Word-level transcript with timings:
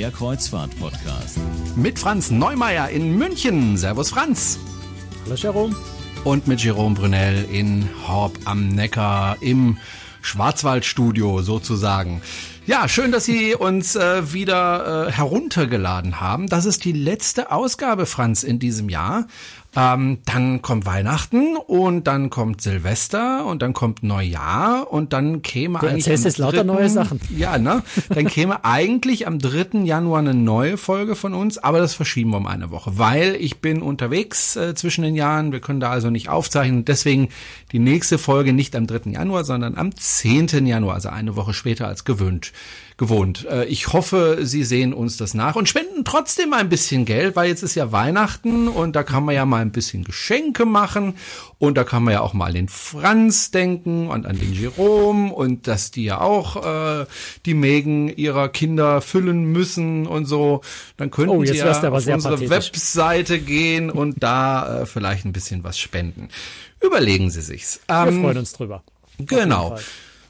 der 0.00 0.10
Kreuzfahrt-Podcast. 0.10 1.38
Mit 1.76 1.98
Franz 1.98 2.30
Neumeier 2.30 2.88
in 2.88 3.18
München. 3.18 3.76
Servus 3.76 4.08
Franz. 4.08 4.58
Hallo 5.26 5.34
Jerome. 5.34 5.76
Und 6.24 6.48
mit 6.48 6.64
Jerome 6.64 6.94
Brunel 6.94 7.46
in 7.52 7.86
Horb 8.08 8.32
am 8.46 8.68
Neckar 8.68 9.36
im 9.42 9.76
Schwarzwaldstudio 10.22 11.42
sozusagen. 11.42 12.22
Ja, 12.64 12.88
schön, 12.88 13.12
dass 13.12 13.26
Sie 13.26 13.54
uns 13.54 13.94
äh, 13.94 14.32
wieder 14.32 15.08
äh, 15.08 15.12
heruntergeladen 15.12 16.18
haben. 16.18 16.46
Das 16.46 16.64
ist 16.64 16.82
die 16.86 16.92
letzte 16.92 17.52
Ausgabe, 17.52 18.06
Franz, 18.06 18.42
in 18.42 18.58
diesem 18.58 18.88
Jahr. 18.88 19.26
Ähm, 19.76 20.18
dann 20.24 20.62
kommt 20.62 20.84
Weihnachten 20.84 21.56
und 21.56 22.08
dann 22.08 22.28
kommt 22.28 22.60
Silvester 22.60 23.46
und 23.46 23.62
dann 23.62 23.72
kommt 23.72 24.02
Neujahr 24.02 24.92
und 24.92 25.12
dann 25.12 25.42
käme 25.42 25.78
du 25.78 25.86
eigentlich. 25.86 26.06
Erzählst 26.06 26.24
jetzt 26.24 26.38
lauter 26.38 26.64
neue 26.64 26.88
Sachen. 26.88 27.20
Ja, 27.36 27.56
ne? 27.56 27.82
Dann 28.08 28.26
käme 28.26 28.64
eigentlich 28.64 29.28
am 29.28 29.38
3. 29.38 29.84
Januar 29.84 30.18
eine 30.18 30.34
neue 30.34 30.76
Folge 30.76 31.14
von 31.14 31.34
uns, 31.34 31.58
aber 31.58 31.78
das 31.78 31.94
verschieben 31.94 32.30
wir 32.30 32.38
um 32.38 32.46
eine 32.46 32.70
Woche, 32.70 32.98
weil 32.98 33.36
ich 33.36 33.60
bin 33.60 33.80
unterwegs 33.80 34.56
äh, 34.56 34.74
zwischen 34.74 35.02
den 35.02 35.14
Jahren. 35.14 35.52
Wir 35.52 35.60
können 35.60 35.80
da 35.80 35.90
also 35.90 36.10
nicht 36.10 36.28
aufzeichnen. 36.28 36.84
Deswegen 36.84 37.28
die 37.70 37.78
nächste 37.78 38.18
Folge 38.18 38.52
nicht 38.52 38.74
am 38.74 38.88
3. 38.88 39.10
Januar, 39.10 39.44
sondern 39.44 39.76
am 39.76 39.94
10. 39.94 40.66
Januar, 40.66 40.94
also 40.96 41.10
eine 41.10 41.36
Woche 41.36 41.54
später 41.54 41.86
als 41.86 42.04
gewünscht 42.04 42.52
gewohnt. 43.00 43.46
Äh, 43.50 43.64
ich 43.64 43.94
hoffe, 43.94 44.40
Sie 44.42 44.62
sehen 44.62 44.92
uns 44.92 45.16
das 45.16 45.32
nach 45.32 45.56
und 45.56 45.68
spenden 45.68 46.04
trotzdem 46.04 46.52
ein 46.52 46.68
bisschen 46.68 47.06
Geld, 47.06 47.34
weil 47.34 47.48
jetzt 47.48 47.62
ist 47.62 47.74
ja 47.74 47.92
Weihnachten 47.92 48.68
und 48.68 48.94
da 48.94 49.02
kann 49.02 49.24
man 49.24 49.34
ja 49.34 49.46
mal 49.46 49.62
ein 49.62 49.72
bisschen 49.72 50.04
Geschenke 50.04 50.66
machen 50.66 51.14
und 51.58 51.78
da 51.78 51.84
kann 51.84 52.04
man 52.04 52.12
ja 52.12 52.20
auch 52.20 52.34
mal 52.34 52.48
an 52.48 52.54
den 52.54 52.68
Franz 52.68 53.50
denken 53.50 54.08
und 54.08 54.26
an 54.26 54.38
den 54.38 54.52
Jerome 54.52 55.32
und 55.32 55.66
dass 55.66 55.90
die 55.90 56.04
ja 56.04 56.20
auch 56.20 56.62
äh, 57.02 57.06
die 57.46 57.54
Mägen 57.54 58.14
ihrer 58.14 58.50
Kinder 58.50 59.00
füllen 59.00 59.46
müssen 59.46 60.06
und 60.06 60.26
so. 60.26 60.60
Dann 60.98 61.10
könnten 61.10 61.30
oh, 61.36 61.44
Sie 61.44 61.56
ja 61.56 61.70
auf 61.70 62.06
unsere 62.06 62.18
pathetisch. 62.18 62.50
Webseite 62.50 63.40
gehen 63.40 63.88
und 63.88 64.22
da 64.22 64.82
äh, 64.82 64.86
vielleicht 64.86 65.24
ein 65.24 65.32
bisschen 65.32 65.64
was 65.64 65.78
spenden. 65.78 66.28
Überlegen 66.82 67.30
Sie 67.30 67.40
sich's. 67.40 67.80
Wir 67.88 68.08
ähm, 68.08 68.20
freuen 68.20 68.36
uns 68.36 68.52
drüber. 68.52 68.82
Genau. 69.18 69.78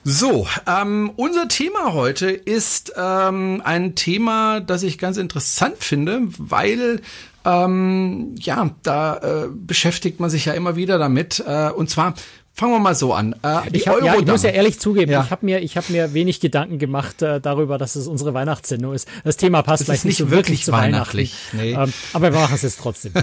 So, 0.02 0.46
ähm, 0.66 1.12
unser 1.16 1.46
Thema 1.48 1.92
heute 1.92 2.30
ist 2.30 2.94
ähm, 2.96 3.60
ein 3.62 3.94
Thema, 3.94 4.60
das 4.60 4.82
ich 4.82 4.96
ganz 4.96 5.18
interessant 5.18 5.76
finde, 5.78 6.22
weil 6.38 7.02
ähm, 7.44 8.34
ja, 8.38 8.70
da 8.82 9.16
äh, 9.18 9.48
beschäftigt 9.52 10.18
man 10.18 10.30
sich 10.30 10.46
ja 10.46 10.54
immer 10.54 10.74
wieder 10.74 10.96
damit. 10.96 11.44
Äh, 11.46 11.70
und 11.70 11.90
zwar 11.90 12.14
Fangen 12.60 12.74
wir 12.74 12.78
mal 12.78 12.94
so 12.94 13.14
an. 13.14 13.34
Äh, 13.42 13.70
ich, 13.72 13.88
hab, 13.88 14.02
ja, 14.02 14.18
ich 14.18 14.26
muss 14.26 14.42
ja 14.42 14.50
ehrlich 14.50 14.78
zugeben, 14.78 15.10
ja. 15.10 15.22
ich 15.24 15.30
habe 15.30 15.46
mir, 15.46 15.62
ich 15.62 15.78
hab 15.78 15.88
mir 15.88 16.12
wenig 16.12 16.40
Gedanken 16.40 16.78
gemacht 16.78 17.22
äh, 17.22 17.40
darüber, 17.40 17.78
dass 17.78 17.96
es 17.96 18.06
unsere 18.06 18.34
Weihnachtssendung 18.34 18.92
ist. 18.92 19.08
Das 19.24 19.38
Thema 19.38 19.62
passt 19.62 19.80
das 19.80 19.86
vielleicht 19.86 20.04
nicht, 20.04 20.18
so 20.18 20.30
wirklich 20.30 20.66
zu 20.66 20.72
weihnachtlich. 20.72 21.34
Weihnachten. 21.54 21.56
Nee. 21.56 21.84
Ähm, 21.84 21.92
aber 22.12 22.34
wir 22.34 22.38
machen 22.38 22.54
es 22.54 22.60
jetzt 22.60 22.78
trotzdem. 22.78 23.14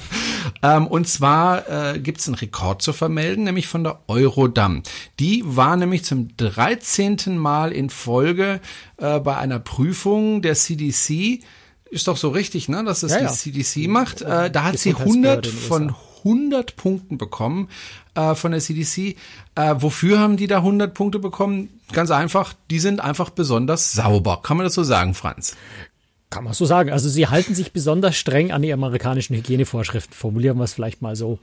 ähm, 0.64 0.88
und 0.88 1.06
zwar 1.06 1.94
äh, 1.94 2.00
gibt 2.00 2.22
es 2.22 2.26
einen 2.26 2.34
Rekord 2.34 2.82
zu 2.82 2.92
vermelden, 2.92 3.44
nämlich 3.44 3.68
von 3.68 3.84
der 3.84 4.00
Eurodam. 4.08 4.82
Die 5.20 5.44
war 5.46 5.76
nämlich 5.76 6.04
zum 6.04 6.36
13. 6.36 7.38
Mal 7.38 7.70
in 7.70 7.88
Folge 7.88 8.58
äh, 8.96 9.20
bei 9.20 9.36
einer 9.36 9.60
Prüfung 9.60 10.42
der 10.42 10.56
CDC. 10.56 11.44
Ist 11.88 12.08
doch 12.08 12.16
so 12.16 12.30
richtig, 12.30 12.68
ne, 12.68 12.82
dass 12.82 13.04
es 13.04 13.12
ja, 13.12 13.18
die 13.18 13.24
ja. 13.26 13.30
CDC 13.30 13.88
macht. 13.88 14.22
Äh, 14.22 14.50
da 14.50 14.64
hat 14.64 14.80
sie 14.80 14.96
100 14.96 15.46
von 15.46 15.94
100 16.24 16.76
Punkten 16.76 17.18
bekommen 17.18 17.68
äh, 18.14 18.34
von 18.34 18.52
der 18.52 18.60
CDC. 18.60 19.16
Äh, 19.54 19.74
wofür 19.78 20.18
haben 20.18 20.36
die 20.36 20.46
da 20.46 20.58
100 20.58 20.94
Punkte 20.94 21.18
bekommen? 21.18 21.80
Ganz 21.92 22.10
einfach, 22.10 22.54
die 22.70 22.78
sind 22.78 23.00
einfach 23.00 23.30
besonders 23.30 23.92
sauber. 23.92 24.40
Kann 24.42 24.56
man 24.56 24.64
das 24.64 24.74
so 24.74 24.82
sagen, 24.82 25.14
Franz? 25.14 25.56
Kann 26.32 26.44
man 26.44 26.54
so 26.54 26.64
sagen. 26.64 26.90
Also 26.90 27.10
sie 27.10 27.26
halten 27.26 27.54
sich 27.54 27.72
besonders 27.74 28.16
streng 28.16 28.52
an 28.52 28.62
die 28.62 28.72
amerikanischen 28.72 29.36
Hygienevorschriften, 29.36 30.14
formulieren 30.14 30.56
wir 30.56 30.64
es 30.64 30.72
vielleicht 30.72 31.02
mal 31.02 31.14
so. 31.14 31.38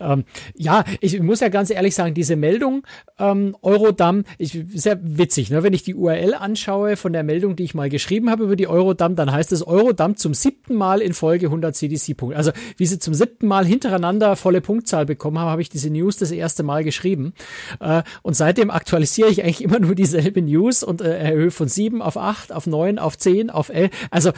Ähm, 0.00 0.24
ja, 0.54 0.84
ich 1.00 1.18
muss 1.22 1.40
ja 1.40 1.48
ganz 1.48 1.70
ehrlich 1.70 1.94
sagen, 1.94 2.12
diese 2.12 2.36
Meldung 2.36 2.86
ähm, 3.18 3.56
Eurodam, 3.62 4.24
ich, 4.36 4.54
ist 4.54 4.84
ja 4.84 4.96
witzig, 5.00 5.48
ne? 5.48 5.62
wenn 5.62 5.72
ich 5.72 5.82
die 5.82 5.94
URL 5.94 6.34
anschaue 6.34 6.96
von 6.96 7.14
der 7.14 7.22
Meldung, 7.22 7.56
die 7.56 7.64
ich 7.64 7.74
mal 7.74 7.88
geschrieben 7.88 8.28
habe 8.28 8.44
über 8.44 8.54
die 8.54 8.68
Eurodam, 8.68 9.16
dann 9.16 9.32
heißt 9.32 9.50
es 9.50 9.66
Eurodam 9.66 10.16
zum 10.16 10.34
siebten 10.34 10.74
Mal 10.74 11.00
in 11.00 11.14
Folge 11.14 11.46
100 11.46 11.74
CDC-Punkte. 11.74 12.36
Also 12.36 12.52
wie 12.76 12.84
sie 12.84 12.98
zum 12.98 13.14
siebten 13.14 13.46
Mal 13.46 13.64
hintereinander 13.64 14.36
volle 14.36 14.60
Punktzahl 14.60 15.06
bekommen 15.06 15.38
haben, 15.38 15.48
habe 15.48 15.62
ich 15.62 15.70
diese 15.70 15.88
News 15.88 16.18
das 16.18 16.30
erste 16.30 16.64
Mal 16.64 16.84
geschrieben. 16.84 17.32
Äh, 17.80 18.02
und 18.20 18.34
seitdem 18.34 18.70
aktualisiere 18.70 19.30
ich 19.30 19.42
eigentlich 19.42 19.64
immer 19.64 19.78
nur 19.78 19.94
dieselbe 19.94 20.42
News 20.42 20.82
und 20.82 21.00
äh, 21.00 21.16
erhöhe 21.16 21.50
von 21.50 21.68
sieben 21.68 22.02
auf 22.02 22.18
acht, 22.18 22.52
auf 22.52 22.66
neun, 22.66 22.98
auf 22.98 23.16
zehn, 23.16 23.48
auf 23.48 23.70
elf. 23.70 23.90
Also 24.10 24.33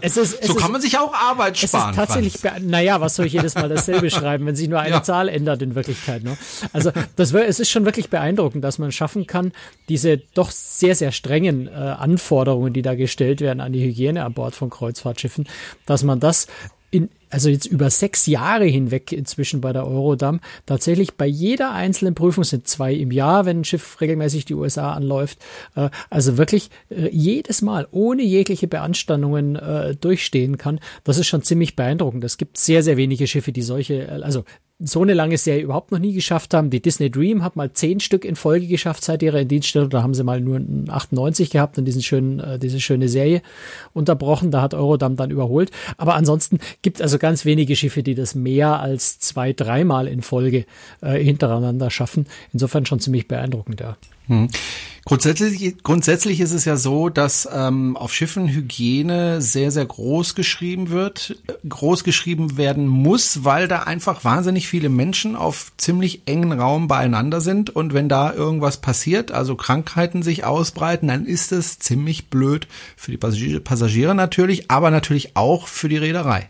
es 0.00 0.16
ist, 0.16 0.34
es 0.40 0.46
so 0.48 0.54
ist, 0.54 0.60
kann 0.60 0.72
man 0.72 0.80
sich 0.80 0.98
auch 0.98 1.14
Arbeit 1.14 1.58
sparen. 1.58 1.90
Es 1.90 1.90
ist 1.90 1.96
tatsächlich, 1.96 2.62
naja, 2.62 3.00
was 3.00 3.16
soll 3.16 3.26
ich 3.26 3.32
jedes 3.32 3.54
Mal 3.54 3.68
dasselbe 3.68 4.10
schreiben, 4.10 4.46
wenn 4.46 4.56
sich 4.56 4.68
nur 4.68 4.80
eine 4.80 4.96
ja. 4.96 5.02
Zahl 5.02 5.28
ändert 5.28 5.62
in 5.62 5.74
Wirklichkeit. 5.74 6.22
Ne? 6.24 6.36
Also 6.72 6.92
das, 7.16 7.32
es 7.32 7.60
ist 7.60 7.70
schon 7.70 7.84
wirklich 7.84 8.10
beeindruckend, 8.10 8.64
dass 8.64 8.78
man 8.78 8.92
schaffen 8.92 9.26
kann, 9.26 9.52
diese 9.88 10.18
doch 10.18 10.50
sehr, 10.50 10.94
sehr 10.94 11.12
strengen 11.12 11.68
äh, 11.68 11.70
Anforderungen, 11.70 12.72
die 12.72 12.82
da 12.82 12.94
gestellt 12.94 13.40
werden 13.40 13.60
an 13.60 13.72
die 13.72 13.82
Hygiene 13.82 14.24
an 14.24 14.34
Bord 14.34 14.54
von 14.54 14.70
Kreuzfahrtschiffen, 14.70 15.48
dass 15.86 16.02
man 16.02 16.20
das 16.20 16.46
in, 16.92 17.08
also 17.30 17.48
jetzt 17.48 17.66
über 17.66 17.88
sechs 17.88 18.26
Jahre 18.26 18.66
hinweg 18.66 19.10
inzwischen 19.10 19.62
bei 19.62 19.72
der 19.72 19.86
Eurodam, 19.86 20.40
tatsächlich 20.66 21.14
bei 21.14 21.26
jeder 21.26 21.72
einzelnen 21.72 22.14
Prüfung 22.14 22.44
sind 22.44 22.68
zwei 22.68 22.92
im 22.92 23.10
Jahr, 23.10 23.46
wenn 23.46 23.60
ein 23.60 23.64
Schiff 23.64 24.00
regelmäßig 24.00 24.44
die 24.44 24.54
USA 24.54 24.92
anläuft, 24.92 25.38
äh, 25.74 25.88
also 26.10 26.36
wirklich 26.36 26.70
äh, 26.90 27.08
jedes 27.08 27.62
Mal 27.62 27.88
ohne 27.90 28.22
jegliche 28.22 28.68
Beanstandungen 28.68 29.56
äh, 29.56 29.96
durchstehen 29.96 30.58
kann, 30.58 30.80
das 31.02 31.16
ist 31.16 31.26
schon 31.26 31.42
ziemlich 31.42 31.74
beeindruckend. 31.76 32.22
Es 32.24 32.36
gibt 32.36 32.58
sehr, 32.58 32.82
sehr 32.82 32.98
wenige 32.98 33.26
Schiffe, 33.26 33.52
die 33.52 33.62
solche, 33.62 34.12
also 34.22 34.44
so 34.84 35.02
eine 35.02 35.14
lange 35.14 35.38
Serie 35.38 35.62
überhaupt 35.62 35.92
noch 35.92 35.98
nie 35.98 36.12
geschafft 36.12 36.54
haben. 36.54 36.70
Die 36.70 36.82
Disney 36.82 37.10
Dream 37.10 37.44
hat 37.44 37.54
mal 37.54 37.72
zehn 37.72 38.00
Stück 38.00 38.24
in 38.24 38.34
Folge 38.34 38.66
geschafft 38.66 39.04
seit 39.04 39.22
ihrer 39.22 39.40
Indienststellung. 39.40 39.90
Da 39.90 40.02
haben 40.02 40.14
sie 40.14 40.24
mal 40.24 40.40
nur 40.40 40.60
98 40.88 41.50
gehabt 41.50 41.78
und 41.78 41.84
diesen 41.84 42.02
schönen, 42.02 42.40
äh, 42.40 42.58
diese 42.58 42.80
schöne 42.80 43.08
Serie 43.08 43.42
unterbrochen. 43.92 44.50
Da 44.50 44.60
hat 44.60 44.74
Eurodam 44.74 45.16
dann 45.16 45.30
überholt. 45.30 45.70
Aber 45.98 46.14
ansonsten 46.14 46.58
gibt 46.82 47.00
also 47.00 47.18
ganz 47.18 47.44
wenige 47.44 47.76
Schiffe, 47.76 48.02
die 48.02 48.14
das 48.14 48.34
mehr 48.34 48.80
als 48.80 49.20
zwei, 49.20 49.52
dreimal 49.52 50.08
in 50.08 50.22
Folge 50.22 50.66
äh, 51.00 51.18
hintereinander 51.18 51.90
schaffen. 51.90 52.26
Insofern 52.52 52.84
schon 52.84 52.98
ziemlich 52.98 53.28
beeindruckend, 53.28 53.80
ja. 53.80 53.96
Hm. 54.28 54.48
Grundsätzlich, 55.04 55.82
grundsätzlich 55.82 56.40
ist 56.40 56.52
es 56.52 56.64
ja 56.64 56.76
so, 56.76 57.08
dass 57.08 57.48
ähm, 57.52 57.96
auf 57.96 58.14
Schiffen 58.14 58.46
Hygiene 58.46 59.42
sehr, 59.42 59.72
sehr 59.72 59.84
groß 59.84 60.36
geschrieben 60.36 60.90
wird, 60.90 61.36
groß 61.68 62.04
geschrieben 62.04 62.56
werden 62.56 62.86
muss, 62.86 63.44
weil 63.44 63.66
da 63.66 63.80
einfach 63.80 64.22
wahnsinnig 64.22 64.68
viele 64.68 64.88
Menschen 64.88 65.34
auf 65.34 65.72
ziemlich 65.76 66.22
engen 66.26 66.52
Raum 66.52 66.86
beieinander 66.86 67.40
sind 67.40 67.68
und 67.68 67.94
wenn 67.94 68.08
da 68.08 68.32
irgendwas 68.32 68.76
passiert, 68.76 69.32
also 69.32 69.56
Krankheiten 69.56 70.22
sich 70.22 70.44
ausbreiten, 70.44 71.08
dann 71.08 71.26
ist 71.26 71.50
es 71.50 71.80
ziemlich 71.80 72.28
blöd 72.30 72.68
für 72.96 73.10
die 73.10 73.18
Passagiere, 73.18 74.14
natürlich, 74.14 74.70
aber 74.70 74.92
natürlich 74.92 75.36
auch 75.36 75.66
für 75.66 75.88
die 75.88 75.96
Reederei. 75.96 76.48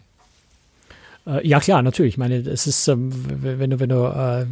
Äh, 1.27 1.47
ja 1.47 1.59
klar, 1.59 1.81
natürlich. 1.81 2.15
Ich 2.15 2.19
meine, 2.19 2.37
es 2.37 2.66
ist, 2.66 2.87
ähm, 2.88 3.12
wenn 3.41 3.71
du, 3.71 3.81
wenn 3.81 3.88
du 3.88 4.05
äh, 4.05 4.47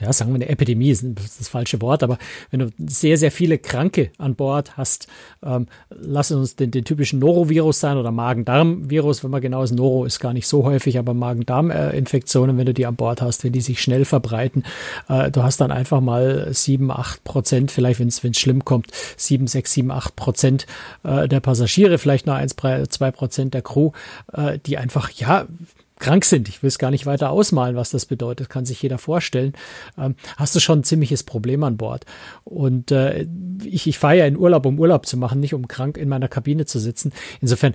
ja, 0.00 0.12
sagen 0.12 0.30
wir 0.30 0.36
eine 0.36 0.48
Epidemie 0.48 0.90
ist 0.90 1.04
das 1.16 1.48
falsche 1.48 1.80
Wort, 1.80 2.02
aber 2.02 2.18
wenn 2.50 2.60
du 2.60 2.70
sehr, 2.78 3.16
sehr 3.16 3.32
viele 3.32 3.58
Kranke 3.58 4.10
an 4.18 4.34
Bord 4.34 4.76
hast, 4.76 5.08
ähm, 5.44 5.66
lass 5.90 6.30
uns 6.30 6.56
den, 6.56 6.70
den 6.70 6.84
typischen 6.84 7.18
Norovirus 7.18 7.80
sein 7.80 7.96
oder 7.96 8.12
Magen-Darm-Virus, 8.12 9.24
wenn 9.24 9.30
man 9.30 9.40
genau 9.40 9.62
ist, 9.62 9.72
Noro 9.72 10.04
ist 10.04 10.20
gar 10.20 10.32
nicht 10.32 10.46
so 10.46 10.64
häufig, 10.64 10.98
aber 10.98 11.14
Magen-Darm-Infektionen, 11.14 12.56
wenn 12.56 12.66
du 12.66 12.74
die 12.74 12.86
an 12.86 12.96
Bord 12.96 13.22
hast, 13.22 13.44
wenn 13.44 13.52
die 13.52 13.60
sich 13.60 13.82
schnell 13.82 14.04
verbreiten, 14.04 14.64
äh, 15.08 15.30
du 15.30 15.42
hast 15.42 15.60
dann 15.60 15.72
einfach 15.72 16.00
mal 16.00 16.52
sieben, 16.52 16.90
acht 16.90 17.24
Prozent, 17.24 17.70
vielleicht 17.70 18.00
wenn 18.00 18.08
es 18.08 18.20
schlimm 18.38 18.64
kommt, 18.64 18.88
sieben, 19.16 19.46
sechs, 19.46 19.72
sieben, 19.72 19.90
acht 19.90 20.14
Prozent 20.16 20.66
äh, 21.02 21.28
der 21.28 21.40
Passagiere, 21.40 21.98
vielleicht 21.98 22.26
noch 22.26 22.34
eins, 22.34 22.54
zwei 22.54 23.10
Prozent 23.10 23.54
der 23.54 23.62
Crew, 23.62 23.90
äh, 24.32 24.58
die 24.64 24.78
einfach, 24.78 25.10
ja, 25.10 25.46
krank 25.98 26.24
sind. 26.24 26.48
Ich 26.48 26.62
will 26.62 26.68
es 26.68 26.78
gar 26.78 26.90
nicht 26.90 27.06
weiter 27.06 27.30
ausmalen, 27.30 27.76
was 27.76 27.90
das 27.90 28.06
bedeutet, 28.06 28.48
kann 28.48 28.64
sich 28.64 28.82
jeder 28.82 28.98
vorstellen. 28.98 29.52
Ähm, 29.96 30.14
hast 30.36 30.54
du 30.54 30.60
schon 30.60 30.80
ein 30.80 30.84
ziemliches 30.84 31.22
Problem 31.22 31.62
an 31.64 31.76
Bord. 31.76 32.04
Und 32.44 32.90
äh, 32.90 33.26
ich, 33.64 33.86
ich 33.86 33.98
fahre 33.98 34.18
ja 34.18 34.26
in 34.26 34.36
Urlaub, 34.36 34.66
um 34.66 34.78
Urlaub 34.78 35.06
zu 35.06 35.16
machen, 35.16 35.40
nicht 35.40 35.54
um 35.54 35.68
krank 35.68 35.96
in 35.96 36.08
meiner 36.08 36.28
Kabine 36.28 36.66
zu 36.66 36.78
sitzen. 36.78 37.12
Insofern 37.40 37.74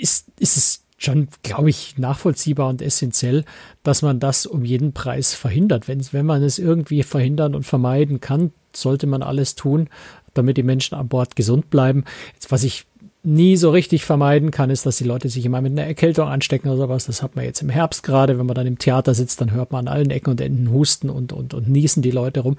ist, 0.00 0.26
ist 0.38 0.56
es 0.56 0.84
schon, 0.98 1.28
glaube 1.42 1.70
ich, 1.70 1.96
nachvollziehbar 1.96 2.68
und 2.68 2.82
essentiell, 2.82 3.44
dass 3.82 4.02
man 4.02 4.20
das 4.20 4.44
um 4.44 4.64
jeden 4.64 4.92
Preis 4.92 5.34
verhindert. 5.34 5.88
Wenn, 5.88 6.04
wenn 6.12 6.26
man 6.26 6.42
es 6.42 6.58
irgendwie 6.58 7.02
verhindern 7.02 7.54
und 7.54 7.64
vermeiden 7.64 8.20
kann, 8.20 8.52
sollte 8.74 9.06
man 9.06 9.22
alles 9.22 9.54
tun, 9.54 9.88
damit 10.34 10.58
die 10.58 10.62
Menschen 10.62 10.94
an 10.94 11.08
Bord 11.08 11.36
gesund 11.36 11.70
bleiben. 11.70 12.04
Jetzt, 12.34 12.52
was 12.52 12.64
ich 12.64 12.86
nie 13.22 13.56
so 13.56 13.70
richtig 13.70 14.04
vermeiden 14.04 14.50
kann, 14.50 14.70
ist, 14.70 14.86
dass 14.86 14.96
die 14.96 15.04
Leute 15.04 15.28
sich 15.28 15.44
immer 15.44 15.60
mit 15.60 15.72
einer 15.72 15.86
Erkältung 15.86 16.28
anstecken 16.28 16.68
oder 16.68 16.78
sowas. 16.78 17.04
Das 17.04 17.22
hat 17.22 17.36
man 17.36 17.44
jetzt 17.44 17.60
im 17.60 17.68
Herbst 17.68 18.02
gerade, 18.02 18.38
wenn 18.38 18.46
man 18.46 18.54
dann 18.54 18.66
im 18.66 18.78
Theater 18.78 19.14
sitzt, 19.14 19.40
dann 19.40 19.52
hört 19.52 19.72
man 19.72 19.86
an 19.86 19.94
allen 19.94 20.10
Ecken 20.10 20.30
und 20.30 20.40
Enden 20.40 20.70
husten 20.70 21.10
und, 21.10 21.32
und, 21.32 21.52
und 21.52 21.68
niesen 21.68 22.02
die 22.02 22.10
Leute 22.10 22.40
rum. 22.40 22.56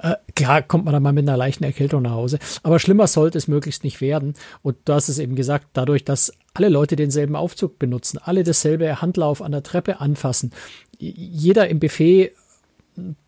Äh, 0.00 0.16
klar 0.34 0.60
kommt 0.60 0.84
man 0.84 0.92
dann 0.92 1.02
mal 1.02 1.12
mit 1.12 1.26
einer 1.26 1.38
leichten 1.38 1.64
Erkältung 1.64 2.02
nach 2.02 2.12
Hause. 2.12 2.38
Aber 2.62 2.78
schlimmer 2.78 3.06
sollte 3.06 3.38
es 3.38 3.48
möglichst 3.48 3.84
nicht 3.84 4.02
werden. 4.02 4.34
Und 4.62 4.76
du 4.84 4.92
hast 4.92 5.08
es 5.08 5.18
eben 5.18 5.34
gesagt, 5.34 5.68
dadurch, 5.72 6.04
dass 6.04 6.32
alle 6.52 6.68
Leute 6.68 6.96
denselben 6.96 7.34
Aufzug 7.34 7.78
benutzen, 7.78 8.18
alle 8.22 8.44
dasselbe 8.44 9.00
Handlauf 9.00 9.40
an 9.40 9.52
der 9.52 9.62
Treppe 9.62 10.00
anfassen, 10.00 10.52
jeder 10.98 11.68
im 11.68 11.80
Buffet 11.80 12.32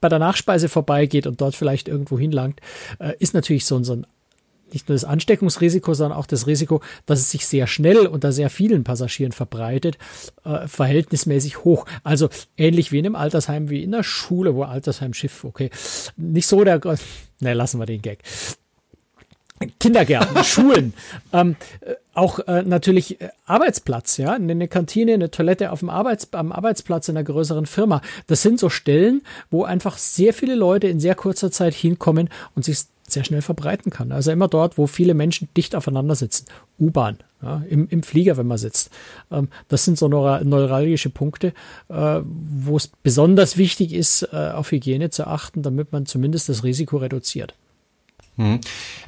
bei 0.01 0.11
der 0.11 0.19
Nachspeise 0.19 0.69
vorbeigeht 0.69 1.27
und 1.27 1.41
dort 1.41 1.55
vielleicht 1.55 1.89
irgendwo 1.89 2.19
hinlangt, 2.19 2.61
äh, 2.99 3.15
ist 3.19 3.33
natürlich 3.33 3.65
so, 3.65 3.83
so 3.83 3.95
ein 3.95 4.07
nicht 4.75 4.89
nur 4.89 4.95
das 4.95 5.05
Ansteckungsrisiko, 5.05 5.95
sondern 5.95 6.19
auch 6.19 6.27
das 6.27 6.47
Risiko, 6.47 6.81
dass 7.07 7.21
es 7.21 7.31
sich 7.31 7.47
sehr 7.47 7.67
schnell 7.67 8.07
unter 8.07 8.33
sehr 8.33 8.51
vielen 8.51 8.85
Passagieren 8.85 9.33
verbreitet, 9.33 9.99
äh, 10.45 10.67
verhältnismäßig 10.67 11.65
hoch. 11.65 11.87
Also 12.03 12.29
ähnlich 12.57 12.93
wie 12.93 12.99
in 12.99 13.07
einem 13.07 13.17
Altersheim, 13.17 13.71
wie 13.71 13.83
in 13.83 13.93
der 13.93 14.03
Schule, 14.03 14.55
wo 14.55 14.65
Altersheimschiff, 14.65 15.45
okay, 15.45 15.71
nicht 16.17 16.47
so 16.47 16.65
der, 16.65 16.81
ne, 17.41 17.55
lassen 17.55 17.79
wir 17.79 17.87
den 17.87 18.03
Gag. 18.03 18.23
Kindergärten, 19.81 20.45
Schulen, 20.45 20.95
ähm, 21.33 21.57
äh, 21.81 21.95
auch 22.13 22.41
äh, 22.41 22.63
natürlich 22.63 23.21
äh, 23.21 23.31
Arbeitsplatz, 23.47 24.17
ja, 24.17 24.33
eine 24.33 24.69
Kantine, 24.69 25.15
eine 25.15 25.31
Toilette 25.31 25.73
auf 25.73 25.81
dem 25.81 25.91
Arbeits 25.91 26.33
am 26.33 26.53
Arbeitsplatz 26.53 27.09
in 27.09 27.17
einer 27.17 27.25
größeren 27.25 27.67
Firma. 27.67 28.03
Das 28.27 28.43
sind 28.43 28.59
so 28.59 28.69
Stellen, 28.69 29.23
wo 29.51 29.65
einfach 29.65 29.97
sehr 29.99 30.35
viele 30.35 30.55
Leute 30.55 30.89
in 30.89 31.01
sehr 31.01 31.15
kurzer 31.15 31.51
Zeit 31.51 31.75
hinkommen 31.75 32.31
und 32.55 32.65
sich 32.65 32.79
sehr 33.15 33.25
schnell 33.25 33.43
verbreiten 33.43 33.91
kann. 33.91 34.13
Also 34.13 34.31
immer 34.31 34.49
dort, 34.49 34.79
wo 34.79 34.87
viele 34.87 35.15
Menschen 35.15 35.49
dicht 35.57 35.75
aufeinander 35.75 36.15
sitzen. 36.15 36.47
U-Bahn, 36.79 37.19
ja, 37.43 37.63
im, 37.69 37.89
im 37.89 38.03
Flieger, 38.03 38.37
wenn 38.37 38.47
man 38.47 38.59
sitzt. 38.59 38.91
Ähm, 39.31 39.49
das 39.69 39.85
sind 39.85 39.99
so 39.99 40.09
neuralgische 40.09 41.11
Punkte, 41.11 41.55
äh, 41.89 42.21
wo 42.25 42.77
es 42.77 42.89
besonders 43.03 43.57
wichtig 43.57 43.93
ist, 43.93 44.29
äh, 44.33 44.51
auf 44.51 44.71
Hygiene 44.71 45.11
zu 45.11 45.27
achten, 45.27 45.63
damit 45.63 45.93
man 45.93 46.07
zumindest 46.07 46.49
das 46.49 46.65
Risiko 46.65 46.99
reduziert. 46.99 47.55
Hm. 48.37 48.59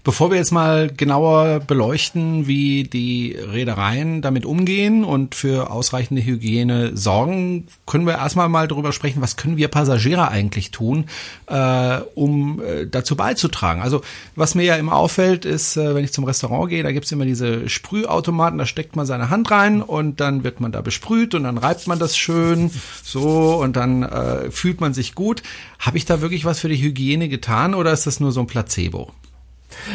Bevor 0.05 0.31
wir 0.31 0.37
jetzt 0.37 0.53
mal 0.53 0.89
genauer 0.89 1.59
beleuchten, 1.59 2.47
wie 2.47 2.85
die 2.85 3.37
Reedereien 3.37 4.23
damit 4.23 4.47
umgehen 4.47 5.03
und 5.03 5.35
für 5.35 5.69
ausreichende 5.69 6.25
Hygiene 6.25 6.97
sorgen, 6.97 7.67
können 7.87 8.07
wir 8.07 8.15
erstmal 8.15 8.49
mal 8.49 8.69
darüber 8.69 8.93
sprechen, 8.93 9.21
was 9.21 9.37
können 9.37 9.57
wir 9.57 9.67
Passagiere 9.67 10.29
eigentlich 10.29 10.71
tun, 10.71 11.07
äh, 11.49 11.99
um 12.15 12.63
äh, 12.63 12.87
dazu 12.87 13.17
beizutragen. 13.17 13.83
Also 13.83 14.03
was 14.37 14.55
mir 14.55 14.63
ja 14.63 14.77
immer 14.77 14.95
auffällt, 14.95 15.45
ist, 15.45 15.77
äh, 15.77 15.97
wenn 15.97 16.05
ich 16.05 16.13
zum 16.13 16.23
Restaurant 16.23 16.71
gehe, 16.71 16.85
da 16.85 16.93
gibt's 16.93 17.11
immer 17.11 17.25
diese 17.25 17.69
Sprühautomaten, 17.69 18.59
da 18.59 18.67
steckt 18.67 18.95
man 18.95 19.07
seine 19.07 19.29
Hand 19.29 19.51
rein 19.51 19.83
und 19.83 20.21
dann 20.21 20.45
wird 20.45 20.61
man 20.61 20.71
da 20.71 20.83
besprüht 20.83 21.35
und 21.35 21.43
dann 21.43 21.59
reibt 21.59 21.89
man 21.89 21.99
das 21.99 22.17
schön 22.17 22.71
so 23.03 23.57
und 23.57 23.75
dann 23.75 24.05
äh, 24.05 24.53
fühlt 24.53 24.81
man 24.81 24.95
sich 24.95 25.17
gut. 25.17 25.43
Habe 25.81 25.99
ich 25.99 26.05
da 26.05 26.21
wirklich 26.21 26.45
was 26.45 26.61
für 26.61 26.69
die 26.69 26.81
Hygiene 26.81 27.29
getan 27.29 27.75
oder 27.75 27.93
ist 27.93 28.07
das 28.07 28.21
nur 28.21 28.31
so 28.31 28.39
ein 28.39 28.47
Placebo? 28.47 29.11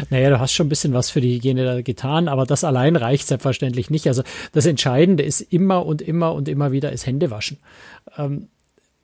Naja, 0.09 0.29
du 0.29 0.39
hast 0.39 0.53
schon 0.53 0.67
ein 0.67 0.69
bisschen 0.69 0.93
was 0.93 1.09
für 1.09 1.21
die 1.21 1.35
Hygiene 1.35 1.65
da 1.65 1.81
getan, 1.81 2.27
aber 2.27 2.45
das 2.45 2.63
allein 2.63 2.95
reicht 2.95 3.27
selbstverständlich 3.27 3.89
nicht. 3.89 4.07
Also 4.07 4.23
das 4.51 4.65
Entscheidende 4.65 5.23
ist 5.23 5.41
immer 5.41 5.85
und 5.85 6.01
immer 6.01 6.33
und 6.33 6.47
immer 6.47 6.71
wieder 6.71 6.91
ist 6.91 7.05
Händewaschen. 7.05 7.57
Ähm, 8.17 8.47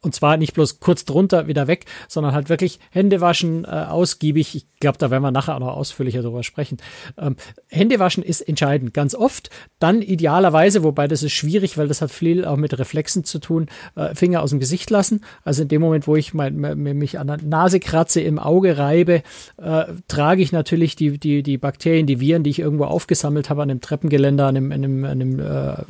und 0.02 0.14
zwar 0.14 0.38
nicht 0.38 0.54
bloß 0.54 0.80
kurz 0.80 1.06
drunter 1.06 1.48
wieder 1.48 1.68
weg, 1.68 1.86
sondern 2.08 2.34
halt 2.34 2.50
wirklich 2.50 2.80
Hände 2.92 3.20
waschen, 3.20 3.66
äh, 3.66 3.68
ausgiebig. 3.68 4.56
Ich 4.56 4.68
glaube, 4.80 4.98
da 5.00 5.10
werden 5.10 5.24
wir 5.24 5.32
nachher 5.32 5.56
auch 5.56 5.60
noch 5.60 5.76
ausführlicher 5.76 6.22
drüber 6.22 6.44
sprechen. 6.44 6.78
Ähm, 7.18 7.36
Hände 7.68 7.98
waschen 8.00 8.24
ist 8.24 8.42
entscheidend, 8.42 8.94
ganz 8.94 9.16
oft. 9.16 9.50
Dann 9.80 10.02
idealerweise, 10.02 10.84
wobei 10.84 11.08
das 11.08 11.24
ist 11.24 11.34
schwierig, 11.34 11.78
weil 11.78 11.88
das 11.88 12.02
hat 12.02 12.12
viel 12.12 12.46
auch 12.46 12.58
mit 12.58 12.78
Reflexen 12.78 13.24
zu 13.24 13.40
tun, 13.40 13.68
äh, 13.96 14.14
Finger 14.14 14.44
aus 14.44 14.52
dem 14.52 14.60
Gesicht 14.60 14.90
lassen. 14.90 15.22
Also 15.44 15.64
in 15.64 15.68
dem 15.68 15.82
Moment, 15.82 16.08
wo 16.08 16.16
ich 16.16 16.34
mein, 16.34 16.56
mich 16.58 17.18
an 17.18 17.28
der 17.28 17.42
Nase 17.42 17.80
kratze, 17.80 18.22
im 18.22 18.38
Auge 18.38 18.78
reibe, 18.78 19.24
äh, 19.58 19.86
trage 20.08 20.42
ich 20.42 20.52
natürlich 20.52 20.96
die, 20.96 21.18
die, 21.18 21.42
die 21.42 21.58
Bakterien, 21.58 22.06
die 22.06 22.20
Viren, 22.20 22.44
die 22.44 22.52
ich 22.52 22.60
irgendwo 22.60 22.86
aufgesammelt 22.86 23.50
habe 23.50 23.64
an 23.64 23.72
einem 23.72 23.82
Treppengeländer, 23.82 24.46
an 24.48 24.58
einem, 24.58 24.72
an 24.72 24.84
einem, 24.84 25.06
an 25.06 25.12
einem 25.12 25.40
äh, 25.40 25.84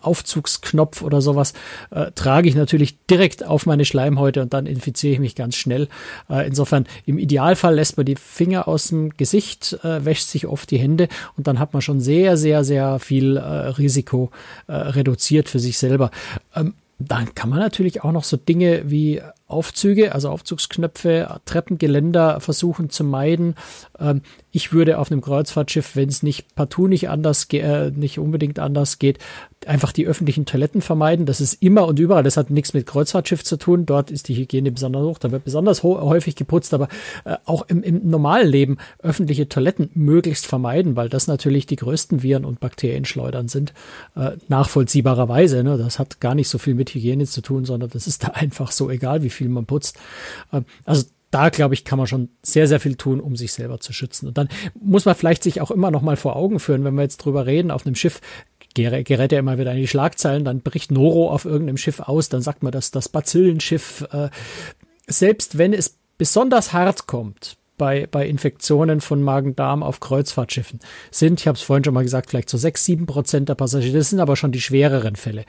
Aufzugsknopf 0.00 1.02
oder 1.02 1.20
sowas, 1.20 1.52
äh, 1.90 2.12
trage 2.12 2.48
ich 2.48 2.54
natürlich 2.54 2.98
direkt 3.06 3.44
auf 3.44 3.66
meine 3.66 3.84
Schleimhäute 3.84 4.42
und 4.42 4.52
dann 4.54 4.66
infiziere 4.66 5.14
ich 5.14 5.18
mich 5.20 5.34
ganz 5.34 5.56
schnell. 5.56 5.88
Äh, 6.30 6.46
insofern, 6.46 6.86
im 7.06 7.18
Idealfall 7.18 7.74
lässt 7.74 7.96
man 7.96 8.06
die 8.06 8.16
Finger 8.16 8.68
aus 8.68 8.88
dem 8.88 9.10
Gesicht, 9.16 9.78
äh, 9.84 10.04
wäscht 10.04 10.28
sich 10.28 10.46
oft 10.46 10.70
die 10.70 10.78
Hände 10.78 11.08
und 11.36 11.46
dann 11.46 11.58
hat 11.58 11.72
man 11.72 11.82
schon 11.82 12.00
sehr, 12.00 12.36
sehr, 12.36 12.64
sehr 12.64 12.98
viel 12.98 13.36
äh, 13.36 13.40
Risiko 13.40 14.30
äh, 14.66 14.72
reduziert 14.72 15.48
für 15.48 15.58
sich 15.58 15.78
selber. 15.78 16.10
Ähm, 16.54 16.74
dann 16.98 17.34
kann 17.34 17.48
man 17.48 17.60
natürlich 17.60 18.02
auch 18.02 18.10
noch 18.10 18.24
so 18.24 18.36
Dinge 18.36 18.82
wie 18.90 19.22
Aufzüge, 19.46 20.14
also 20.14 20.30
Aufzugsknöpfe, 20.30 21.40
Treppengeländer 21.44 22.40
versuchen 22.40 22.90
zu 22.90 23.04
meiden. 23.04 23.54
Ähm, 24.00 24.22
ich 24.50 24.72
würde 24.72 24.98
auf 24.98 25.10
einem 25.10 25.20
Kreuzfahrtschiff, 25.20 25.94
wenn 25.94 26.08
es 26.08 26.24
nicht 26.24 26.54
partout 26.56 26.88
nicht 26.88 27.08
anders, 27.08 27.46
äh, 27.52 27.90
nicht 27.92 28.18
unbedingt 28.18 28.58
anders 28.58 28.98
geht, 28.98 29.18
einfach 29.66 29.92
die 29.92 30.06
öffentlichen 30.06 30.46
Toiletten 30.46 30.80
vermeiden. 30.80 31.26
Das 31.26 31.40
ist 31.40 31.54
immer 31.62 31.86
und 31.86 31.98
überall. 31.98 32.22
Das 32.22 32.36
hat 32.36 32.50
nichts 32.50 32.74
mit 32.74 32.86
Kreuzfahrtschiff 32.86 33.44
zu 33.44 33.56
tun. 33.56 33.86
Dort 33.86 34.10
ist 34.10 34.28
die 34.28 34.36
Hygiene 34.36 34.70
besonders 34.70 35.02
hoch. 35.02 35.18
Da 35.18 35.30
wird 35.32 35.44
besonders 35.44 35.82
häufig 35.82 36.36
geputzt, 36.36 36.74
aber 36.74 36.88
äh, 37.24 37.36
auch 37.44 37.68
im, 37.68 37.82
im 37.82 38.08
normalen 38.08 38.48
Leben 38.48 38.78
öffentliche 39.00 39.48
Toiletten 39.48 39.90
möglichst 39.94 40.46
vermeiden, 40.46 40.96
weil 40.96 41.08
das 41.08 41.26
natürlich 41.26 41.66
die 41.66 41.76
größten 41.76 42.22
Viren 42.22 42.44
und 42.44 42.60
Bakterienschleudern 42.60 43.48
sind. 43.48 43.72
Äh, 44.16 44.32
nachvollziehbarerweise. 44.48 45.64
Ne? 45.64 45.76
Das 45.76 45.98
hat 45.98 46.20
gar 46.20 46.34
nicht 46.34 46.48
so 46.48 46.58
viel 46.58 46.74
mit 46.74 46.90
Hygiene 46.94 47.26
zu 47.26 47.40
tun, 47.40 47.64
sondern 47.64 47.90
das 47.90 48.06
ist 48.06 48.24
da 48.24 48.28
einfach 48.28 48.70
so 48.70 48.90
egal, 48.90 49.22
wie 49.22 49.30
viel 49.30 49.48
man 49.48 49.66
putzt. 49.66 49.98
Äh, 50.52 50.62
also 50.84 51.04
da 51.30 51.50
glaube 51.50 51.74
ich, 51.74 51.84
kann 51.84 51.98
man 51.98 52.06
schon 52.06 52.30
sehr, 52.42 52.66
sehr 52.66 52.80
viel 52.80 52.96
tun, 52.96 53.20
um 53.20 53.36
sich 53.36 53.52
selber 53.52 53.80
zu 53.80 53.92
schützen. 53.92 54.28
Und 54.28 54.38
dann 54.38 54.48
muss 54.80 55.04
man 55.04 55.14
vielleicht 55.14 55.42
sich 55.42 55.60
auch 55.60 55.70
immer 55.70 55.90
noch 55.90 56.02
mal 56.02 56.16
vor 56.16 56.36
Augen 56.36 56.58
führen, 56.58 56.84
wenn 56.84 56.94
wir 56.94 57.02
jetzt 57.02 57.18
drüber 57.18 57.46
reden, 57.46 57.70
auf 57.70 57.84
einem 57.84 57.94
Schiff 57.94 58.20
gerät 58.82 59.32
ja 59.32 59.38
immer 59.38 59.58
wieder 59.58 59.72
in 59.72 59.78
die 59.80 59.88
Schlagzeilen, 59.88 60.44
dann 60.44 60.60
bricht 60.60 60.90
Noro 60.90 61.30
auf 61.30 61.44
irgendeinem 61.44 61.76
Schiff 61.76 62.00
aus, 62.00 62.28
dann 62.28 62.42
sagt 62.42 62.62
man, 62.62 62.72
dass 62.72 62.90
das 62.90 63.08
Bazillenschiff, 63.08 64.06
äh, 64.12 64.28
selbst 65.06 65.58
wenn 65.58 65.72
es 65.72 65.96
besonders 66.16 66.72
hart 66.72 67.06
kommt, 67.06 67.56
bei, 67.76 68.08
bei 68.10 68.26
Infektionen 68.26 69.00
von 69.00 69.22
Magen-Darm 69.22 69.84
auf 69.84 70.00
Kreuzfahrtschiffen 70.00 70.80
sind, 71.12 71.40
ich 71.40 71.46
habe 71.46 71.56
es 71.56 71.62
vorhin 71.62 71.84
schon 71.84 71.94
mal 71.94 72.02
gesagt, 72.02 72.28
vielleicht 72.28 72.50
so 72.50 72.58
sechs, 72.58 72.84
sieben 72.84 73.06
Prozent 73.06 73.48
der 73.48 73.54
Passagiere, 73.54 73.98
das 73.98 74.10
sind 74.10 74.20
aber 74.20 74.34
schon 74.34 74.52
die 74.52 74.60
schwereren 74.60 75.14
Fälle 75.14 75.44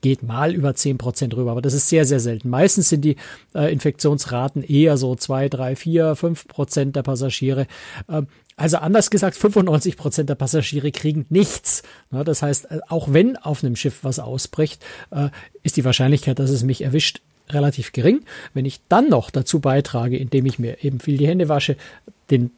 geht 0.00 0.22
mal 0.22 0.54
über 0.54 0.74
zehn 0.74 0.98
Prozent 0.98 1.36
rüber, 1.36 1.52
aber 1.52 1.62
das 1.62 1.74
ist 1.74 1.88
sehr, 1.88 2.04
sehr 2.04 2.20
selten. 2.20 2.48
Meistens 2.48 2.88
sind 2.88 3.04
die 3.04 3.16
äh, 3.54 3.72
Infektionsraten 3.72 4.62
eher 4.62 4.96
so 4.96 5.14
zwei, 5.16 5.48
drei, 5.48 5.76
vier, 5.76 6.14
fünf 6.14 6.46
Prozent 6.46 6.96
der 6.96 7.02
Passagiere. 7.02 7.66
Ähm, 8.08 8.28
also 8.58 8.78
anders 8.78 9.10
gesagt, 9.10 9.36
95 9.36 9.96
Prozent 9.96 10.28
der 10.28 10.34
Passagiere 10.34 10.90
kriegen 10.90 11.26
nichts. 11.30 11.82
Das 12.10 12.42
heißt, 12.42 12.70
äh, 12.70 12.80
auch 12.88 13.12
wenn 13.12 13.36
auf 13.36 13.62
einem 13.62 13.76
Schiff 13.76 14.00
was 14.02 14.18
ausbricht, 14.18 14.84
äh, 15.10 15.28
ist 15.62 15.76
die 15.76 15.84
Wahrscheinlichkeit, 15.84 16.38
dass 16.38 16.50
es 16.50 16.64
mich 16.64 16.82
erwischt, 16.82 17.20
relativ 17.50 17.92
gering. 17.92 18.24
Wenn 18.54 18.66
ich 18.66 18.80
dann 18.88 19.08
noch 19.08 19.30
dazu 19.30 19.60
beitrage, 19.60 20.18
indem 20.18 20.44
ich 20.44 20.58
mir 20.58 20.84
eben 20.84 21.00
viel 21.00 21.16
die 21.16 21.26
Hände 21.26 21.48
wasche, 21.48 21.76
den 22.30 22.50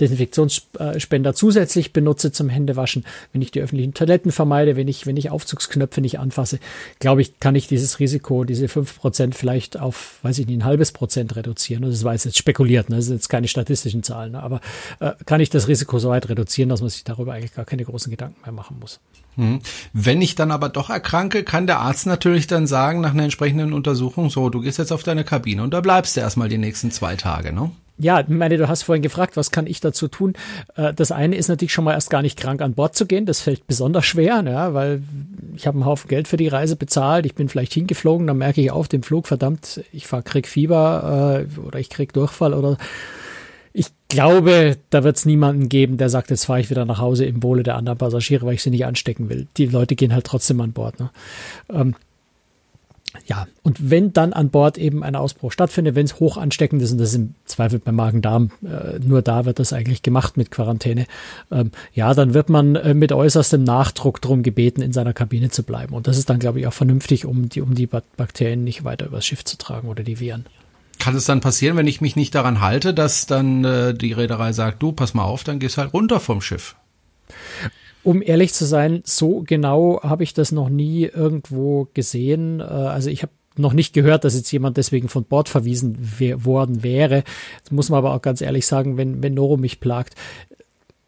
Desinfektionsspender 0.00 1.34
zusätzlich 1.34 1.92
benutze 1.92 2.32
zum 2.32 2.48
Händewaschen, 2.48 3.04
wenn 3.32 3.42
ich 3.42 3.50
die 3.50 3.60
öffentlichen 3.60 3.94
Toiletten 3.94 4.32
vermeide, 4.32 4.76
wenn 4.76 4.88
ich, 4.88 5.06
wenn 5.06 5.16
ich 5.16 5.30
Aufzugsknöpfe 5.30 6.00
nicht 6.00 6.18
anfasse, 6.18 6.58
glaube 6.98 7.22
ich, 7.22 7.40
kann 7.40 7.54
ich 7.54 7.68
dieses 7.68 7.98
Risiko, 7.98 8.44
diese 8.44 8.68
fünf 8.68 8.98
Prozent 8.98 9.34
vielleicht 9.34 9.78
auf, 9.78 10.18
weiß 10.22 10.38
ich 10.38 10.46
nicht, 10.46 10.58
ein 10.58 10.64
halbes 10.64 10.92
Prozent 10.92 11.36
reduzieren. 11.36 11.82
Das 11.82 12.04
war 12.04 12.12
jetzt 12.12 12.36
spekuliert, 12.36 12.90
ne? 12.90 12.96
das 12.96 13.06
sind 13.06 13.16
jetzt 13.16 13.28
keine 13.28 13.48
statistischen 13.48 14.02
Zahlen, 14.02 14.32
ne? 14.32 14.42
aber 14.42 14.60
äh, 15.00 15.12
kann 15.26 15.40
ich 15.40 15.50
das 15.50 15.68
Risiko 15.68 15.98
so 15.98 16.10
weit 16.10 16.28
reduzieren, 16.28 16.68
dass 16.68 16.80
man 16.80 16.90
sich 16.90 17.04
darüber 17.04 17.32
eigentlich 17.34 17.54
gar 17.54 17.64
keine 17.64 17.84
großen 17.84 18.10
Gedanken 18.10 18.40
mehr 18.42 18.52
machen 18.52 18.78
muss. 18.80 19.00
Hm. 19.36 19.60
Wenn 19.92 20.20
ich 20.20 20.34
dann 20.34 20.50
aber 20.50 20.68
doch 20.68 20.90
erkranke, 20.90 21.44
kann 21.44 21.68
der 21.68 21.78
Arzt 21.78 22.06
natürlich 22.06 22.48
dann 22.48 22.66
sagen, 22.66 23.00
nach 23.00 23.12
einer 23.12 23.22
entsprechenden 23.22 23.72
Untersuchung, 23.72 24.30
so, 24.30 24.50
du 24.50 24.60
gehst 24.60 24.78
jetzt 24.78 24.92
auf 24.92 25.04
deine 25.04 25.22
Kabine 25.22 25.62
und 25.62 25.72
da 25.72 25.80
bleibst 25.80 26.16
du 26.16 26.20
erstmal 26.20 26.48
die 26.48 26.58
nächsten 26.58 26.90
zwei 26.90 27.14
Tage, 27.14 27.52
ne? 27.52 27.70
Ja, 27.98 28.20
ich 28.20 28.28
meine, 28.28 28.56
du 28.56 28.68
hast 28.68 28.84
vorhin 28.84 29.02
gefragt, 29.02 29.36
was 29.36 29.50
kann 29.50 29.66
ich 29.66 29.80
dazu 29.80 30.08
tun? 30.08 30.34
Äh, 30.76 30.94
das 30.94 31.12
eine 31.12 31.36
ist 31.36 31.48
natürlich 31.48 31.72
schon 31.72 31.84
mal 31.84 31.94
erst 31.94 32.10
gar 32.10 32.22
nicht 32.22 32.38
krank 32.38 32.62
an 32.62 32.74
Bord 32.74 32.94
zu 32.94 33.06
gehen. 33.06 33.26
Das 33.26 33.40
fällt 33.40 33.66
besonders 33.66 34.06
schwer, 34.06 34.42
ja, 34.46 34.74
weil 34.74 35.02
ich 35.56 35.66
habe 35.66 35.76
einen 35.76 35.86
Haufen 35.86 36.08
Geld 36.08 36.28
für 36.28 36.36
die 36.36 36.48
Reise 36.48 36.76
bezahlt. 36.76 37.26
Ich 37.26 37.34
bin 37.34 37.48
vielleicht 37.48 37.72
hingeflogen, 37.72 38.26
dann 38.26 38.38
merke 38.38 38.60
ich 38.60 38.70
auf 38.70 38.88
dem 38.88 39.02
Flug, 39.02 39.26
verdammt, 39.26 39.82
ich 39.92 40.06
fahr, 40.06 40.22
krieg 40.22 40.46
Fieber 40.46 41.46
äh, 41.46 41.60
oder 41.60 41.78
ich 41.78 41.90
krieg 41.90 42.12
Durchfall 42.12 42.54
oder 42.54 42.78
ich 43.72 43.88
glaube, 44.08 44.76
da 44.90 45.04
wird 45.04 45.16
es 45.16 45.26
niemanden 45.26 45.68
geben, 45.68 45.98
der 45.98 46.08
sagt, 46.08 46.30
jetzt 46.30 46.46
fahre 46.46 46.60
ich 46.60 46.70
wieder 46.70 46.84
nach 46.84 46.98
Hause 46.98 47.26
im 47.26 47.42
Wohle 47.42 47.62
der 47.62 47.76
anderen 47.76 47.98
Passagiere, 47.98 48.46
weil 48.46 48.54
ich 48.54 48.62
sie 48.62 48.70
nicht 48.70 48.86
anstecken 48.86 49.28
will. 49.28 49.46
Die 49.56 49.66
Leute 49.66 49.94
gehen 49.94 50.12
halt 50.12 50.26
trotzdem 50.26 50.60
an 50.60 50.72
Bord. 50.72 50.98
Ne? 50.98 51.10
Ähm, 51.72 51.94
Ja, 53.26 53.46
und 53.62 53.90
wenn 53.90 54.12
dann 54.12 54.32
an 54.32 54.50
Bord 54.50 54.78
eben 54.78 55.02
ein 55.02 55.16
Ausbruch 55.16 55.52
stattfindet, 55.52 55.94
wenn 55.94 56.06
es 56.06 56.20
hoch 56.20 56.36
ansteckend 56.36 56.82
ist, 56.82 56.92
und 56.92 56.98
das 56.98 57.10
ist 57.10 57.16
im 57.16 57.34
Zweifel 57.44 57.78
beim 57.78 57.96
Magen-Darm, 57.96 58.50
äh, 58.64 58.98
nur 58.98 59.22
da 59.22 59.44
wird 59.44 59.58
das 59.58 59.72
eigentlich 59.72 60.02
gemacht 60.02 60.36
mit 60.36 60.50
Quarantäne, 60.50 61.06
ähm, 61.50 61.70
ja, 61.94 62.14
dann 62.14 62.34
wird 62.34 62.48
man 62.48 62.76
äh, 62.76 62.94
mit 62.94 63.12
äußerstem 63.12 63.62
Nachdruck 63.62 64.22
darum 64.22 64.42
gebeten, 64.42 64.82
in 64.82 64.92
seiner 64.92 65.12
Kabine 65.12 65.50
zu 65.50 65.62
bleiben. 65.62 65.94
Und 65.94 66.06
das 66.06 66.18
ist 66.18 66.30
dann, 66.30 66.38
glaube 66.38 66.60
ich, 66.60 66.66
auch 66.66 66.72
vernünftig, 66.72 67.26
um 67.26 67.48
die, 67.48 67.60
um 67.60 67.74
die 67.74 67.86
Bakterien 67.86 68.64
nicht 68.64 68.84
weiter 68.84 69.06
übers 69.06 69.26
Schiff 69.26 69.44
zu 69.44 69.58
tragen 69.58 69.88
oder 69.88 70.02
die 70.02 70.20
Viren. 70.20 70.46
Kann 70.98 71.14
es 71.14 71.26
dann 71.26 71.40
passieren, 71.40 71.76
wenn 71.76 71.86
ich 71.86 72.00
mich 72.00 72.16
nicht 72.16 72.34
daran 72.34 72.60
halte, 72.60 72.92
dass 72.92 73.26
dann 73.26 73.64
äh, 73.64 73.94
die 73.94 74.12
Reederei 74.12 74.52
sagt, 74.52 74.82
du, 74.82 74.92
pass 74.92 75.14
mal 75.14 75.24
auf, 75.24 75.44
dann 75.44 75.58
gehst 75.58 75.78
halt 75.78 75.92
runter 75.92 76.18
vom 76.18 76.40
Schiff? 76.40 76.76
Um 78.04 78.22
ehrlich 78.22 78.54
zu 78.54 78.64
sein, 78.64 79.02
so 79.04 79.42
genau 79.44 80.00
habe 80.02 80.22
ich 80.22 80.32
das 80.34 80.52
noch 80.52 80.68
nie 80.68 81.04
irgendwo 81.04 81.88
gesehen. 81.94 82.60
Äh, 82.60 82.64
also 82.64 83.10
ich 83.10 83.22
habe 83.22 83.32
noch 83.58 83.72
nicht 83.72 83.92
gehört, 83.92 84.24
dass 84.24 84.36
jetzt 84.36 84.50
jemand 84.52 84.76
deswegen 84.76 85.08
von 85.08 85.24
Bord 85.24 85.48
verwiesen 85.48 85.98
worden 86.44 86.82
wäre. 86.82 87.24
Das 87.64 87.72
muss 87.72 87.90
man 87.90 87.98
aber 87.98 88.14
auch 88.14 88.22
ganz 88.22 88.40
ehrlich 88.40 88.66
sagen, 88.66 88.96
wenn, 88.96 89.22
wenn 89.22 89.34
Noro 89.34 89.56
mich 89.56 89.80
plagt, 89.80 90.14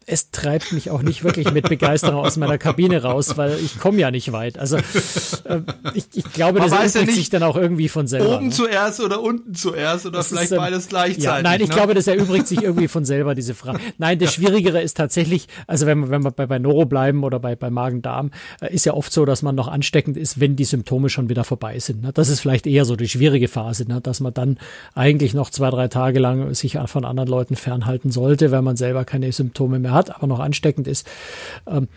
es 0.07 0.31
treibt 0.31 0.71
mich 0.71 0.89
auch 0.89 1.03
nicht 1.03 1.23
wirklich 1.23 1.51
mit 1.51 1.69
Begeisterung 1.69 2.25
aus 2.25 2.35
meiner 2.35 2.57
Kabine 2.57 3.03
raus, 3.03 3.37
weil 3.37 3.57
ich 3.63 3.79
komme 3.79 3.99
ja 3.99 4.09
nicht 4.09 4.31
weit. 4.31 4.57
Also 4.57 4.77
äh, 4.77 5.61
ich, 5.93 6.05
ich 6.13 6.33
glaube, 6.33 6.59
Man 6.59 6.71
das 6.71 6.95
erübrigt 6.95 7.09
ja 7.09 7.15
sich 7.15 7.29
dann 7.29 7.43
auch 7.43 7.55
irgendwie 7.55 7.87
von 7.87 8.07
selber. 8.07 8.37
Oben 8.37 8.47
ne? 8.47 8.51
zuerst 8.51 8.99
oder 8.99 9.21
unten 9.21 9.53
zuerst 9.53 10.07
oder 10.07 10.17
das 10.17 10.29
vielleicht 10.29 10.45
ist, 10.45 10.51
ähm, 10.53 10.57
beides 10.57 10.87
gleichzeitig. 10.87 11.23
Ja, 11.23 11.41
nein, 11.43 11.61
ich 11.61 11.69
ne? 11.69 11.75
glaube, 11.75 11.93
das 11.93 12.07
erübrigt 12.07 12.47
sich 12.47 12.63
irgendwie 12.63 12.87
von 12.87 13.05
selber, 13.05 13.35
diese 13.35 13.53
Frage. 13.53 13.79
Nein, 13.99 14.17
das 14.17 14.33
Schwierigere 14.33 14.81
ist 14.81 14.97
tatsächlich, 14.97 15.47
also 15.67 15.85
wenn, 15.85 16.09
wenn 16.09 16.23
wir 16.23 16.31
bei, 16.31 16.47
bei 16.47 16.57
Noro 16.57 16.85
bleiben 16.85 17.23
oder 17.23 17.39
bei, 17.39 17.55
bei 17.55 17.69
Magen-Darm, 17.69 18.31
äh, 18.59 18.73
ist 18.73 18.85
ja 18.87 18.95
oft 18.95 19.13
so, 19.13 19.25
dass 19.25 19.43
man 19.43 19.53
noch 19.53 19.67
ansteckend 19.67 20.17
ist, 20.17 20.39
wenn 20.39 20.55
die 20.55 20.65
Symptome 20.65 21.09
schon 21.09 21.29
wieder 21.29 21.43
vorbei 21.43 21.77
sind. 21.77 22.01
Ne? 22.01 22.11
Das 22.11 22.29
ist 22.29 22.39
vielleicht 22.39 22.65
eher 22.65 22.85
so 22.85 22.95
die 22.95 23.07
schwierige 23.07 23.47
Phase, 23.47 23.87
ne? 23.87 24.01
dass 24.01 24.19
man 24.19 24.33
dann 24.33 24.57
eigentlich 24.95 25.35
noch 25.35 25.51
zwei, 25.51 25.69
drei 25.69 25.89
Tage 25.89 26.19
lang 26.19 26.55
sich 26.55 26.79
von 26.87 27.05
anderen 27.05 27.29
Leuten 27.29 27.55
fernhalten 27.55 28.09
sollte, 28.09 28.49
wenn 28.49 28.63
man 28.63 28.77
selber 28.77 29.05
keine 29.05 29.31
Symptome 29.31 29.77
mehr 29.77 29.90
hat 29.91 30.01
hat, 30.01 30.15
aber 30.15 30.27
noch 30.27 30.39
ansteckend 30.39 30.87
ist. 30.87 31.07
Ähm, 31.67 31.87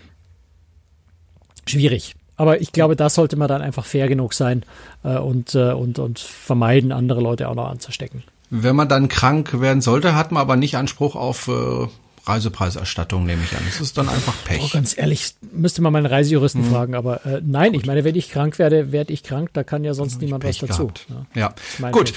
schwierig. 1.66 2.14
Aber 2.36 2.60
ich 2.60 2.72
glaube, 2.72 2.96
da 2.96 3.08
sollte 3.08 3.36
man 3.36 3.48
dann 3.48 3.62
einfach 3.62 3.84
fair 3.86 4.08
genug 4.08 4.34
sein 4.34 4.64
äh, 5.04 5.16
und, 5.16 5.54
äh, 5.54 5.72
und, 5.72 5.98
und 5.98 6.18
vermeiden, 6.18 6.90
andere 6.90 7.20
Leute 7.20 7.48
auch 7.48 7.54
noch 7.54 7.68
anzustecken. 7.68 8.24
Wenn 8.50 8.76
man 8.76 8.88
dann 8.88 9.08
krank 9.08 9.60
werden 9.60 9.80
sollte, 9.80 10.14
hat 10.14 10.32
man 10.32 10.40
aber 10.40 10.56
nicht 10.56 10.76
Anspruch 10.76 11.14
auf 11.14 11.48
äh, 11.48 11.86
Reisepreiserstattung, 12.26 13.24
nehme 13.24 13.42
ich 13.44 13.56
an. 13.56 13.62
Das 13.66 13.80
ist 13.80 13.96
dann 13.96 14.08
einfach 14.08 14.34
Pech. 14.44 14.62
Oh, 14.64 14.68
ganz 14.72 14.98
ehrlich, 14.98 15.34
müsste 15.52 15.80
man 15.80 15.92
meinen 15.92 16.06
Reisejuristen 16.06 16.64
hm. 16.64 16.70
fragen. 16.70 16.94
Aber 16.94 17.24
äh, 17.24 17.40
nein, 17.44 17.72
Gut. 17.72 17.82
ich 17.82 17.86
meine, 17.86 18.02
wenn 18.02 18.16
ich 18.16 18.30
krank 18.30 18.58
werde, 18.58 18.90
werde 18.90 19.12
ich 19.12 19.22
krank. 19.22 19.50
Da 19.52 19.62
kann 19.62 19.84
ja 19.84 19.94
sonst 19.94 20.20
niemand 20.20 20.42
was 20.44 20.58
dazu. 20.58 20.90
Ja, 21.34 21.54
ja. 21.80 21.90
gut. 21.90 22.06
Pech. 22.06 22.14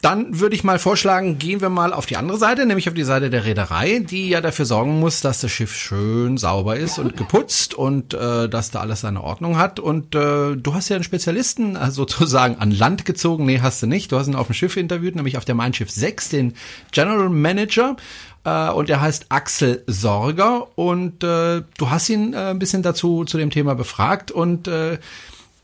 Dann 0.00 0.38
würde 0.38 0.54
ich 0.54 0.62
mal 0.62 0.78
vorschlagen, 0.78 1.38
gehen 1.38 1.60
wir 1.60 1.70
mal 1.70 1.92
auf 1.92 2.06
die 2.06 2.16
andere 2.16 2.38
Seite, 2.38 2.66
nämlich 2.66 2.88
auf 2.88 2.94
die 2.94 3.02
Seite 3.02 3.30
der 3.30 3.44
Reederei, 3.44 3.98
die 3.98 4.28
ja 4.28 4.40
dafür 4.40 4.64
sorgen 4.64 5.00
muss, 5.00 5.20
dass 5.22 5.40
das 5.40 5.50
Schiff 5.50 5.74
schön 5.74 6.36
sauber 6.36 6.76
ist 6.76 7.00
und 7.00 7.16
geputzt 7.16 7.74
und 7.74 8.14
äh, 8.14 8.48
dass 8.48 8.70
da 8.70 8.80
alles 8.80 9.00
seine 9.00 9.24
Ordnung 9.24 9.58
hat. 9.58 9.80
Und 9.80 10.14
äh, 10.14 10.54
du 10.54 10.74
hast 10.74 10.88
ja 10.88 10.94
einen 10.94 11.04
Spezialisten 11.04 11.74
äh, 11.74 11.90
sozusagen 11.90 12.58
an 12.58 12.70
Land 12.70 13.06
gezogen. 13.06 13.44
Nee, 13.44 13.58
hast 13.60 13.82
du 13.82 13.88
nicht. 13.88 14.12
Du 14.12 14.18
hast 14.18 14.28
ihn 14.28 14.36
auf 14.36 14.46
dem 14.46 14.54
Schiff 14.54 14.76
interviewt, 14.76 15.16
nämlich 15.16 15.36
auf 15.36 15.44
der 15.44 15.56
Mein 15.56 15.74
Schiff 15.74 15.90
6, 15.90 16.28
den 16.28 16.54
General 16.92 17.28
Manager. 17.28 17.96
Äh, 18.44 18.70
und 18.70 18.88
der 18.88 19.00
heißt 19.00 19.26
Axel 19.30 19.82
Sorger. 19.88 20.78
Und 20.78 21.24
äh, 21.24 21.62
du 21.76 21.90
hast 21.90 22.08
ihn 22.08 22.34
äh, 22.34 22.50
ein 22.50 22.60
bisschen 22.60 22.82
dazu 22.82 23.24
zu 23.24 23.36
dem 23.36 23.50
Thema 23.50 23.74
befragt 23.74 24.30
und 24.30 24.68
äh, 24.68 24.98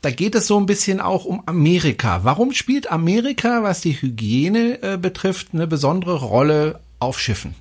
da 0.05 0.11
geht 0.11 0.35
es 0.35 0.45
so 0.45 0.59
ein 0.59 0.67
bisschen 0.67 1.01
auch 1.01 1.25
um 1.25 1.41
Amerika. 1.47 2.19
Warum 2.21 2.51
spielt 2.51 2.91
Amerika, 2.91 3.63
was 3.63 3.81
die 3.81 3.99
Hygiene 3.99 4.77
äh, 4.83 4.97
betrifft, 4.97 5.47
eine 5.51 5.65
besondere 5.65 6.23
Rolle 6.23 6.79
auf 6.99 7.19
Schiffen? 7.19 7.55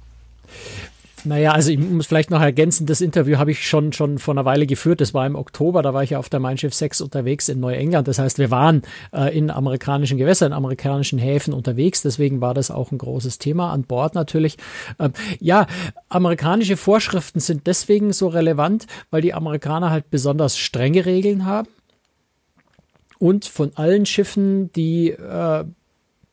Naja, 1.24 1.52
also 1.52 1.70
ich 1.70 1.78
muss 1.78 2.06
vielleicht 2.06 2.30
noch 2.30 2.42
ergänzen, 2.42 2.84
das 2.84 3.00
Interview 3.00 3.38
habe 3.38 3.50
ich 3.50 3.66
schon, 3.66 3.94
schon 3.94 4.18
vor 4.18 4.34
einer 4.34 4.44
Weile 4.44 4.66
geführt. 4.66 5.00
Das 5.00 5.14
war 5.14 5.26
im 5.26 5.36
Oktober, 5.36 5.80
da 5.80 5.94
war 5.94 6.02
ich 6.02 6.10
ja 6.10 6.18
auf 6.18 6.28
der 6.28 6.38
Mein 6.38 6.58
Schiff 6.58 6.74
6 6.74 7.00
unterwegs 7.00 7.48
in 7.48 7.60
Neuengland. 7.60 8.08
Das 8.08 8.18
heißt, 8.18 8.36
wir 8.36 8.50
waren 8.50 8.82
äh, 9.14 9.34
in 9.34 9.50
amerikanischen 9.50 10.18
Gewässern, 10.18 10.48
in 10.48 10.58
amerikanischen 10.58 11.18
Häfen 11.18 11.54
unterwegs. 11.54 12.02
Deswegen 12.02 12.42
war 12.42 12.52
das 12.52 12.70
auch 12.70 12.92
ein 12.92 12.98
großes 12.98 13.38
Thema 13.38 13.72
an 13.72 13.84
Bord 13.84 14.14
natürlich. 14.14 14.58
Ähm, 14.98 15.14
ja, 15.40 15.66
amerikanische 16.10 16.76
Vorschriften 16.76 17.40
sind 17.40 17.66
deswegen 17.66 18.12
so 18.12 18.28
relevant, 18.28 18.86
weil 19.10 19.22
die 19.22 19.32
Amerikaner 19.32 19.88
halt 19.88 20.10
besonders 20.10 20.58
strenge 20.58 21.06
Regeln 21.06 21.46
haben 21.46 21.68
und 23.18 23.44
von 23.44 23.72
allen 23.76 24.06
Schiffen, 24.06 24.72
die 24.72 25.10
äh, 25.10 25.64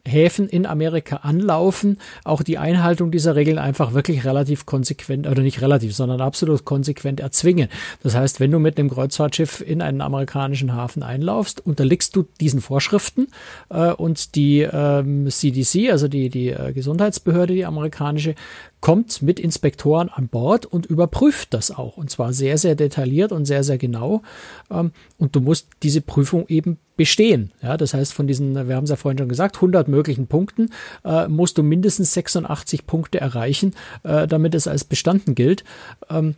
Häfen 0.07 0.49
in 0.49 0.65
Amerika 0.65 1.17
anlaufen, 1.17 1.97
auch 2.23 2.41
die 2.41 2.57
Einhaltung 2.57 3.11
dieser 3.11 3.35
Regeln 3.35 3.59
einfach 3.59 3.93
wirklich 3.93 4.25
relativ 4.25 4.65
konsequent, 4.65 5.27
oder 5.27 5.41
nicht 5.43 5.61
relativ, 5.61 5.93
sondern 5.93 6.21
absolut 6.21 6.65
konsequent 6.65 7.19
erzwingen. 7.19 7.69
Das 8.01 8.15
heißt, 8.15 8.39
wenn 8.39 8.51
du 8.51 8.59
mit 8.59 8.79
einem 8.79 8.89
Kreuzfahrtschiff 8.89 9.61
in 9.61 9.81
einen 9.81 10.01
amerikanischen 10.01 10.73
Hafen 10.73 11.03
einlaufst, 11.03 11.65
unterliegst 11.65 12.15
du 12.15 12.25
diesen 12.39 12.61
Vorschriften 12.61 13.27
äh, 13.69 13.91
und 13.91 14.35
die 14.35 14.61
ähm, 14.61 15.29
CDC, 15.29 15.91
also 15.91 16.07
die, 16.07 16.29
die 16.29 16.49
äh, 16.49 16.73
Gesundheitsbehörde, 16.73 17.53
die 17.53 17.65
amerikanische, 17.65 18.35
kommt 18.81 19.21
mit 19.21 19.39
Inspektoren 19.39 20.09
an 20.09 20.27
Bord 20.27 20.65
und 20.65 20.87
überprüft 20.87 21.53
das 21.53 21.71
auch. 21.71 21.97
Und 21.97 22.09
zwar 22.09 22.33
sehr, 22.33 22.57
sehr 22.57 22.75
detailliert 22.75 23.31
und 23.31 23.45
sehr, 23.45 23.63
sehr 23.63 23.77
genau. 23.77 24.23
Ähm, 24.69 24.91
und 25.17 25.35
du 25.35 25.39
musst 25.39 25.67
diese 25.83 26.01
Prüfung 26.01 26.45
eben 26.47 26.77
bestehen. 26.97 27.51
Ja, 27.61 27.77
das 27.77 27.93
heißt, 27.93 28.11
von 28.11 28.27
diesen, 28.27 28.67
wir 28.67 28.75
haben 28.75 28.83
es 28.83 28.89
ja 28.89 28.95
vorhin 28.95 29.19
schon 29.19 29.29
gesagt, 29.29 29.57
100 29.57 29.87
möglichen 29.87 30.27
Punkten 30.27 30.69
äh, 31.05 31.27
musst 31.27 31.57
du 31.57 31.63
mindestens 31.63 32.13
86 32.13 32.87
Punkte 32.87 33.21
erreichen, 33.21 33.73
äh, 34.03 34.27
damit 34.27 34.55
es 34.55 34.67
als 34.67 34.83
bestanden 34.83 35.35
gilt. 35.35 35.63
Ähm, 36.09 36.35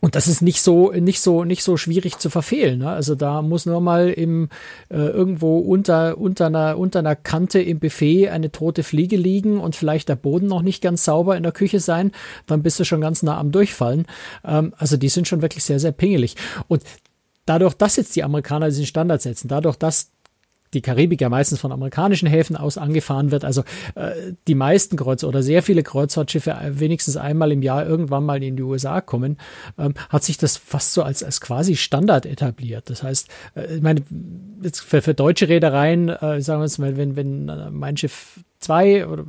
und 0.00 0.14
das 0.14 0.28
ist 0.28 0.42
nicht 0.42 0.62
so, 0.62 0.92
nicht 0.92 1.20
so, 1.20 1.44
nicht 1.44 1.62
so 1.62 1.76
schwierig 1.76 2.18
zu 2.18 2.30
verfehlen. 2.30 2.80
Ne? 2.80 2.90
Also 2.90 3.14
da 3.14 3.42
muss 3.42 3.66
nur 3.66 3.80
mal 3.80 4.10
im, 4.10 4.48
äh, 4.90 4.96
irgendwo 4.96 5.58
unter, 5.58 6.18
unter 6.18 6.46
einer, 6.46 6.78
unter 6.78 7.00
einer 7.00 7.16
Kante 7.16 7.60
im 7.60 7.80
Buffet 7.80 8.28
eine 8.28 8.52
tote 8.52 8.82
Fliege 8.82 9.16
liegen 9.16 9.58
und 9.58 9.76
vielleicht 9.76 10.08
der 10.08 10.16
Boden 10.16 10.46
noch 10.46 10.62
nicht 10.62 10.82
ganz 10.82 11.04
sauber 11.04 11.36
in 11.36 11.42
der 11.42 11.52
Küche 11.52 11.80
sein, 11.80 12.12
dann 12.46 12.62
bist 12.62 12.78
du 12.78 12.84
schon 12.84 13.00
ganz 13.00 13.22
nah 13.22 13.38
am 13.38 13.50
Durchfallen. 13.50 14.06
Ähm, 14.44 14.72
also 14.76 14.96
die 14.96 15.08
sind 15.08 15.26
schon 15.26 15.42
wirklich 15.42 15.64
sehr, 15.64 15.80
sehr 15.80 15.92
pingelig. 15.92 16.36
Und 16.68 16.82
dadurch, 17.44 17.74
dass 17.74 17.96
jetzt 17.96 18.14
die 18.14 18.24
Amerikaner 18.24 18.66
diesen 18.68 18.86
Standard 18.86 19.22
setzen, 19.22 19.48
dadurch, 19.48 19.76
dass 19.76 20.12
die 20.74 20.80
Karibik 20.80 21.20
ja 21.20 21.28
meistens 21.28 21.60
von 21.60 21.72
amerikanischen 21.72 22.28
Häfen 22.28 22.56
aus 22.56 22.78
angefahren 22.78 23.30
wird. 23.30 23.44
Also 23.44 23.62
äh, 23.94 24.32
die 24.46 24.54
meisten 24.54 24.96
Kreuzer 24.96 25.28
oder 25.28 25.42
sehr 25.42 25.62
viele 25.62 25.82
Kreuzfahrtschiffe 25.82 26.50
äh, 26.50 26.80
wenigstens 26.80 27.16
einmal 27.16 27.52
im 27.52 27.62
Jahr 27.62 27.86
irgendwann 27.86 28.24
mal 28.24 28.42
in 28.42 28.56
die 28.56 28.62
USA 28.62 29.00
kommen, 29.00 29.38
ähm, 29.78 29.94
hat 30.08 30.24
sich 30.24 30.36
das 30.38 30.56
fast 30.56 30.92
so 30.92 31.02
als, 31.02 31.22
als 31.22 31.40
quasi 31.40 31.76
Standard 31.76 32.26
etabliert. 32.26 32.90
Das 32.90 33.02
heißt, 33.02 33.28
äh, 33.54 33.76
ich 33.76 33.82
meine, 33.82 34.02
jetzt 34.62 34.80
für, 34.80 35.02
für 35.02 35.14
deutsche 35.14 35.48
Reedereien, 35.48 36.08
äh, 36.08 36.40
sagen 36.40 36.60
wir 36.60 36.66
es 36.66 36.78
mal, 36.78 36.96
wenn, 36.96 37.16
wenn 37.16 37.48
äh, 37.48 37.70
mein 37.70 37.96
Schiff 37.96 38.40
zwei 38.60 39.06
oder 39.06 39.24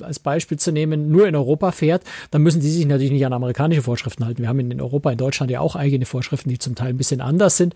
als 0.00 0.18
Beispiel 0.18 0.58
zu 0.58 0.72
nehmen, 0.72 1.10
nur 1.10 1.26
in 1.26 1.34
Europa 1.34 1.72
fährt, 1.72 2.02
dann 2.30 2.42
müssen 2.42 2.60
die 2.60 2.68
sich 2.68 2.86
natürlich 2.86 3.12
nicht 3.12 3.24
an 3.24 3.32
amerikanische 3.32 3.82
Vorschriften 3.82 4.24
halten. 4.24 4.42
Wir 4.42 4.48
haben 4.48 4.60
in 4.60 4.80
Europa, 4.80 5.10
in 5.10 5.18
Deutschland 5.18 5.50
ja 5.50 5.60
auch 5.60 5.76
eigene 5.76 6.04
Vorschriften, 6.04 6.50
die 6.50 6.58
zum 6.58 6.74
Teil 6.74 6.90
ein 6.90 6.98
bisschen 6.98 7.20
anders 7.20 7.56
sind. 7.56 7.74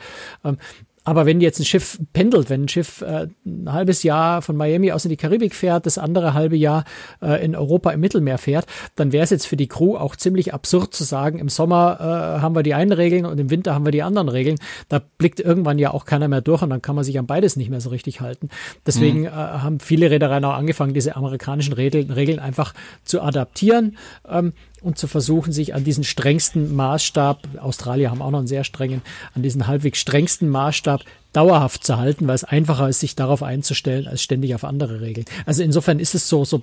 Aber 1.05 1.25
wenn 1.25 1.41
jetzt 1.41 1.59
ein 1.59 1.65
Schiff 1.65 1.99
pendelt, 2.13 2.51
wenn 2.51 2.65
ein 2.65 2.69
Schiff 2.69 3.01
äh, 3.01 3.29
ein 3.47 3.73
halbes 3.73 4.03
Jahr 4.03 4.43
von 4.43 4.55
Miami 4.55 4.93
aus 4.93 5.07
in 5.07 5.09
die 5.09 5.17
Karibik 5.17 5.55
fährt, 5.55 5.87
das 5.87 5.97
andere 5.97 6.35
halbe 6.35 6.57
Jahr 6.57 6.85
äh, 7.23 7.43
in 7.43 7.57
Europa 7.57 7.91
im 7.91 8.01
Mittelmeer 8.01 8.37
fährt, 8.37 8.67
dann 8.97 9.11
wäre 9.11 9.25
es 9.25 9.31
jetzt 9.31 9.47
für 9.47 9.57
die 9.57 9.67
Crew 9.67 9.97
auch 9.97 10.15
ziemlich 10.15 10.53
absurd 10.53 10.93
zu 10.93 11.05
sagen, 11.05 11.39
im 11.39 11.49
Sommer 11.49 11.99
äh, 12.01 12.43
haben 12.43 12.55
wir 12.55 12.63
die 12.63 12.75
einen 12.75 12.93
Regeln 12.93 13.25
und 13.25 13.39
im 13.41 13.49
Winter 13.49 13.75
haben 13.75 13.87
wir 13.87 13.93
die 13.93 14.03
anderen 14.03 14.29
Regeln. 14.29 14.59
Da 14.89 15.01
blickt 15.19 15.41
irgendwann 15.41 15.79
ja 15.79 15.91
auch 15.91 16.05
keiner 16.05 16.29
mehr 16.29 16.43
durch 16.43 16.61
und 16.61 16.69
dann 16.69 16.83
kann 16.83 16.97
man 16.97 17.05
sich 17.05 17.19
an 17.19 17.27
beides 17.27 17.57
nicht 17.57 17.71
mehr 17.71 17.81
so 17.81 17.89
richtig 17.89 18.21
halten. 18.21 18.51
Deswegen 18.87 19.21
mhm. 19.21 19.27
äh, 19.27 19.31
haben 19.31 19.81
viele 19.81 20.11
Reedereien 20.11 20.45
auch 20.45 20.55
angefangen, 20.55 20.93
diese 20.93 21.17
amerikanischen 21.17 21.73
Regeln, 21.73 22.11
Regeln 22.11 22.39
einfach 22.39 22.75
zu 23.05 23.23
adaptieren. 23.23 23.97
Ähm, 24.29 24.53
und 24.83 24.99
zu 24.99 25.07
versuchen, 25.07 25.53
sich 25.53 25.75
an 25.75 25.85
diesen 25.85 26.05
strengsten 26.05 26.75
Maßstab, 26.75 27.41
Australier 27.61 28.11
haben 28.11 28.23
auch 28.23 28.31
noch 28.31 28.39
einen 28.39 28.49
sehr 28.49 28.65
strengen, 28.65 29.03
an 29.35 29.43
diesen 29.43 29.67
halbwegs 29.67 29.99
strengsten 29.99 30.49
Maßstab 30.49 31.03
dauerhaft 31.33 31.85
zu 31.85 31.97
halten, 31.97 32.27
weil 32.27 32.35
es 32.35 32.45
einfacher 32.45 32.89
ist, 32.89 33.01
sich 33.01 33.15
darauf 33.15 33.43
einzustellen, 33.43 34.09
als 34.09 34.23
ständig 34.23 34.55
auf 34.55 34.65
andere 34.65 35.01
Regeln. 35.01 35.27
Also 35.47 35.63
insofern 35.63 36.01
ist 36.01 36.15
es 36.15 36.29
so, 36.29 36.45
so 36.45 36.63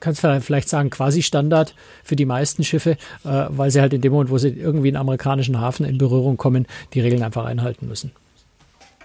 kannst 0.00 0.24
du 0.24 0.40
vielleicht 0.40 0.68
sagen, 0.68 0.90
quasi 0.90 1.22
Standard 1.22 1.74
für 2.04 2.16
die 2.16 2.24
meisten 2.24 2.64
Schiffe, 2.64 2.92
äh, 3.24 3.46
weil 3.48 3.70
sie 3.70 3.80
halt 3.80 3.92
in 3.92 4.00
dem 4.00 4.12
Moment, 4.12 4.30
wo 4.30 4.38
sie 4.38 4.48
irgendwie 4.48 4.88
in 4.88 4.96
amerikanischen 4.96 5.60
Hafen 5.60 5.84
in 5.84 5.98
Berührung 5.98 6.36
kommen, 6.36 6.66
die 6.94 7.00
Regeln 7.00 7.22
einfach 7.22 7.44
einhalten 7.44 7.86
müssen. 7.86 8.12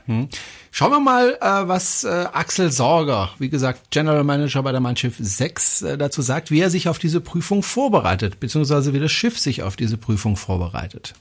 Hm. 0.05 0.27
Schauen 0.72 0.91
wir 0.91 1.00
mal, 1.00 1.38
äh, 1.39 1.67
was 1.67 2.03
äh, 2.03 2.25
Axel 2.33 2.72
Sorger, 2.72 3.29
wie 3.39 3.50
gesagt, 3.50 3.91
General 3.91 4.24
Manager 4.24 4.63
bei 4.63 4.72
der 4.72 4.81
Mein 4.81 4.98
Schiff 4.98 5.15
6, 5.19 5.81
äh, 5.83 5.98
dazu 5.98 6.22
sagt, 6.22 6.51
wie 6.51 6.60
er 6.60 6.69
sich 6.69 6.89
auf 6.89 6.98
diese 7.00 7.22
Prüfung 7.22 7.63
vorbereitet, 7.63 8.39
beziehungsweise 8.39 8.93
wie 8.93 9.00
das 9.00 9.12
Schiff 9.12 9.39
sich 9.39 9.63
auf 9.63 9.75
diese 9.75 9.98
Prüfung 9.98 10.36
vorbereitet. 10.36 11.13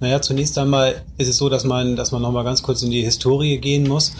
Naja, 0.00 0.20
zunächst 0.22 0.56
einmal 0.58 1.02
ist 1.18 1.28
es 1.28 1.36
so, 1.36 1.48
dass 1.48 1.64
man, 1.64 1.96
dass 1.96 2.12
man 2.12 2.22
nochmal 2.22 2.44
ganz 2.44 2.62
kurz 2.62 2.82
in 2.82 2.90
die 2.90 3.02
Historie 3.02 3.58
gehen 3.58 3.86
muss. 3.86 4.12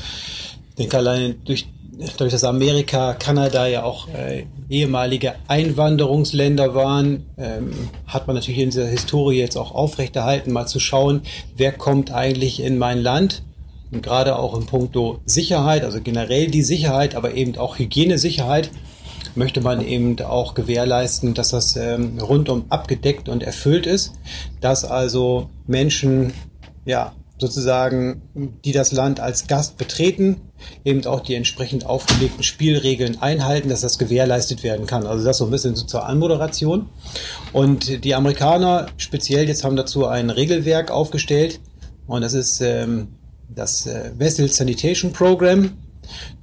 Ich 0.71 0.75
denke, 0.77 0.97
allein 0.97 1.43
durch 1.45 1.67
dadurch, 2.01 2.33
dass 2.33 2.45
Amerika, 2.45 3.15
Kanada 3.15 3.67
ja 3.67 3.83
auch 3.83 4.09
äh, 4.09 4.45
ehemalige 4.69 5.35
Einwanderungsländer 5.49 6.75
waren, 6.75 7.27
ähm, 7.37 7.73
hat 8.07 8.27
man 8.27 8.37
natürlich 8.37 8.61
in 8.61 8.71
dieser 8.71 8.87
Historie 8.87 9.39
jetzt 9.39 9.57
auch 9.57 9.73
aufrechterhalten, 9.73 10.53
mal 10.53 10.67
zu 10.67 10.81
schauen, 10.81 11.23
wer 11.57 11.73
kommt 11.73 12.11
eigentlich 12.11 12.61
in 12.61 12.79
mein 12.79 12.99
Land. 12.99 13.43
Und 13.93 14.03
gerade 14.03 14.39
auch 14.39 14.57
in 14.57 14.67
puncto 14.67 15.21
Sicherheit, 15.25 15.85
also 15.85 16.01
generell 16.01 16.49
die 16.49 16.63
Sicherheit, 16.63 17.15
aber 17.15 17.35
eben 17.35 17.57
auch 17.57 17.79
Hygienesicherheit, 17.79 18.71
möchte 19.35 19.61
man 19.61 19.81
eben 19.81 20.21
auch 20.21 20.55
gewährleisten, 20.55 21.35
dass 21.35 21.51
das 21.51 21.77
ähm, 21.77 22.19
rundum 22.19 22.65
abgedeckt 22.69 23.29
und 23.29 23.43
erfüllt 23.43 23.87
ist, 23.87 24.13
dass 24.61 24.85
also 24.85 25.51
Menschen 25.67 26.33
ja 26.85 27.13
sozusagen, 27.39 28.23
die 28.65 28.73
das 28.73 28.93
Land 28.93 29.19
als 29.19 29.47
Gast 29.47 29.79
betreten, 29.79 30.43
eben 30.85 31.05
auch 31.07 31.21
die 31.21 31.35
entsprechend 31.35 31.87
aufgelegten 31.87 32.43
Spielregeln 32.43 33.21
einhalten, 33.23 33.71
dass 33.71 33.81
das 33.81 33.99
gewährleistet 33.99 34.63
werden 34.63 34.87
kann. 34.87 35.07
Also 35.07 35.25
das 35.25 35.39
so 35.39 35.47
ein 35.47 35.51
bisschen 35.51 35.75
so 35.75 35.87
zur 35.87 36.07
Anmoderation. 36.07 36.91
Und 37.53 38.05
die 38.05 38.15
Amerikaner 38.15 38.89
speziell 38.99 39.49
jetzt 39.49 39.65
haben 39.65 39.77
dazu 39.77 40.07
ein 40.07 40.29
Regelwerk 40.29 40.91
aufgestellt 40.91 41.61
und 42.07 42.21
das 42.21 42.35
ist 42.35 42.61
ähm, 42.61 43.09
das 43.55 43.87
äh, 43.87 44.13
Vessel 44.17 44.51
Sanitation 44.51 45.13
Program. 45.13 45.73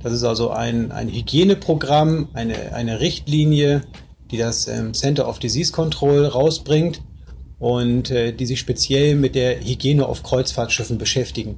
Das 0.01 0.13
ist 0.13 0.23
also 0.23 0.49
ein, 0.49 0.91
ein 0.91 1.09
Hygieneprogramm, 1.09 2.29
eine, 2.33 2.73
eine 2.73 2.99
Richtlinie, 2.99 3.81
die 4.31 4.37
das 4.37 4.67
ähm, 4.67 4.93
Center 4.93 5.27
of 5.27 5.39
Disease 5.39 5.71
Control 5.71 6.25
rausbringt 6.25 7.01
und 7.59 8.11
äh, 8.11 8.33
die 8.33 8.45
sich 8.45 8.59
speziell 8.59 9.15
mit 9.15 9.35
der 9.35 9.59
Hygiene 9.59 10.05
auf 10.05 10.23
Kreuzfahrtschiffen 10.23 10.97
beschäftigen. 10.97 11.57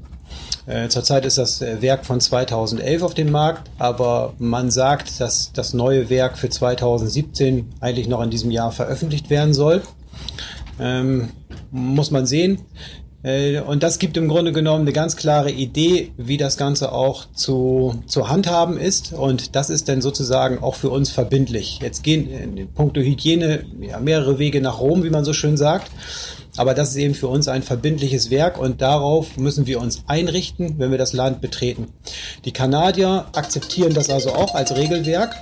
Äh, 0.65 0.89
zurzeit 0.89 1.25
ist 1.25 1.37
das 1.37 1.61
Werk 1.61 2.05
von 2.05 2.21
2011 2.21 3.01
auf 3.01 3.13
dem 3.13 3.31
Markt, 3.31 3.69
aber 3.79 4.33
man 4.37 4.69
sagt, 4.69 5.19
dass 5.19 5.51
das 5.51 5.73
neue 5.73 6.09
Werk 6.09 6.37
für 6.37 6.49
2017 6.49 7.69
eigentlich 7.79 8.07
noch 8.07 8.21
in 8.21 8.29
diesem 8.29 8.51
Jahr 8.51 8.71
veröffentlicht 8.71 9.29
werden 9.29 9.53
soll. 9.53 9.81
Ähm, 10.79 11.29
muss 11.71 12.11
man 12.11 12.25
sehen. 12.25 12.59
Äh, 13.23 13.59
und 13.59 13.83
das 13.83 13.99
gibt 13.99 14.17
im 14.17 14.27
Grunde 14.27 14.51
genommen 14.51 14.81
eine 14.81 14.93
ganz 14.93 15.15
klare 15.15 15.51
Idee, 15.51 16.11
wie 16.17 16.37
das 16.37 16.57
Ganze 16.57 16.91
auch 16.91 17.25
zu, 17.33 18.01
zu 18.07 18.29
handhaben 18.29 18.77
ist. 18.77 19.13
Und 19.13 19.55
das 19.55 19.69
ist 19.69 19.89
dann 19.89 20.01
sozusagen 20.01 20.59
auch 20.59 20.75
für 20.75 20.89
uns 20.89 21.11
verbindlich. 21.11 21.79
Jetzt 21.81 22.03
gehen 22.03 22.29
in 22.29 22.67
puncto 22.73 23.01
Hygiene 23.01 23.65
ja, 23.81 23.99
mehrere 23.99 24.39
Wege 24.39 24.61
nach 24.61 24.79
Rom, 24.79 25.03
wie 25.03 25.09
man 25.09 25.25
so 25.25 25.33
schön 25.33 25.57
sagt. 25.57 25.91
Aber 26.57 26.73
das 26.73 26.89
ist 26.89 26.97
eben 26.97 27.13
für 27.13 27.27
uns 27.27 27.47
ein 27.47 27.63
verbindliches 27.63 28.31
Werk 28.31 28.59
und 28.59 28.81
darauf 28.81 29.37
müssen 29.37 29.65
wir 29.65 29.79
uns 29.79 30.03
einrichten, 30.07 30.75
wenn 30.77 30.91
wir 30.91 30.97
das 30.97 31.13
Land 31.13 31.39
betreten. 31.39 31.87
Die 32.43 32.51
Kanadier 32.51 33.27
akzeptieren 33.33 33.93
das 33.93 34.09
also 34.09 34.33
auch 34.33 34.55
als 34.55 34.75
Regelwerk. 34.75 35.35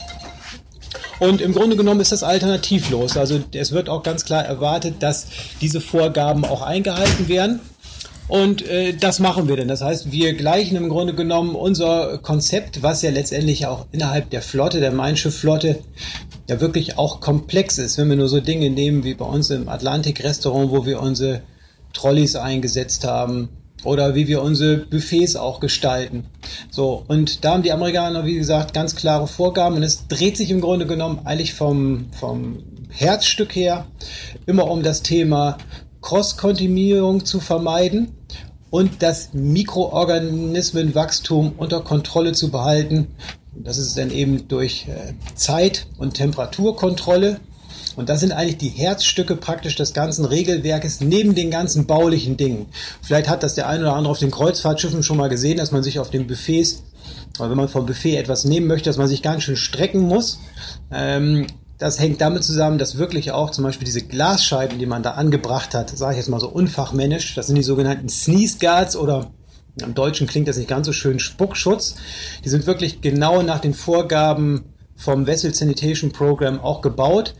Und 1.20 1.42
im 1.42 1.54
Grunde 1.54 1.76
genommen 1.76 2.00
ist 2.00 2.12
das 2.12 2.24
alternativlos. 2.24 3.18
Also 3.18 3.40
es 3.54 3.72
wird 3.72 3.90
auch 3.90 4.04
ganz 4.04 4.26
klar 4.26 4.46
erwartet, 4.46 4.96
dass 5.00 5.28
diese 5.62 5.82
Vorgaben 5.82 6.46
auch 6.46 6.62
eingehalten 6.62 7.28
werden. 7.28 7.60
Und 8.28 8.68
äh, 8.68 8.94
das 8.94 9.20
machen 9.20 9.48
wir 9.48 9.56
denn. 9.56 9.70
Das 9.70 9.82
heißt, 9.82 10.12
wir 10.12 10.34
gleichen 10.34 10.76
im 10.76 10.90
Grunde 10.90 11.16
genommen 11.16 11.56
unser 11.56 12.18
Konzept, 12.18 12.84
was 12.84 13.02
ja 13.02 13.10
letztendlich 13.10 13.66
auch 13.68 13.86
innerhalb 13.92 14.30
der 14.30 14.42
Flotte, 14.42 14.82
der 14.82 14.92
Mein 14.92 15.16
Schiff-Flotte, 15.16 15.80
ja 16.50 16.60
wirklich 16.60 16.98
auch 16.98 17.22
komplex 17.22 17.78
ist. 17.78 17.98
Wenn 17.98 18.10
wir 18.10 18.18
nur 18.18 18.28
so 18.28 18.42
Dinge 18.42 18.70
nehmen 18.70 19.04
wie 19.06 19.14
bei 19.14 19.26
uns 19.26 19.50
im 19.50 19.70
Atlantik-Restaurant, 19.70 20.72
wo 20.72 20.86
wir 20.86 21.02
unsere 21.02 21.42
Trolleys 21.94 22.36
eingesetzt 22.36 23.06
haben, 23.06 23.50
oder 23.84 24.16
wie 24.16 24.28
wir 24.28 24.42
unsere 24.42 24.78
Buffets 24.78 25.36
auch 25.36 25.60
gestalten. 25.60 26.26
So, 26.70 27.04
und 27.08 27.44
da 27.44 27.54
haben 27.54 27.64
die 27.64 27.72
Amerikaner, 27.72 28.26
wie 28.26 28.36
gesagt, 28.36 28.74
ganz 28.74 28.96
klare 28.96 29.28
Vorgaben 29.28 29.76
und 29.76 29.84
es 29.84 30.08
dreht 30.08 30.38
sich 30.38 30.50
im 30.50 30.62
Grunde 30.62 30.88
genommen 30.88 31.20
eigentlich 31.26 31.54
vom, 31.54 32.08
vom 32.12 32.64
Herzstück 32.90 33.56
her 33.56 33.86
immer 34.46 34.70
um 34.70 34.84
das 34.84 35.02
Thema 35.04 35.58
Cross-Kontaminierung 36.02 37.26
zu 37.26 37.40
vermeiden 37.40 38.10
und 38.70 39.02
das 39.04 39.30
Mikroorganismenwachstum 39.34 41.54
unter 41.58 41.82
Kontrolle 41.82 42.34
zu 42.34 42.50
behalten. 42.50 43.08
Das 43.56 43.78
ist 43.78 43.98
dann 43.98 44.12
eben 44.12 44.48
durch 44.48 44.88
äh, 44.88 45.14
Zeit- 45.36 45.88
und 45.98 46.14
Temperaturkontrolle 46.14 47.40
und 47.98 48.10
das 48.10 48.20
sind 48.20 48.32
eigentlich 48.32 48.58
die 48.58 48.70
Herzstücke 48.70 49.36
praktisch 49.36 49.76
des 49.76 49.92
ganzen 49.92 50.24
Regelwerkes 50.24 51.02
neben 51.02 51.34
den 51.34 51.50
ganzen 51.50 51.88
baulichen 51.88 52.38
Dingen. 52.38 52.68
Vielleicht 53.02 53.28
hat 53.28 53.42
das 53.42 53.56
der 53.56 53.68
eine 53.68 53.82
oder 53.82 53.96
andere 53.96 54.12
auf 54.12 54.20
den 54.20 54.30
Kreuzfahrtschiffen 54.30 55.02
schon 55.02 55.18
mal 55.18 55.30
gesehen, 55.30 55.58
dass 55.58 55.72
man 55.72 55.82
sich 55.82 56.00
auf 56.00 56.12
den 56.12 56.28
Buffets, 56.28 56.84
oder 57.40 57.50
wenn 57.50 57.58
man 57.58 57.68
vom 57.68 57.88
Buffet 57.88 58.18
etwas 58.18 58.46
nehmen 58.46 58.68
möchte, 58.68 58.88
dass 58.88 58.98
man 58.98 59.08
sich 59.08 59.24
ganz 59.24 59.44
schön 59.44 59.56
strecken 59.56 60.02
muss. 60.02 60.40
Ähm, 60.92 61.48
das 61.80 62.00
hängt 62.00 62.22
damit 62.22 62.44
zusammen, 62.44 62.78
dass 62.78 63.00
wirklich 63.00 63.32
auch 63.32 63.50
zum 63.50 63.64
Beispiel 63.64 63.86
diese 63.86 64.04
Glasscheiben, 64.04 64.78
die 64.78 64.86
man 64.86 65.02
da 65.02 65.12
angebracht 65.12 65.74
hat, 65.74 65.90
sage 65.90 66.14
ich 66.14 66.18
jetzt 66.18 66.30
mal 66.30 66.40
so 66.40 66.50
unfachmännisch, 66.50 67.34
das 67.34 67.48
sind 67.48 67.56
die 67.56 67.64
sogenannten 67.64 68.10
Sneeze 68.10 68.60
Guards 68.60 68.96
oder 68.96 69.32
im 69.82 69.96
Deutschen 69.96 70.28
klingt 70.28 70.48
das 70.48 70.58
nicht 70.58 70.70
ganz 70.70 70.86
so 70.86 70.94
schön, 70.94 71.20
Spuckschutz. 71.20 71.96
Die 72.46 72.50
sind 72.50 72.68
wirklich 72.68 73.02
genau 73.02 73.42
nach 73.42 73.60
den 73.60 73.74
Vorgaben 73.74 74.66
vom 74.96 75.26
Vessel 75.26 75.54
Sanitation 75.54 76.12
Program 76.12 76.60
auch 76.60 76.82
gebaut 76.82 77.34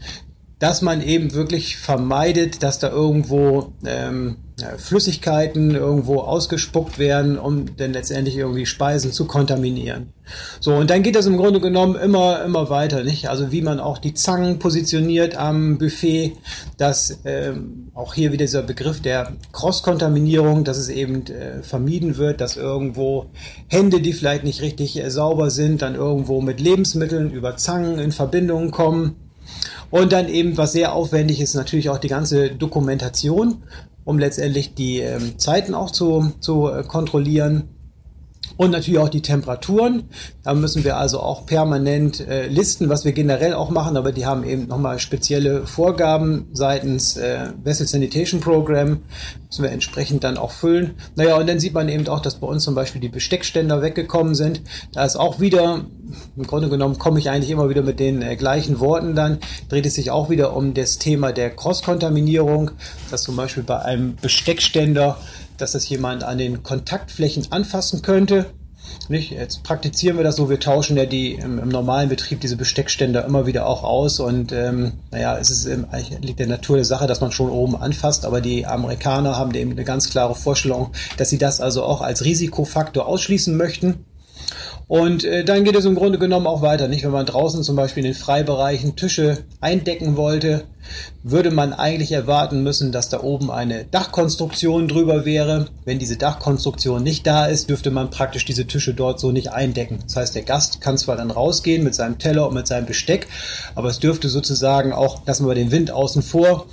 dass 0.60 0.82
man 0.82 1.02
eben 1.02 1.34
wirklich 1.34 1.78
vermeidet, 1.78 2.64
dass 2.64 2.80
da 2.80 2.90
irgendwo 2.90 3.74
ähm, 3.86 4.38
Flüssigkeiten 4.78 5.76
irgendwo 5.76 6.18
ausgespuckt 6.22 6.98
werden, 6.98 7.38
um 7.38 7.78
dann 7.78 7.94
letztendlich 7.94 8.38
irgendwie 8.38 8.66
Speisen 8.66 9.12
zu 9.12 9.26
kontaminieren. 9.26 10.14
So, 10.60 10.74
und 10.74 10.90
dann 10.90 11.04
geht 11.04 11.16
das 11.16 11.28
im 11.28 11.38
Grunde 11.38 11.62
genommen 11.62 11.96
immer, 11.96 12.44
immer 12.44 12.72
weiter, 12.72 13.04
nicht? 13.04 13.30
Also 13.30 13.52
wie 13.52 13.62
man 13.62 13.80
auch 13.80 14.00
die 14.00 14.16
Zangen 14.16 14.58
positioniert 14.58 15.36
am 15.38 15.78
Buffet, 15.78 16.34
dass 16.78 17.20
ähm, 17.24 17.92
auch 17.94 18.16
hier 18.16 18.32
wieder 18.32 18.46
dieser 18.46 18.64
Begriff 18.64 19.00
der 19.00 19.34
Cross-Kontaminierung, 19.52 20.64
dass 20.64 20.78
es 20.78 20.90
eben 20.90 21.28
äh, 21.28 21.62
vermieden 21.62 22.18
wird, 22.18 22.42
dass 22.42 22.58
irgendwo 22.58 23.28
Hände, 23.68 24.02
die 24.02 24.14
vielleicht 24.14 24.44
nicht 24.44 24.64
richtig 24.64 24.98
äh, 24.98 25.12
sauber 25.12 25.52
sind, 25.52 25.84
dann 25.84 25.94
irgendwo 25.94 26.42
mit 26.42 26.60
Lebensmitteln 26.60 27.30
über 27.30 27.58
Zangen 27.58 28.00
in 28.00 28.12
Verbindung 28.12 28.72
kommen. 28.72 29.27
Und 29.90 30.12
dann 30.12 30.28
eben, 30.28 30.58
was 30.58 30.74
sehr 30.74 30.94
aufwendig 30.94 31.40
ist, 31.40 31.54
natürlich 31.54 31.90
auch 31.90 31.98
die 31.98 32.10
ganze 32.10 32.50
Dokumentation, 32.52 33.64
um 34.04 34.20
letztendlich 34.20 34.74
die 34.74 35.00
ähm, 35.00 35.38
Zeiten 35.38 35.74
auch 35.74 35.92
zu, 35.92 36.34
zu 36.40 36.70
äh, 36.70 36.84
kontrollieren 36.84 37.70
und 38.56 38.72
natürlich 38.72 39.00
auch 39.00 39.10
die 39.10 39.22
Temperaturen. 39.22 40.06
Da 40.44 40.54
müssen 40.54 40.84
wir 40.84 40.98
also 40.98 41.20
auch 41.20 41.46
permanent 41.46 42.20
äh, 42.28 42.48
listen, 42.48 42.90
was 42.90 43.06
wir 43.06 43.12
generell 43.12 43.54
auch 43.54 43.70
machen, 43.70 43.98
aber 43.98 44.12
die 44.12 44.26
haben 44.26 44.44
eben 44.44 44.68
nochmal 44.68 45.00
spezielle 45.00 45.68
Vorgaben 45.68 46.48
seitens 46.54 47.18
äh, 47.18 47.50
Vessel 47.64 47.88
Sanitation 47.88 48.40
Program, 48.40 49.02
müssen 49.48 49.64
wir 49.64 49.72
entsprechend 49.72 50.24
dann 50.24 50.38
auch 50.38 50.52
füllen. 50.52 50.96
Naja, 51.16 51.36
und 51.36 51.48
dann 51.48 51.60
sieht 51.60 51.74
man 51.74 51.90
eben 51.90 52.08
auch, 52.08 52.22
dass 52.22 52.36
bei 52.36 52.48
uns 52.48 52.64
zum 52.64 52.76
Beispiel 52.76 53.02
die 53.02 53.10
Besteckständer 53.10 53.82
weggekommen 53.82 54.36
sind. 54.36 54.62
Da 54.94 55.06
ist 55.06 55.16
auch 55.16 55.40
wieder, 55.40 55.86
im 56.36 56.48
Grunde 56.48 56.70
genommen 56.70 56.98
komme 56.98 57.20
ich 57.20 57.30
eigentlich 57.30 57.52
immer 57.52 57.70
wieder 57.70 57.82
mit 57.82 58.00
den 58.00 58.22
äh, 58.22 58.36
gleichen 58.36 58.80
Worten 58.80 59.16
dann, 59.16 59.40
dreht 59.70 59.86
es 59.86 59.96
sich 59.96 60.12
auch 60.12 60.30
wieder 60.30 60.56
um 60.56 60.74
das 60.74 60.98
Thema 60.98 61.32
der 61.32 61.56
Cross-Kontaminierung, 61.56 62.72
dass 63.12 63.24
zum 63.24 63.36
Beispiel 63.36 63.64
bei 63.64 63.80
einem 63.80 64.16
Besteckständer 64.16 65.18
dass 65.58 65.74
das 65.74 65.88
jemand 65.90 66.24
an 66.24 66.38
den 66.38 66.64
Kontaktflächen 66.64 67.52
anfassen 67.52 68.02
könnte. 68.02 68.46
Nicht? 69.10 69.32
Jetzt 69.32 69.64
praktizieren 69.64 70.18
wir 70.18 70.24
das 70.24 70.36
so, 70.36 70.50
wir 70.50 70.60
tauschen 70.60 70.98
ja 70.98 71.06
die 71.06 71.34
im, 71.34 71.60
im 71.60 71.70
normalen 71.70 72.10
Betrieb 72.10 72.42
diese 72.42 72.58
Besteckständer 72.58 73.26
immer 73.26 73.46
wieder 73.46 73.66
auch 73.68 73.84
aus 73.84 74.20
und 74.20 74.52
ähm, 74.52 74.94
naja, 75.12 75.38
es 75.38 75.50
ist 75.50 75.66
ähm, 75.66 75.88
liegt 76.22 76.40
der 76.40 76.48
Natur 76.48 76.78
der 76.78 76.86
Sache, 76.86 77.08
dass 77.08 77.22
man 77.22 77.32
schon 77.32 77.50
oben 77.50 77.76
anfasst, 77.76 78.26
aber 78.26 78.42
die 78.42 78.66
Amerikaner 78.66 79.38
haben 79.38 79.54
eben 79.54 79.72
eine 79.72 79.84
ganz 79.84 80.10
klare 80.10 80.36
Vorstellung, 80.36 80.92
dass 81.18 81.30
sie 81.30 81.38
das 81.38 81.62
also 81.62 81.84
auch 81.84 82.02
als 82.02 82.24
Risikofaktor 82.24 83.06
ausschließen 83.08 83.56
möchten. 83.56 84.06
Und 84.88 85.26
äh, 85.26 85.44
dann 85.44 85.66
geht 85.66 85.76
es 85.76 85.86
im 85.86 85.96
Grunde 85.96 86.18
genommen 86.18 86.48
auch 86.48 86.62
weiter. 86.62 86.88
Nicht, 86.88 87.04
wenn 87.04 87.12
man 87.12 87.26
draußen 87.26 87.64
zum 87.64 87.76
Beispiel 87.76 88.06
in 88.06 88.14
den 88.14 88.20
Freibereichen 88.20 88.96
Tische 88.96 89.40
eindecken 89.60 90.16
wollte, 90.16 90.64
würde 91.24 91.52
man 91.52 91.74
eigentlich 91.74 92.14
erwarten 92.14 92.64
müssen, 92.64 92.94
dass 92.94 93.10
da 93.10 93.22
oben 93.22 93.52
eine 93.52 93.84
Dachkonstruktion 93.84 94.88
drüber 94.88 95.26
wäre. 95.26 95.68
Wenn 95.84 96.00
diese 96.00 96.16
Dachkonstruktion 96.16 97.04
nicht 97.04 97.28
da 97.28 97.48
ist, 97.48 97.70
dürfte 97.70 97.92
man 97.92 98.10
praktisch 98.10 98.46
diese 98.46 98.66
Tische 98.66 98.94
dort 98.94 99.20
so 99.20 99.34
nicht 99.34 99.52
eindecken. 99.52 100.00
Das 100.04 100.16
heißt, 100.16 100.36
der 100.36 100.44
Gast 100.44 100.80
kann 100.80 100.98
zwar 100.98 101.18
dann 101.18 101.32
rausgehen 101.32 101.84
mit 101.84 101.96
seinem 101.96 102.18
Teller 102.18 102.48
und 102.48 102.54
mit 102.54 102.68
seinem 102.68 102.86
Besteck, 102.86 103.28
aber 103.76 103.90
es 103.90 104.00
dürfte 104.00 104.30
sozusagen 104.30 104.94
auch, 104.94 105.26
lassen 105.26 105.46
wir 105.46 105.56
den 105.56 105.72
Wind 105.72 105.92
außen 105.92 106.22
vor, 106.22 106.68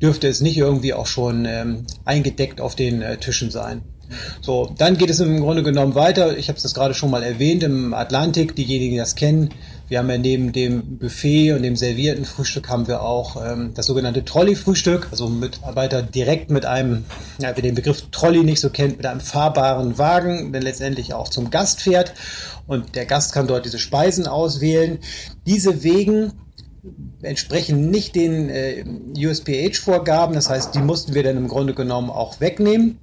dürfte 0.00 0.28
es 0.28 0.40
nicht 0.40 0.56
irgendwie 0.56 0.94
auch 0.94 1.06
schon 1.06 1.44
ähm, 1.44 1.86
eingedeckt 2.04 2.60
auf 2.60 2.76
den 2.76 3.02
äh, 3.02 3.16
Tischen 3.16 3.50
sein. 3.50 3.82
So, 4.40 4.72
dann 4.76 4.96
geht 4.96 5.10
es 5.10 5.20
im 5.20 5.40
Grunde 5.40 5.62
genommen 5.62 5.94
weiter. 5.94 6.36
Ich 6.36 6.48
habe 6.48 6.58
es 6.58 6.74
gerade 6.74 6.94
schon 6.94 7.10
mal 7.10 7.22
erwähnt 7.22 7.62
im 7.62 7.94
Atlantik. 7.94 8.56
Diejenigen, 8.56 8.92
die 8.92 8.98
das 8.98 9.14
kennen, 9.14 9.50
wir 9.88 9.98
haben 9.98 10.10
ja 10.10 10.18
neben 10.18 10.52
dem 10.52 10.98
Buffet 10.98 11.52
und 11.52 11.62
dem 11.62 11.74
servierten 11.74 12.26
Frühstück 12.26 12.68
haben 12.68 12.86
wir 12.88 13.02
auch 13.02 13.42
ähm, 13.42 13.72
das 13.74 13.86
sogenannte 13.86 14.22
Trolley-Frühstück, 14.22 15.08
also 15.10 15.28
Mitarbeiter 15.28 16.02
direkt 16.02 16.50
mit 16.50 16.66
einem, 16.66 17.04
ja, 17.38 17.52
wer 17.54 17.62
den 17.62 17.74
Begriff 17.74 18.04
Trolley 18.10 18.44
nicht 18.44 18.60
so 18.60 18.68
kennt, 18.68 18.98
mit 18.98 19.06
einem 19.06 19.20
fahrbaren 19.20 19.96
Wagen, 19.96 20.52
der 20.52 20.62
letztendlich 20.62 21.14
auch 21.14 21.28
zum 21.28 21.50
Gast 21.50 21.80
fährt 21.80 22.12
und 22.66 22.96
der 22.96 23.06
Gast 23.06 23.32
kann 23.32 23.46
dort 23.46 23.64
diese 23.64 23.78
Speisen 23.78 24.26
auswählen. 24.26 24.98
Diese 25.46 25.82
Wegen 25.82 26.32
entsprechen 27.22 27.90
nicht 27.90 28.14
den 28.14 28.50
äh, 28.50 28.84
USPH-Vorgaben, 29.16 30.34
das 30.34 30.50
heißt, 30.50 30.74
die 30.74 30.80
mussten 30.80 31.14
wir 31.14 31.22
dann 31.22 31.38
im 31.38 31.48
Grunde 31.48 31.72
genommen 31.72 32.10
auch 32.10 32.40
wegnehmen. 32.40 32.98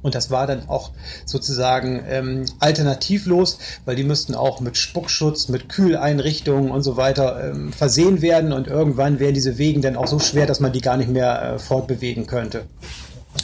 Und 0.00 0.14
das 0.14 0.30
war 0.30 0.46
dann 0.46 0.68
auch 0.68 0.90
sozusagen 1.24 2.02
ähm, 2.08 2.46
alternativlos, 2.58 3.58
weil 3.84 3.96
die 3.96 4.04
müssten 4.04 4.34
auch 4.34 4.60
mit 4.60 4.76
Spuckschutz, 4.76 5.48
mit 5.48 5.68
Kühleinrichtungen 5.68 6.70
und 6.70 6.82
so 6.82 6.96
weiter 6.96 7.50
ähm, 7.50 7.72
versehen 7.72 8.22
werden. 8.22 8.52
Und 8.52 8.66
irgendwann 8.66 9.20
wären 9.20 9.34
diese 9.34 9.58
Wegen 9.58 9.82
dann 9.82 9.96
auch 9.96 10.08
so 10.08 10.18
schwer, 10.18 10.46
dass 10.46 10.60
man 10.60 10.72
die 10.72 10.80
gar 10.80 10.96
nicht 10.96 11.10
mehr 11.10 11.42
äh, 11.42 11.58
fortbewegen 11.58 12.26
könnte. 12.26 12.64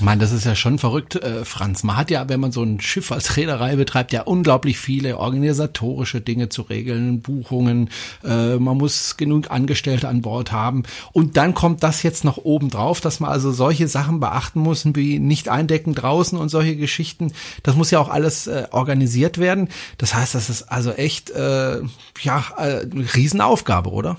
Meine, 0.01 0.21
das 0.21 0.33
ist 0.33 0.45
ja 0.45 0.55
schon 0.55 0.79
verrückt, 0.79 1.17
äh, 1.17 1.45
Franz. 1.45 1.83
Man 1.83 1.97
hat 1.97 2.11
ja, 2.11 2.29
wenn 2.29 2.39
man 2.39 2.53
so 2.53 2.63
ein 2.63 2.81
Schiff 2.81 3.11
als 3.11 3.37
Reederei 3.37 3.75
betreibt, 3.75 4.13
ja 4.13 4.23
unglaublich 4.23 4.79
viele 4.79 5.19
organisatorische 5.19 6.21
Dinge 6.21 6.49
zu 6.51 6.63
regeln, 6.63 7.21
Buchungen, 7.21 7.91
äh, 8.23 8.57
man 8.57 8.77
muss 8.77 9.17
genug 9.17 9.51
Angestellte 9.51 10.07
an 10.07 10.23
Bord 10.23 10.53
haben. 10.53 10.85
Und 11.13 11.37
dann 11.37 11.53
kommt 11.53 11.83
das 11.83 12.05
jetzt 12.05 12.25
noch 12.25 12.37
oben 12.37 12.69
drauf, 12.69 13.01
dass 13.01 13.19
man 13.19 13.31
also 13.31 13.51
solche 13.51 13.89
Sachen 13.89 14.21
beachten 14.21 14.61
muss, 14.61 14.85
wie 14.95 15.19
nicht 15.19 15.49
eindecken 15.49 15.95
draußen 15.95 16.39
und 16.39 16.49
solche 16.49 16.77
Geschichten. 16.77 17.33
Das 17.65 17.75
muss 17.75 17.91
ja 17.91 17.99
auch 17.99 18.09
alles 18.09 18.47
äh, 18.47 18.69
organisiert 18.71 19.39
werden. 19.39 19.69
Das 19.97 20.15
heißt, 20.15 20.35
das 20.35 20.49
ist 20.49 20.71
also 20.71 20.93
echt 20.93 21.31
äh, 21.31 21.81
ja 22.21 22.45
äh, 22.57 22.83
eine 22.83 23.15
Riesenaufgabe, 23.15 23.91
oder? 23.91 24.17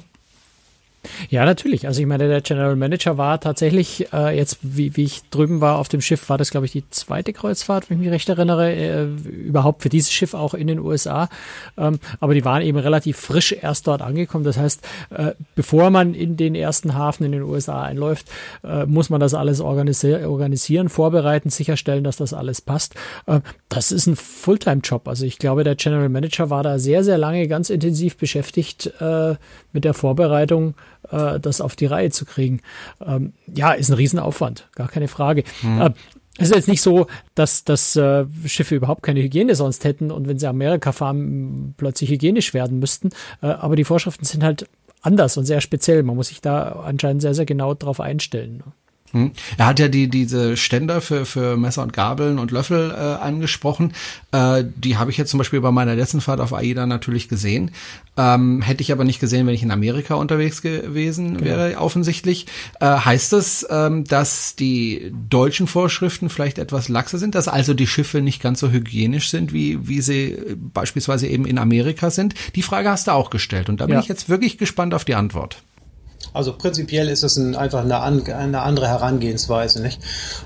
Ja, 1.29 1.45
natürlich. 1.45 1.87
Also 1.87 2.01
ich 2.01 2.07
meine, 2.07 2.27
der 2.27 2.41
General 2.41 2.75
Manager 2.75 3.17
war 3.17 3.39
tatsächlich 3.39 4.11
äh, 4.13 4.35
jetzt, 4.35 4.59
wie, 4.61 4.95
wie 4.95 5.03
ich 5.03 5.21
drüben 5.29 5.61
war 5.61 5.77
auf 5.77 5.87
dem 5.89 6.01
Schiff, 6.01 6.29
war 6.29 6.37
das, 6.37 6.51
glaube 6.51 6.65
ich, 6.65 6.71
die 6.71 6.89
zweite 6.89 7.33
Kreuzfahrt, 7.33 7.89
wenn 7.89 7.97
ich 7.97 8.03
mich 8.03 8.13
recht 8.13 8.29
erinnere, 8.29 8.71
äh, 8.71 9.03
überhaupt 9.03 9.81
für 9.83 9.89
dieses 9.89 10.11
Schiff 10.11 10.33
auch 10.33 10.53
in 10.53 10.67
den 10.67 10.79
USA. 10.79 11.29
Ähm, 11.77 11.99
aber 12.19 12.33
die 12.33 12.45
waren 12.45 12.61
eben 12.61 12.77
relativ 12.77 13.17
frisch 13.17 13.51
erst 13.51 13.87
dort 13.87 14.01
angekommen. 14.01 14.43
Das 14.43 14.57
heißt, 14.57 14.81
äh, 15.11 15.31
bevor 15.55 15.89
man 15.89 16.13
in 16.13 16.37
den 16.37 16.55
ersten 16.55 16.95
Hafen 16.95 17.25
in 17.25 17.31
den 17.31 17.43
USA 17.43 17.83
einläuft, 17.83 18.27
äh, 18.63 18.85
muss 18.85 19.09
man 19.09 19.19
das 19.19 19.33
alles 19.33 19.61
organisi 19.61 20.15
organisieren, 20.25 20.89
vorbereiten, 20.89 21.49
sicherstellen, 21.49 22.03
dass 22.03 22.17
das 22.17 22.33
alles 22.33 22.61
passt. 22.61 22.95
Äh, 23.25 23.41
das 23.69 23.91
ist 23.91 24.07
ein 24.07 24.15
Fulltime-Job. 24.15 25.07
Also 25.07 25.25
ich 25.25 25.37
glaube, 25.37 25.63
der 25.63 25.75
General 25.75 26.09
Manager 26.09 26.49
war 26.49 26.63
da 26.63 26.79
sehr, 26.79 27.03
sehr 27.03 27.17
lange 27.17 27.47
ganz 27.47 27.69
intensiv 27.69 28.17
beschäftigt 28.17 28.91
äh, 28.99 29.35
mit 29.73 29.85
der 29.85 29.93
Vorbereitung 29.93 30.73
äh, 31.11 31.39
das 31.39 31.61
auf 31.61 31.75
die 31.75 31.85
Reihe 31.85 32.11
zu 32.11 32.25
kriegen. 32.25 32.61
Ähm, 33.05 33.33
ja, 33.47 33.71
ist 33.71 33.89
ein 33.89 33.95
Riesenaufwand, 33.95 34.67
gar 34.75 34.87
keine 34.87 35.07
Frage. 35.07 35.43
Mhm. 35.61 35.81
Äh, 35.81 35.89
es 36.37 36.49
ist 36.49 36.55
jetzt 36.55 36.67
nicht 36.69 36.81
so, 36.81 37.07
dass, 37.35 37.65
dass 37.65 37.97
äh, 37.97 38.25
Schiffe 38.45 38.75
überhaupt 38.75 39.03
keine 39.03 39.21
Hygiene 39.21 39.55
sonst 39.55 39.83
hätten 39.83 40.09
und 40.09 40.27
wenn 40.27 40.39
sie 40.39 40.47
Amerika 40.47 40.93
fahren, 40.93 41.73
plötzlich 41.75 42.09
hygienisch 42.09 42.53
werden 42.53 42.79
müssten. 42.79 43.09
Äh, 43.41 43.47
aber 43.47 43.75
die 43.75 43.83
Vorschriften 43.83 44.23
sind 44.23 44.43
halt 44.43 44.67
anders 45.01 45.35
und 45.35 45.45
sehr 45.45 45.59
speziell. 45.59 46.01
Man 46.03 46.15
muss 46.15 46.29
sich 46.29 46.39
da 46.39 46.83
anscheinend 46.85 47.21
sehr, 47.21 47.33
sehr 47.33 47.45
genau 47.45 47.73
drauf 47.73 47.99
einstellen. 47.99 48.63
Hm. 49.11 49.31
Er 49.57 49.65
hat 49.65 49.79
ja 49.79 49.87
die 49.87 50.07
diese 50.07 50.57
Ständer 50.57 51.01
für 51.01 51.25
für 51.25 51.57
Messer 51.57 51.83
und 51.83 51.93
Gabeln 51.93 52.39
und 52.39 52.51
Löffel 52.51 52.91
äh, 52.91 52.95
angesprochen. 52.95 53.93
Äh, 54.31 54.63
die 54.75 54.97
habe 54.97 55.11
ich 55.11 55.17
jetzt 55.17 55.31
zum 55.31 55.37
Beispiel 55.39 55.61
bei 55.61 55.71
meiner 55.71 55.95
letzten 55.95 56.21
Fahrt 56.21 56.39
auf 56.39 56.53
AIDA 56.53 56.85
natürlich 56.85 57.27
gesehen. 57.27 57.71
Ähm, 58.17 58.61
hätte 58.61 58.81
ich 58.81 58.91
aber 58.91 59.05
nicht 59.05 59.19
gesehen, 59.19 59.47
wenn 59.47 59.53
ich 59.53 59.63
in 59.63 59.71
Amerika 59.71 60.15
unterwegs 60.15 60.61
gewesen 60.61 61.37
genau. 61.37 61.45
wäre, 61.45 61.77
offensichtlich. 61.77 62.47
Äh, 62.81 62.85
heißt 62.85 63.31
das, 63.31 63.65
ähm, 63.69 64.03
dass 64.03 64.55
die 64.55 65.13
deutschen 65.29 65.67
Vorschriften 65.67 66.29
vielleicht 66.29 66.59
etwas 66.59 66.89
laxer 66.89 67.17
sind, 67.17 67.33
dass 67.35 67.47
also 67.47 67.73
die 67.73 67.87
Schiffe 67.87 68.21
nicht 68.21 68.41
ganz 68.41 68.59
so 68.59 68.71
hygienisch 68.71 69.29
sind, 69.29 69.53
wie, 69.53 69.87
wie 69.87 70.01
sie 70.01 70.37
beispielsweise 70.55 71.27
eben 71.27 71.45
in 71.45 71.57
Amerika 71.57 72.09
sind? 72.09 72.33
Die 72.55 72.61
Frage 72.61 72.89
hast 72.89 73.07
du 73.07 73.11
auch 73.11 73.29
gestellt 73.29 73.69
und 73.69 73.79
da 73.79 73.85
bin 73.85 73.95
ja. 73.95 74.01
ich 74.01 74.07
jetzt 74.07 74.27
wirklich 74.27 74.57
gespannt 74.57 74.93
auf 74.93 75.05
die 75.05 75.15
Antwort. 75.15 75.63
Also 76.33 76.53
prinzipiell 76.53 77.09
ist 77.09 77.23
es 77.23 77.37
ein, 77.37 77.55
einfach 77.55 77.81
eine, 77.81 78.01
eine, 78.01 78.61
andere 78.61 78.87
Herangehensweise. 78.87 79.81
Nicht? 79.81 80.01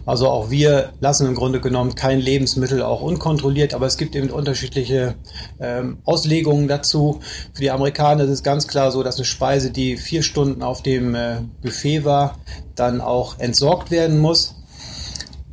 Also 0.05 0.29
auch 0.29 0.49
wir 0.49 0.93
lassen 0.99 1.27
im 1.27 1.35
Grunde 1.35 1.61
genommen 1.61 1.95
kein 1.95 2.19
Lebensmittel 2.19 2.81
auch 2.81 3.01
unkontrolliert, 3.01 3.73
aber 3.73 3.85
es 3.85 3.97
gibt 3.97 4.15
eben 4.15 4.29
unterschiedliche 4.29 5.15
ähm, 5.59 5.97
Auslegungen 6.05 6.67
dazu. 6.67 7.19
Für 7.53 7.61
die 7.61 7.71
Amerikaner 7.71 8.23
ist 8.23 8.29
es 8.29 8.43
ganz 8.43 8.67
klar 8.67 8.91
so, 8.91 9.03
dass 9.03 9.17
eine 9.17 9.25
Speise, 9.25 9.71
die 9.71 9.97
vier 9.97 10.23
Stunden 10.23 10.63
auf 10.63 10.83
dem 10.83 11.15
äh, 11.15 11.37
Buffet 11.61 12.05
war, 12.05 12.37
dann 12.75 13.01
auch 13.01 13.39
entsorgt 13.39 13.91
werden 13.91 14.19
muss. 14.19 14.55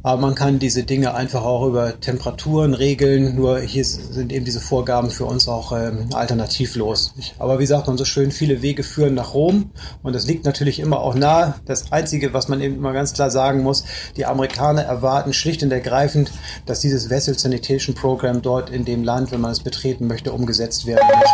Aber 0.03 0.21
man 0.21 0.35
kann 0.35 0.59
diese 0.59 0.85
Dinge 0.85 1.15
einfach 1.15 1.45
auch 1.45 1.67
über 1.67 2.01
Temperaturen 2.01 2.73
regeln. 2.73 3.37
Nur 3.37 3.61
hier 3.61 3.85
sind 3.85 4.33
eben 4.33 4.45
diese 4.45 4.61
Vorgaben 4.61 5.11
für 5.11 5.27
uns 5.27 5.47
auch 5.47 5.73
ähm, 5.73 6.09
alternativlos. 6.15 7.15
Aber 7.39 7.59
wie 7.59 7.67
sagt 7.67 7.87
man 7.87 7.99
so 7.99 8.07
schön, 8.07 8.31
viele 8.31 8.63
Wege 8.63 8.83
führen 8.83 9.15
nach 9.15 9.35
Rom. 9.35 9.73
Und 10.03 10.15
das 10.15 10.27
liegt 10.27 10.47
natürlich 10.47 10.81
immer 10.81 11.01
auch 11.01 11.15
nahe. 11.15 11.55
Das 11.67 11.93
Einzige, 11.93 12.33
was 12.33 12.49
man 12.49 12.61
eben 12.61 12.77
immer 12.77 12.93
ganz 12.95 13.13
klar 13.13 13.31
sagen 13.31 13.63
muss, 13.63 13.85
die 14.17 14.25
Amerikaner 14.25 14.83
erwarten 14.83 15.35
schlicht 15.35 15.63
und 15.63 15.71
ergreifend, 15.71 16.33
dass 16.65 16.81
dieses 16.81 17.11
Vessel 17.11 17.39
Sanitation 17.39 17.95
Program 17.95 18.41
dort 18.41 18.71
in 18.71 18.87
dem 18.87 19.05
Land, 19.05 19.33
wenn 19.33 19.41
man 19.41 19.53
es 19.53 19.61
betreten 19.61 20.07
möchte, 20.07 20.33
umgesetzt 20.33 20.87
werden 20.87 21.07
muss. 21.07 21.31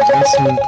Ansonsten 0.00 0.58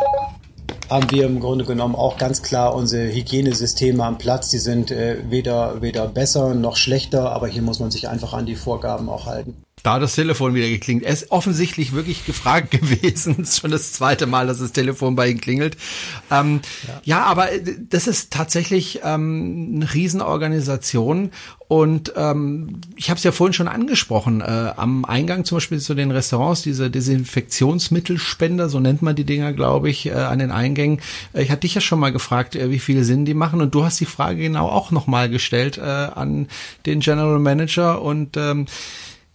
haben 0.90 1.10
wir 1.10 1.26
im 1.26 1.40
Grunde 1.40 1.64
genommen 1.64 1.94
auch 1.94 2.16
ganz 2.16 2.42
klar 2.42 2.74
unsere 2.74 3.12
Hygienesysteme 3.12 4.04
am 4.04 4.18
Platz. 4.18 4.50
Die 4.50 4.58
sind 4.58 4.90
äh, 4.90 5.18
weder, 5.30 5.82
weder 5.82 6.06
besser 6.08 6.54
noch 6.54 6.76
schlechter, 6.76 7.32
aber 7.32 7.48
hier 7.48 7.62
muss 7.62 7.80
man 7.80 7.90
sich 7.90 8.08
einfach 8.08 8.32
an 8.32 8.46
die 8.46 8.56
Vorgaben 8.56 9.08
auch 9.08 9.26
halten. 9.26 9.62
Da 9.82 9.98
das 9.98 10.14
Telefon 10.14 10.54
wieder 10.54 10.68
geklingt. 10.68 11.02
Er 11.02 11.12
ist 11.12 11.30
offensichtlich 11.30 11.92
wirklich 11.92 12.26
gefragt 12.26 12.70
gewesen. 12.80 13.36
Das 13.38 13.50
ist 13.50 13.60
schon 13.60 13.70
das 13.70 13.92
zweite 13.92 14.26
Mal, 14.26 14.46
dass 14.46 14.58
das 14.58 14.72
Telefon 14.72 15.16
bei 15.16 15.28
ihm 15.28 15.40
klingelt. 15.40 15.76
Ähm, 16.30 16.60
ja. 16.86 17.00
ja. 17.04 17.22
aber 17.24 17.52
äh, 17.52 17.62
das 17.88 18.06
ist 18.06 18.32
tatsächlich 18.32 19.00
ähm, 19.04 19.72
eine 19.76 19.94
Riesenorganisation. 19.94 21.30
Und 21.68 22.14
ähm, 22.16 22.80
ich 22.96 23.10
habe 23.10 23.18
es 23.18 23.24
ja 23.24 23.30
vorhin 23.30 23.52
schon 23.52 23.68
angesprochen. 23.68 24.40
Äh, 24.40 24.72
am 24.76 25.04
Eingang 25.04 25.44
zum 25.44 25.56
Beispiel 25.56 25.78
zu 25.78 25.94
den 25.94 26.10
Restaurants, 26.10 26.62
diese 26.62 26.90
Desinfektionsmittelspender, 26.90 28.70
so 28.70 28.80
nennt 28.80 29.02
man 29.02 29.14
die 29.14 29.24
Dinger, 29.24 29.52
glaube 29.52 29.90
ich, 29.90 30.06
äh, 30.06 30.12
an 30.12 30.38
den 30.38 30.50
Eingängen. 30.50 31.00
Äh, 31.34 31.42
ich 31.42 31.50
hatte 31.50 31.60
dich 31.60 31.74
ja 31.74 31.82
schon 31.82 32.00
mal 32.00 32.10
gefragt, 32.10 32.56
äh, 32.56 32.70
wie 32.70 32.78
viele 32.78 33.04
Sinn 33.04 33.26
die 33.26 33.34
machen. 33.34 33.60
Und 33.60 33.74
du 33.74 33.84
hast 33.84 34.00
die 34.00 34.06
Frage 34.06 34.40
genau 34.40 34.68
auch 34.68 34.90
nochmal 34.92 35.28
gestellt 35.28 35.76
äh, 35.76 35.82
an 35.82 36.48
den 36.86 37.00
General 37.00 37.38
Manager. 37.38 38.00
Und 38.00 38.38
ähm, 38.38 38.64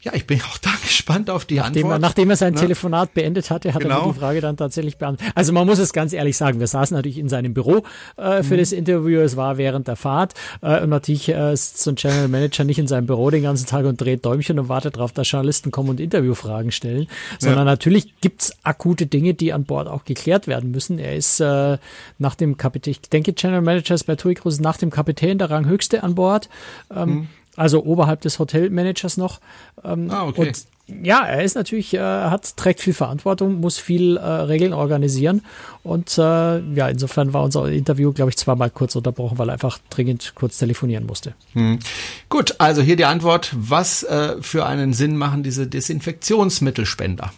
ja, 0.03 0.13
ich 0.13 0.27
bin 0.27 0.41
auch 0.51 0.57
da 0.57 0.69
gespannt 0.81 1.29
auf 1.29 1.45
die 1.45 1.55
nachdem 1.55 1.85
Antwort. 1.85 1.93
Er, 1.93 1.99
nachdem 1.99 2.29
er 2.29 2.35
sein 2.35 2.53
ne? 2.53 2.59
Telefonat 2.59 3.13
beendet 3.13 3.49
hatte, 3.49 3.73
hat 3.73 3.81
genau. 3.81 4.07
er 4.07 4.13
die 4.13 4.19
Frage 4.19 4.41
dann 4.41 4.57
tatsächlich 4.57 4.97
beantwortet. 4.97 5.33
Also 5.35 5.53
man 5.53 5.65
muss 5.65 5.79
es 5.79 5.93
ganz 5.93 6.13
ehrlich 6.13 6.37
sagen, 6.37 6.59
wir 6.59 6.67
saßen 6.67 6.95
natürlich 6.95 7.17
in 7.17 7.29
seinem 7.29 7.53
Büro 7.53 7.83
äh, 8.17 8.43
für 8.43 8.55
mhm. 8.55 8.59
das 8.59 8.71
Interview, 8.71 9.21
es 9.21 9.37
war 9.37 9.57
während 9.57 9.87
der 9.87 9.95
Fahrt 9.95 10.33
äh, 10.61 10.81
und 10.81 10.89
natürlich 10.89 11.29
äh, 11.29 11.53
ist 11.53 11.81
so 11.81 11.91
ein 11.91 11.95
General 11.95 12.27
Manager 12.27 12.63
nicht 12.65 12.79
in 12.79 12.87
seinem 12.87 13.05
Büro 13.05 13.29
den 13.29 13.43
ganzen 13.43 13.65
Tag 13.65 13.85
und 13.85 13.99
dreht 13.99 14.25
Däumchen 14.25 14.59
und 14.59 14.69
wartet 14.69 14.97
darauf, 14.97 15.13
dass 15.13 15.29
Journalisten 15.31 15.71
kommen 15.71 15.89
und 15.89 15.99
Interviewfragen 15.99 16.71
stellen, 16.71 17.07
sondern 17.39 17.65
ja. 17.65 17.71
natürlich 17.71 18.19
gibt's 18.19 18.53
akute 18.63 19.05
Dinge, 19.05 19.33
die 19.33 19.53
an 19.53 19.63
Bord 19.63 19.87
auch 19.87 20.03
geklärt 20.03 20.47
werden 20.47 20.71
müssen. 20.71 20.99
Er 20.99 21.15
ist 21.15 21.39
äh, 21.39 21.77
nach 22.17 22.35
dem 22.35 22.57
Kapitän, 22.57 22.91
ich 22.91 23.01
denke 23.01 23.33
General 23.33 23.61
Manager 23.61 23.95
ist 23.95 24.03
bei 24.03 24.15
TUI 24.15 24.35
Cruises 24.35 24.59
nach 24.59 24.77
dem 24.77 24.89
Kapitän 24.89 25.37
der 25.37 25.49
Ranghöchste 25.49 26.03
an 26.03 26.15
Bord. 26.15 26.49
Ähm, 26.93 27.09
mhm 27.09 27.27
also 27.55 27.83
oberhalb 27.83 28.21
des 28.21 28.39
Hotelmanagers 28.39 29.17
noch. 29.17 29.39
Ähm, 29.83 30.09
ah, 30.09 30.25
okay. 30.25 30.47
Und 30.47 30.65
ja, 31.03 31.25
er 31.25 31.43
ist 31.43 31.55
natürlich, 31.55 31.93
äh, 31.93 31.99
hat, 31.99 32.57
trägt 32.57 32.81
viel 32.81 32.93
Verantwortung, 32.93 33.61
muss 33.61 33.77
viel 33.77 34.17
äh, 34.17 34.21
Regeln 34.21 34.73
organisieren. 34.73 35.41
Und 35.81 36.17
äh, 36.17 36.21
ja, 36.21 36.89
insofern 36.89 37.33
war 37.33 37.43
unser 37.43 37.69
Interview, 37.69 38.11
glaube 38.11 38.31
ich, 38.31 38.37
zweimal 38.37 38.69
kurz 38.69 38.95
unterbrochen, 38.95 39.37
weil 39.37 39.49
er 39.49 39.53
einfach 39.53 39.79
dringend 39.89 40.33
kurz 40.35 40.57
telefonieren 40.57 41.05
musste. 41.05 41.35
Hm. 41.53 41.79
Gut, 42.27 42.55
also 42.57 42.81
hier 42.81 42.95
die 42.95 43.05
Antwort. 43.05 43.51
Was 43.55 44.03
äh, 44.03 44.35
für 44.41 44.65
einen 44.65 44.93
Sinn 44.93 45.15
machen 45.15 45.43
diese 45.43 45.67
Desinfektionsmittelspender? 45.67 47.31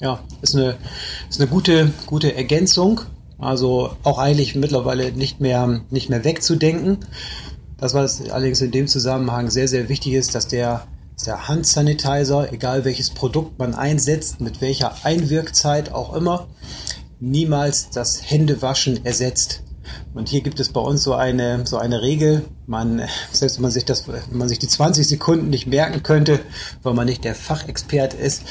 Ja, 0.00 0.20
ist 0.42 0.54
eine, 0.54 0.76
ist 1.28 1.40
eine 1.40 1.48
gute, 1.48 1.90
gute 2.06 2.34
Ergänzung. 2.34 3.00
Also 3.38 3.96
auch 4.02 4.18
eigentlich 4.18 4.56
mittlerweile 4.56 5.12
nicht 5.12 5.40
mehr, 5.40 5.80
nicht 5.90 6.10
mehr 6.10 6.24
wegzudenken. 6.24 6.98
Das, 7.78 7.94
was 7.94 8.28
allerdings 8.28 8.60
in 8.60 8.72
dem 8.72 8.88
Zusammenhang 8.88 9.50
sehr, 9.50 9.68
sehr 9.68 9.88
wichtig 9.88 10.14
ist, 10.14 10.34
dass 10.34 10.48
der, 10.48 10.82
der 11.24 11.46
Handsanitizer, 11.46 12.52
egal 12.52 12.84
welches 12.84 13.10
Produkt 13.10 13.58
man 13.58 13.74
einsetzt, 13.74 14.40
mit 14.40 14.60
welcher 14.60 15.04
Einwirkzeit 15.04 15.92
auch 15.92 16.12
immer, 16.12 16.48
niemals 17.20 17.90
das 17.90 18.20
Händewaschen 18.28 19.04
ersetzt. 19.06 19.62
Und 20.12 20.28
hier 20.28 20.42
gibt 20.42 20.58
es 20.58 20.70
bei 20.70 20.80
uns 20.80 21.04
so 21.04 21.14
eine, 21.14 21.66
so 21.66 21.78
eine 21.78 22.02
Regel. 22.02 22.44
Man, 22.66 23.02
selbst 23.30 23.56
wenn 23.56 23.62
man 23.62 23.70
sich 23.70 23.84
das, 23.84 24.08
wenn 24.08 24.22
man 24.32 24.48
sich 24.48 24.58
die 24.58 24.68
20 24.68 25.06
Sekunden 25.06 25.48
nicht 25.48 25.68
merken 25.68 26.02
könnte, 26.02 26.40
weil 26.82 26.94
man 26.94 27.06
nicht 27.06 27.24
der 27.24 27.36
Fachexpert 27.36 28.12
ist, 28.12 28.42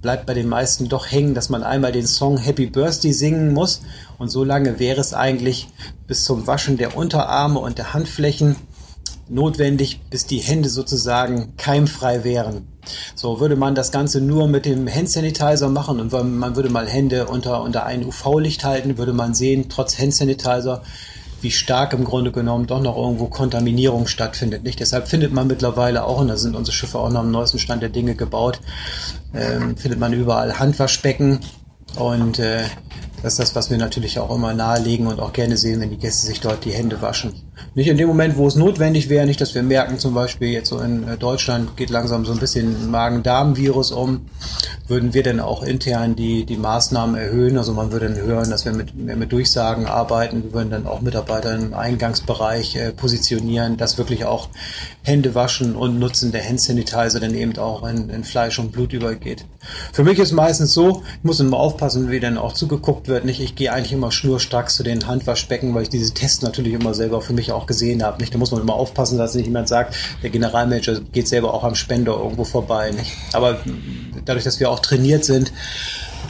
bleibt 0.00 0.26
bei 0.26 0.34
den 0.34 0.48
meisten 0.48 0.88
doch 0.88 1.10
hängen, 1.10 1.34
dass 1.34 1.48
man 1.48 1.64
einmal 1.64 1.92
den 1.92 2.06
Song 2.06 2.38
Happy 2.38 2.66
Birthday 2.66 3.12
singen 3.12 3.52
muss. 3.52 3.82
Und 4.18 4.28
so 4.28 4.44
lange 4.44 4.78
wäre 4.78 5.00
es 5.00 5.14
eigentlich 5.14 5.68
bis 6.06 6.24
zum 6.24 6.46
Waschen 6.46 6.76
der 6.76 6.96
Unterarme 6.96 7.58
und 7.58 7.78
der 7.78 7.92
Handflächen 7.92 8.56
notwendig, 9.30 10.00
bis 10.10 10.26
die 10.26 10.38
Hände 10.38 10.68
sozusagen 10.68 11.54
keimfrei 11.56 12.24
wären. 12.24 12.66
So 13.14 13.40
würde 13.40 13.56
man 13.56 13.74
das 13.74 13.92
Ganze 13.92 14.20
nur 14.20 14.48
mit 14.48 14.64
dem 14.64 14.88
Handsanitizer 14.88 15.68
machen 15.68 16.00
und 16.00 16.12
man 16.12 16.56
würde 16.56 16.70
mal 16.70 16.88
Hände 16.88 17.26
unter, 17.26 17.62
unter 17.62 17.84
ein 17.84 18.04
UV-Licht 18.04 18.64
halten, 18.64 18.98
würde 18.98 19.12
man 19.12 19.34
sehen, 19.34 19.66
trotz 19.68 19.98
Handsanitizer, 19.98 20.82
wie 21.40 21.50
stark 21.50 21.92
im 21.92 22.04
Grunde 22.04 22.32
genommen 22.32 22.66
doch 22.66 22.82
noch 22.82 22.96
irgendwo 22.96 23.26
Kontaminierung 23.26 24.06
stattfindet. 24.06 24.64
Nicht? 24.64 24.80
Deshalb 24.80 25.08
findet 25.08 25.32
man 25.32 25.46
mittlerweile 25.46 26.04
auch, 26.04 26.20
und 26.20 26.28
da 26.28 26.36
sind 26.36 26.56
unsere 26.56 26.74
Schiffe 26.74 26.98
auch 26.98 27.10
noch 27.10 27.20
am 27.20 27.30
neuesten 27.30 27.58
Stand 27.58 27.82
der 27.82 27.90
Dinge 27.90 28.14
gebaut, 28.14 28.60
ähm, 29.34 29.76
findet 29.76 30.00
man 30.00 30.12
überall 30.12 30.58
Handwaschbecken 30.58 31.40
und 31.96 32.38
äh, 32.38 32.64
das 33.22 33.34
ist 33.34 33.38
das, 33.38 33.54
was 33.54 33.70
wir 33.70 33.78
natürlich 33.78 34.18
auch 34.18 34.34
immer 34.34 34.54
nahelegen 34.54 35.06
und 35.06 35.20
auch 35.20 35.32
gerne 35.32 35.56
sehen, 35.56 35.80
wenn 35.80 35.90
die 35.90 35.98
Gäste 35.98 36.26
sich 36.26 36.40
dort 36.40 36.64
die 36.64 36.72
Hände 36.72 37.02
waschen. 37.02 37.34
Nicht 37.74 37.88
in 37.88 37.96
dem 37.96 38.08
Moment, 38.08 38.36
wo 38.36 38.46
es 38.46 38.54
notwendig 38.54 39.08
wäre, 39.08 39.26
nicht, 39.26 39.40
dass 39.40 39.54
wir 39.54 39.62
merken, 39.62 39.98
zum 39.98 40.14
Beispiel 40.14 40.48
jetzt 40.48 40.68
so 40.68 40.78
in 40.78 41.06
äh, 41.08 41.16
Deutschland 41.16 41.76
geht 41.76 41.90
langsam 41.90 42.24
so 42.24 42.32
ein 42.32 42.38
bisschen 42.38 42.90
Magen-Darm-Virus 42.90 43.92
um, 43.92 44.26
würden 44.86 45.14
wir 45.14 45.22
dann 45.22 45.40
auch 45.40 45.62
intern 45.62 46.14
die, 46.14 46.44
die 46.44 46.56
Maßnahmen 46.56 47.16
erhöhen. 47.16 47.58
Also 47.58 47.72
man 47.72 47.92
würde 47.92 48.08
dann 48.08 48.16
hören, 48.16 48.50
dass 48.50 48.64
wir 48.64 48.72
mit, 48.72 48.94
mit 48.94 49.32
Durchsagen 49.32 49.86
arbeiten. 49.86 50.44
Wir 50.44 50.52
würden 50.52 50.70
dann 50.70 50.86
auch 50.86 51.00
Mitarbeiter 51.00 51.54
im 51.54 51.74
Eingangsbereich 51.74 52.76
äh, 52.76 52.92
positionieren, 52.92 53.76
dass 53.76 53.98
wirklich 53.98 54.24
auch 54.24 54.48
Hände 55.02 55.34
waschen 55.34 55.74
und 55.74 55.98
Nutzen 55.98 56.32
der 56.32 56.46
Handsanitizer 56.46 57.20
dann 57.20 57.34
eben 57.34 57.56
auch 57.58 57.86
in, 57.86 58.10
in 58.10 58.24
Fleisch 58.24 58.58
und 58.58 58.72
Blut 58.72 58.92
übergeht. 58.92 59.44
Für 59.92 60.04
mich 60.04 60.18
ist 60.18 60.32
meistens 60.32 60.72
so, 60.72 61.02
ich 61.18 61.24
muss 61.24 61.40
immer 61.40 61.58
aufpassen, 61.58 62.10
wie 62.10 62.20
dann 62.20 62.38
auch 62.38 62.52
zugeguckt 62.52 63.07
wird. 63.08 63.24
Nicht, 63.24 63.40
ich 63.40 63.54
gehe 63.54 63.72
eigentlich 63.72 63.92
immer 63.92 64.12
schnurstracks 64.12 64.76
zu 64.76 64.82
den 64.82 65.06
Handwaschbecken, 65.06 65.74
weil 65.74 65.82
ich 65.82 65.88
diese 65.88 66.14
Tests 66.14 66.42
natürlich 66.42 66.72
immer 66.72 66.94
selber 66.94 67.20
für 67.20 67.32
mich 67.32 67.52
auch 67.52 67.66
gesehen 67.66 68.02
habe. 68.02 68.20
Nicht, 68.20 68.34
da 68.34 68.38
muss 68.38 68.50
man 68.50 68.60
immer 68.60 68.74
aufpassen, 68.74 69.18
dass 69.18 69.34
nicht 69.34 69.46
jemand 69.46 69.68
sagt, 69.68 69.96
der 70.22 70.30
Generalmanager 70.30 71.00
geht 71.12 71.28
selber 71.28 71.54
auch 71.54 71.64
am 71.64 71.74
Spender 71.74 72.12
irgendwo 72.12 72.44
vorbei. 72.44 72.90
Nicht? 72.90 73.12
Aber 73.32 73.58
dadurch, 74.24 74.44
dass 74.44 74.60
wir 74.60 74.70
auch 74.70 74.80
trainiert 74.80 75.24
sind, 75.24 75.52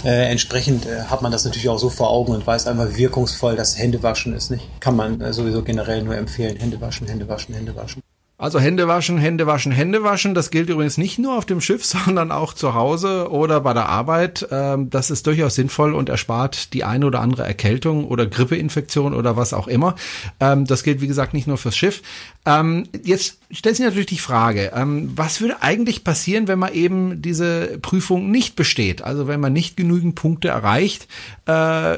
äh, 0.05 0.31
entsprechend 0.31 0.87
äh, 0.87 1.03
hat 1.03 1.23
man 1.23 1.33
das 1.33 1.45
natürlich 1.45 1.69
auch 1.69 1.79
so 1.79 1.91
vor 1.91 2.11
Augen 2.11 2.33
und 2.33 2.47
weiß 2.47 2.67
einfach, 2.67 2.89
wie 2.91 2.99
wirkungsvoll 2.99 3.57
das 3.57 3.79
Händewaschen 3.79 4.35
ist. 4.35 4.51
Nicht? 4.51 4.65
Kann 4.81 4.97
man 4.97 5.21
äh, 5.21 5.33
sowieso 5.33 5.63
generell 5.63 6.03
nur 6.03 6.17
empfehlen. 6.17 6.57
Hände 6.57 6.81
waschen, 6.81 7.09
Hände 7.09 7.29
waschen, 7.29 7.55
Hände 7.55 7.75
waschen. 7.75 8.03
Also 8.41 8.61
Hände 8.61 8.87
waschen, 8.87 9.19
Hände 9.19 9.49
waschen, 9.49 9.73
Hände 9.73 10.05
waschen. 10.05 10.33
Das 10.33 10.53
gilt 10.53 10.71
übrigens 10.71 10.97
nicht 10.97 11.19
nur 11.19 11.37
auf 11.37 11.45
dem 11.45 11.61
Schiff, 11.61 11.85
sondern 11.85 12.31
auch 12.31 12.55
zu 12.55 12.73
Hause 12.73 13.33
oder 13.33 13.61
bei 13.61 13.75
der 13.75 13.89
Arbeit. 13.89 14.47
Ähm, 14.53 14.91
das 14.91 15.11
ist 15.11 15.27
durchaus 15.27 15.57
sinnvoll 15.57 15.93
und 15.93 16.09
erspart 16.09 16.73
die 16.73 16.85
eine 16.85 17.07
oder 17.07 17.21
andere 17.21 17.43
Erkältung 17.43 18.05
oder 18.05 18.27
Grippeinfektion 18.27 19.13
oder 19.13 19.37
was 19.37 19.53
auch 19.53 19.67
immer. 19.67 19.97
Ähm, 20.39 20.67
das 20.67 20.85
gilt, 20.85 21.01
wie 21.01 21.09
gesagt, 21.09 21.35
nicht 21.35 21.49
nur 21.49 21.59
fürs 21.59 21.77
Schiff. 21.77 22.01
Ähm, 22.47 22.85
jetzt 23.03 23.39
stellt 23.51 23.75
sich 23.75 23.85
natürlich 23.85 24.07
die 24.07 24.19
Frage, 24.19 24.71
was 25.17 25.41
würde 25.41 25.63
eigentlich 25.63 26.05
passieren, 26.05 26.47
wenn 26.47 26.61
man 26.61 26.73
eben 26.73 27.21
diese 27.21 27.79
Prüfung 27.83 28.31
nicht 28.31 28.55
besteht? 28.55 29.03
Also 29.03 29.27
wenn 29.27 29.41
man 29.41 29.53
nicht 29.53 29.77
genügend 29.77 30.15
Punkte 30.15 30.49
erreicht 30.49 31.09
äh, 31.47 31.97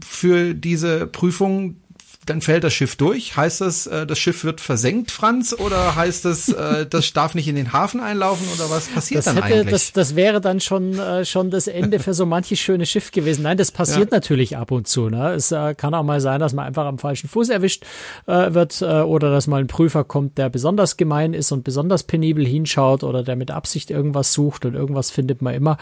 für 0.00 0.54
diese 0.54 1.06
Prüfung, 1.06 1.76
dann 2.26 2.40
fällt 2.40 2.62
das 2.62 2.72
Schiff 2.72 2.96
durch. 2.96 3.36
Heißt 3.36 3.60
das, 3.60 3.86
äh, 3.86 4.06
das 4.06 4.18
Schiff 4.18 4.44
wird 4.44 4.60
versenkt, 4.60 5.10
Franz? 5.10 5.54
Oder 5.58 5.96
heißt 5.96 6.24
das, 6.24 6.48
äh, 6.48 6.86
das 6.90 7.12
darf 7.12 7.34
nicht 7.34 7.48
in 7.48 7.56
den 7.56 7.72
Hafen 7.72 8.00
einlaufen? 8.00 8.46
Oder 8.54 8.70
was 8.70 8.86
passiert 8.88 9.18
das 9.18 9.24
dann 9.26 9.42
hätte, 9.42 9.56
eigentlich? 9.56 9.70
Das, 9.70 9.92
das 9.92 10.14
wäre 10.14 10.40
dann 10.40 10.60
schon, 10.60 10.98
äh, 10.98 11.24
schon 11.24 11.50
das 11.50 11.66
Ende 11.66 11.98
für 11.98 12.14
so 12.14 12.24
manches 12.24 12.60
schönes 12.60 12.88
Schiff 12.88 13.10
gewesen. 13.10 13.42
Nein, 13.42 13.56
das 13.56 13.72
passiert 13.72 14.12
ja. 14.12 14.16
natürlich 14.16 14.56
ab 14.56 14.70
und 14.70 14.86
zu. 14.86 15.08
Ne? 15.08 15.32
Es 15.32 15.50
äh, 15.50 15.74
kann 15.74 15.94
auch 15.94 16.04
mal 16.04 16.20
sein, 16.20 16.38
dass 16.38 16.52
man 16.52 16.64
einfach 16.64 16.86
am 16.86 16.98
falschen 16.98 17.28
Fuß 17.28 17.48
erwischt 17.48 17.84
äh, 18.26 18.54
wird 18.54 18.80
äh, 18.82 19.00
oder 19.00 19.32
dass 19.32 19.48
mal 19.48 19.60
ein 19.60 19.66
Prüfer 19.66 20.04
kommt, 20.04 20.38
der 20.38 20.48
besonders 20.48 20.96
gemein 20.96 21.34
ist 21.34 21.50
und 21.50 21.64
besonders 21.64 22.04
penibel 22.04 22.46
hinschaut 22.46 23.02
oder 23.02 23.24
der 23.24 23.34
mit 23.34 23.50
Absicht 23.50 23.90
irgendwas 23.90 24.32
sucht 24.32 24.64
und 24.64 24.74
irgendwas 24.74 25.10
findet 25.10 25.42
man 25.42 25.54
immer. 25.54 25.76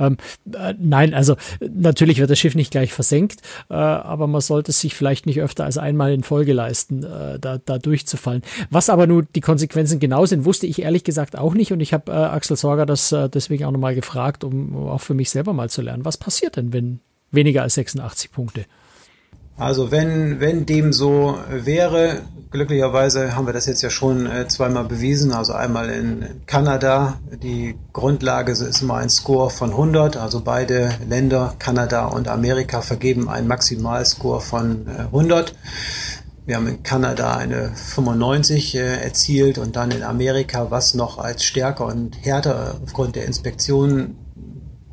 Ähm, 0.00 0.16
äh, 0.52 0.74
nein, 0.78 1.14
also 1.14 1.36
natürlich 1.60 2.18
wird 2.18 2.30
das 2.30 2.38
Schiff 2.38 2.56
nicht 2.56 2.72
gleich 2.72 2.92
versenkt, 2.92 3.42
äh, 3.70 3.74
aber 3.74 4.26
man 4.26 4.40
sollte 4.40 4.72
sich 4.72 4.94
vielleicht 4.94 5.26
nicht 5.26 5.40
öfter 5.40 5.64
als 5.64 5.78
einmal 5.84 6.12
in 6.12 6.22
Folge 6.22 6.52
leisten, 6.52 7.04
äh, 7.04 7.38
da, 7.38 7.58
da 7.58 7.78
durchzufallen. 7.78 8.42
Was 8.70 8.90
aber 8.90 9.06
nur 9.06 9.22
die 9.22 9.40
Konsequenzen 9.40 10.00
genau 10.00 10.26
sind, 10.26 10.44
wusste 10.44 10.66
ich 10.66 10.82
ehrlich 10.82 11.04
gesagt 11.04 11.36
auch 11.38 11.54
nicht 11.54 11.72
und 11.72 11.80
ich 11.80 11.92
habe 11.92 12.10
äh, 12.10 12.14
Axel 12.14 12.56
Sorger 12.56 12.86
das 12.86 13.12
äh, 13.12 13.28
deswegen 13.28 13.64
auch 13.64 13.70
nochmal 13.70 13.94
gefragt, 13.94 14.42
um 14.42 14.88
auch 14.88 15.00
für 15.00 15.14
mich 15.14 15.30
selber 15.30 15.52
mal 15.52 15.70
zu 15.70 15.82
lernen. 15.82 16.04
Was 16.04 16.16
passiert 16.16 16.56
denn, 16.56 16.72
wenn 16.72 17.00
weniger 17.30 17.62
als 17.62 17.74
86 17.74 18.32
Punkte? 18.32 18.64
Also 19.56 19.92
wenn, 19.92 20.40
wenn 20.40 20.66
dem 20.66 20.92
so 20.92 21.38
wäre, 21.48 22.22
glücklicherweise 22.50 23.36
haben 23.36 23.46
wir 23.46 23.52
das 23.52 23.66
jetzt 23.66 23.82
ja 23.82 23.90
schon 23.90 24.26
äh, 24.26 24.48
zweimal 24.48 24.84
bewiesen, 24.84 25.32
also 25.32 25.52
einmal 25.52 25.90
in 25.90 26.42
Kanada, 26.46 27.20
die 27.40 27.76
Grundlage 27.92 28.50
ist 28.50 28.82
immer 28.82 28.96
ein 28.96 29.10
Score 29.10 29.50
von 29.50 29.70
100, 29.70 30.16
also 30.16 30.40
beide 30.40 30.90
Länder, 31.08 31.54
Kanada 31.60 32.06
und 32.06 32.26
Amerika, 32.26 32.80
vergeben 32.80 33.28
einen 33.28 33.46
Maximalscore 33.46 34.40
von 34.40 34.88
äh, 34.88 35.02
100. 35.02 35.54
Wir 36.46 36.56
haben 36.56 36.66
in 36.66 36.82
Kanada 36.82 37.36
eine 37.36 37.70
95 37.74 38.74
äh, 38.74 39.02
erzielt 39.02 39.58
und 39.58 39.76
dann 39.76 39.92
in 39.92 40.02
Amerika, 40.02 40.72
was 40.72 40.94
noch 40.94 41.18
als 41.18 41.44
stärker 41.44 41.86
und 41.86 42.16
härter 42.24 42.80
aufgrund 42.82 43.14
der 43.14 43.26
Inspektionen 43.26 44.16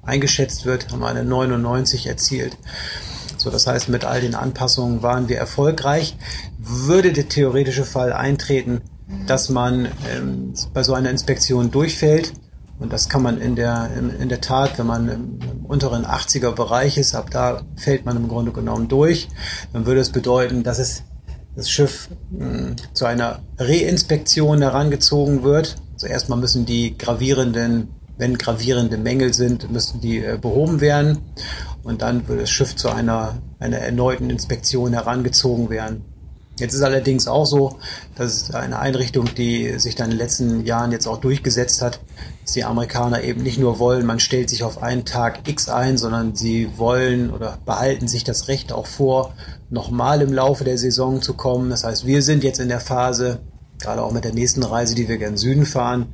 eingeschätzt 0.04 0.66
wird, 0.66 0.92
haben 0.92 1.00
wir 1.00 1.08
eine 1.08 1.24
99 1.24 2.06
erzielt. 2.06 2.58
So, 3.42 3.50
das 3.50 3.66
heißt, 3.66 3.90
mit 3.90 4.06
all 4.06 4.22
den 4.22 4.36
Anpassungen 4.36 5.02
waren 5.02 5.28
wir 5.28 5.40
erfolgreich. 5.40 6.16
Würde 6.60 7.12
der 7.12 7.28
theoretische 7.28 7.86
Fall 7.86 8.14
eintreten, 8.14 8.82
dass 9.26 9.50
man 9.50 9.88
ähm, 10.16 10.54
bei 10.76 10.84
so 10.84 10.94
einer 10.94 11.10
Inspektion 11.10 11.72
durchfällt, 11.72 12.34
und 12.78 12.94
das 12.94 13.10
kann 13.10 13.24
man 13.24 13.42
in 13.42 13.56
der, 13.56 13.90
in, 14.20 14.30
der 14.30 14.42
Tat, 14.42 14.78
wenn 14.78 14.86
man 14.86 15.08
im, 15.08 15.40
im, 15.42 15.66
unteren 15.66 16.06
80er 16.06 16.52
Bereich 16.52 17.00
ist, 17.00 17.16
ab 17.16 17.32
da 17.32 17.64
fällt 17.76 18.06
man 18.06 18.16
im 18.16 18.28
Grunde 18.28 18.52
genommen 18.52 18.88
durch, 18.88 19.28
dann 19.74 19.88
würde 19.88 20.02
es 20.02 20.12
bedeuten, 20.12 20.62
dass 20.62 20.78
es 20.78 21.02
das 21.56 21.68
Schiff 21.68 22.10
mh, 22.30 22.46
hm, 22.46 22.76
zu 22.94 23.06
einer 23.06 23.40
Reinspektion 23.58 24.62
herangezogen 24.62 25.42
wird. 25.42 25.78
Also 25.94 26.06
erstmal 26.06 26.38
müssen 26.38 26.68
die 26.68 26.96
gravierenden, 26.96 27.90
wenn 28.18 28.38
gravierende 28.38 28.98
Mängel 28.98 29.34
sind, 29.34 29.72
müssen 29.72 30.00
die 30.00 30.24
äh, 30.24 30.38
behoben 30.40 30.80
werden 30.80 31.18
und 31.84 32.02
dann 32.02 32.28
würde 32.28 32.42
das 32.42 32.52
Schiff 32.52 32.76
zu 32.76 32.90
einer, 32.90 33.38
einer 33.60 33.78
erneuten 33.78 34.30
Inspektion 34.30 34.94
herangezogen 34.94 35.70
werden. 35.70 36.06
Jetzt 36.60 36.74
ist 36.74 36.84
allerdings 36.84 37.28
auch 37.28 37.46
so, 37.46 37.80
dass 38.16 38.34
es 38.34 38.52
eine 38.52 38.78
Einrichtung, 38.78 39.34
die 39.36 39.80
sich 39.80 39.96
dann 39.96 40.12
in 40.12 40.12
den 40.12 40.20
letzten 40.20 40.66
Jahren 40.66 40.92
jetzt 40.92 41.08
auch 41.08 41.18
durchgesetzt 41.18 41.82
hat, 41.82 42.02
dass 42.44 42.54
die 42.54 42.66
Amerikaner 42.66 43.24
eben 43.24 43.42
nicht 43.42 43.58
nur 43.58 43.80
wollen, 43.80 44.06
man 44.06 44.20
stellt 44.20 44.50
sich 44.50 44.64
auf 44.64 44.84
einen 44.84 45.06
Tag 45.06 45.48
X 45.48 45.70
ein, 45.70 45.98
sondern 45.98 46.36
sie 46.36 46.70
wollen 46.78 47.32
oder 47.32 47.58
behalten 47.66 48.08
sich 48.08 48.24
das 48.24 48.48
Recht 48.48 48.74
auch 48.74 48.86
vor, 48.86 49.34
nochmal 49.72 50.22
im 50.22 50.34
Laufe 50.34 50.64
der 50.64 50.78
Saison 50.78 51.22
zu 51.22 51.34
kommen. 51.34 51.72
Das 51.72 51.84
heißt, 51.84 52.06
wir 52.06 52.22
sind 52.22 52.44
jetzt 52.44 52.60
in 52.60 52.70
der 52.70 52.82
Phase, 52.82 53.40
gerade 53.82 54.02
auch 54.04 54.12
mit 54.12 54.24
der 54.24 54.34
nächsten 54.34 54.64
Reise, 54.64 54.96
die 54.96 55.08
wir 55.08 55.18
gerne 55.18 55.38
Süden 55.38 55.66
fahren, 55.66 56.08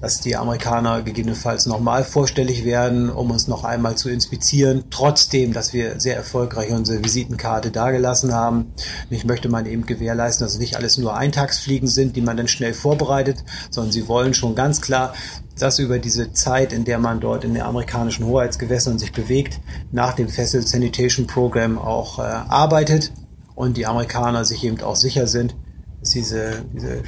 dass 0.00 0.20
die 0.20 0.36
Amerikaner 0.36 1.02
gegebenenfalls 1.02 1.66
nochmal 1.66 2.04
vorstellig 2.04 2.64
werden, 2.64 3.10
um 3.10 3.30
uns 3.30 3.48
noch 3.48 3.64
einmal 3.64 3.96
zu 3.96 4.08
inspizieren, 4.08 4.84
trotzdem, 4.90 5.52
dass 5.52 5.72
wir 5.72 6.00
sehr 6.00 6.16
erfolgreich 6.16 6.70
unsere 6.70 7.04
Visitenkarte 7.04 7.70
dargelassen 7.70 8.32
haben. 8.32 8.72
Ich 9.10 9.24
möchte 9.24 9.48
man 9.48 9.66
eben 9.66 9.86
gewährleisten, 9.86 10.44
dass 10.44 10.54
es 10.54 10.58
nicht 10.58 10.76
alles 10.76 10.98
nur 10.98 11.16
Eintagsfliegen 11.16 11.88
sind, 11.88 12.16
die 12.16 12.22
man 12.22 12.36
dann 12.36 12.48
schnell 12.48 12.74
vorbereitet, 12.74 13.44
sondern 13.70 13.92
sie 13.92 14.08
wollen 14.08 14.34
schon 14.34 14.54
ganz 14.54 14.80
klar, 14.80 15.14
dass 15.58 15.78
über 15.78 15.98
diese 15.98 16.32
Zeit, 16.32 16.72
in 16.72 16.84
der 16.84 16.98
man 16.98 17.20
dort 17.20 17.44
in 17.44 17.54
den 17.54 17.62
amerikanischen 17.62 18.26
Hoheitsgewässern 18.26 18.98
sich 18.98 19.12
bewegt, 19.12 19.60
nach 19.90 20.14
dem 20.14 20.34
Vessel 20.34 20.66
Sanitation 20.66 21.26
Program 21.26 21.78
auch 21.78 22.18
äh, 22.18 22.22
arbeitet 22.22 23.12
und 23.54 23.76
die 23.76 23.86
Amerikaner 23.86 24.44
sich 24.44 24.64
eben 24.64 24.80
auch 24.82 24.96
sicher 24.96 25.26
sind, 25.26 25.54
dass 26.02 26.10
diese, 26.10 26.64
diese 26.74 27.02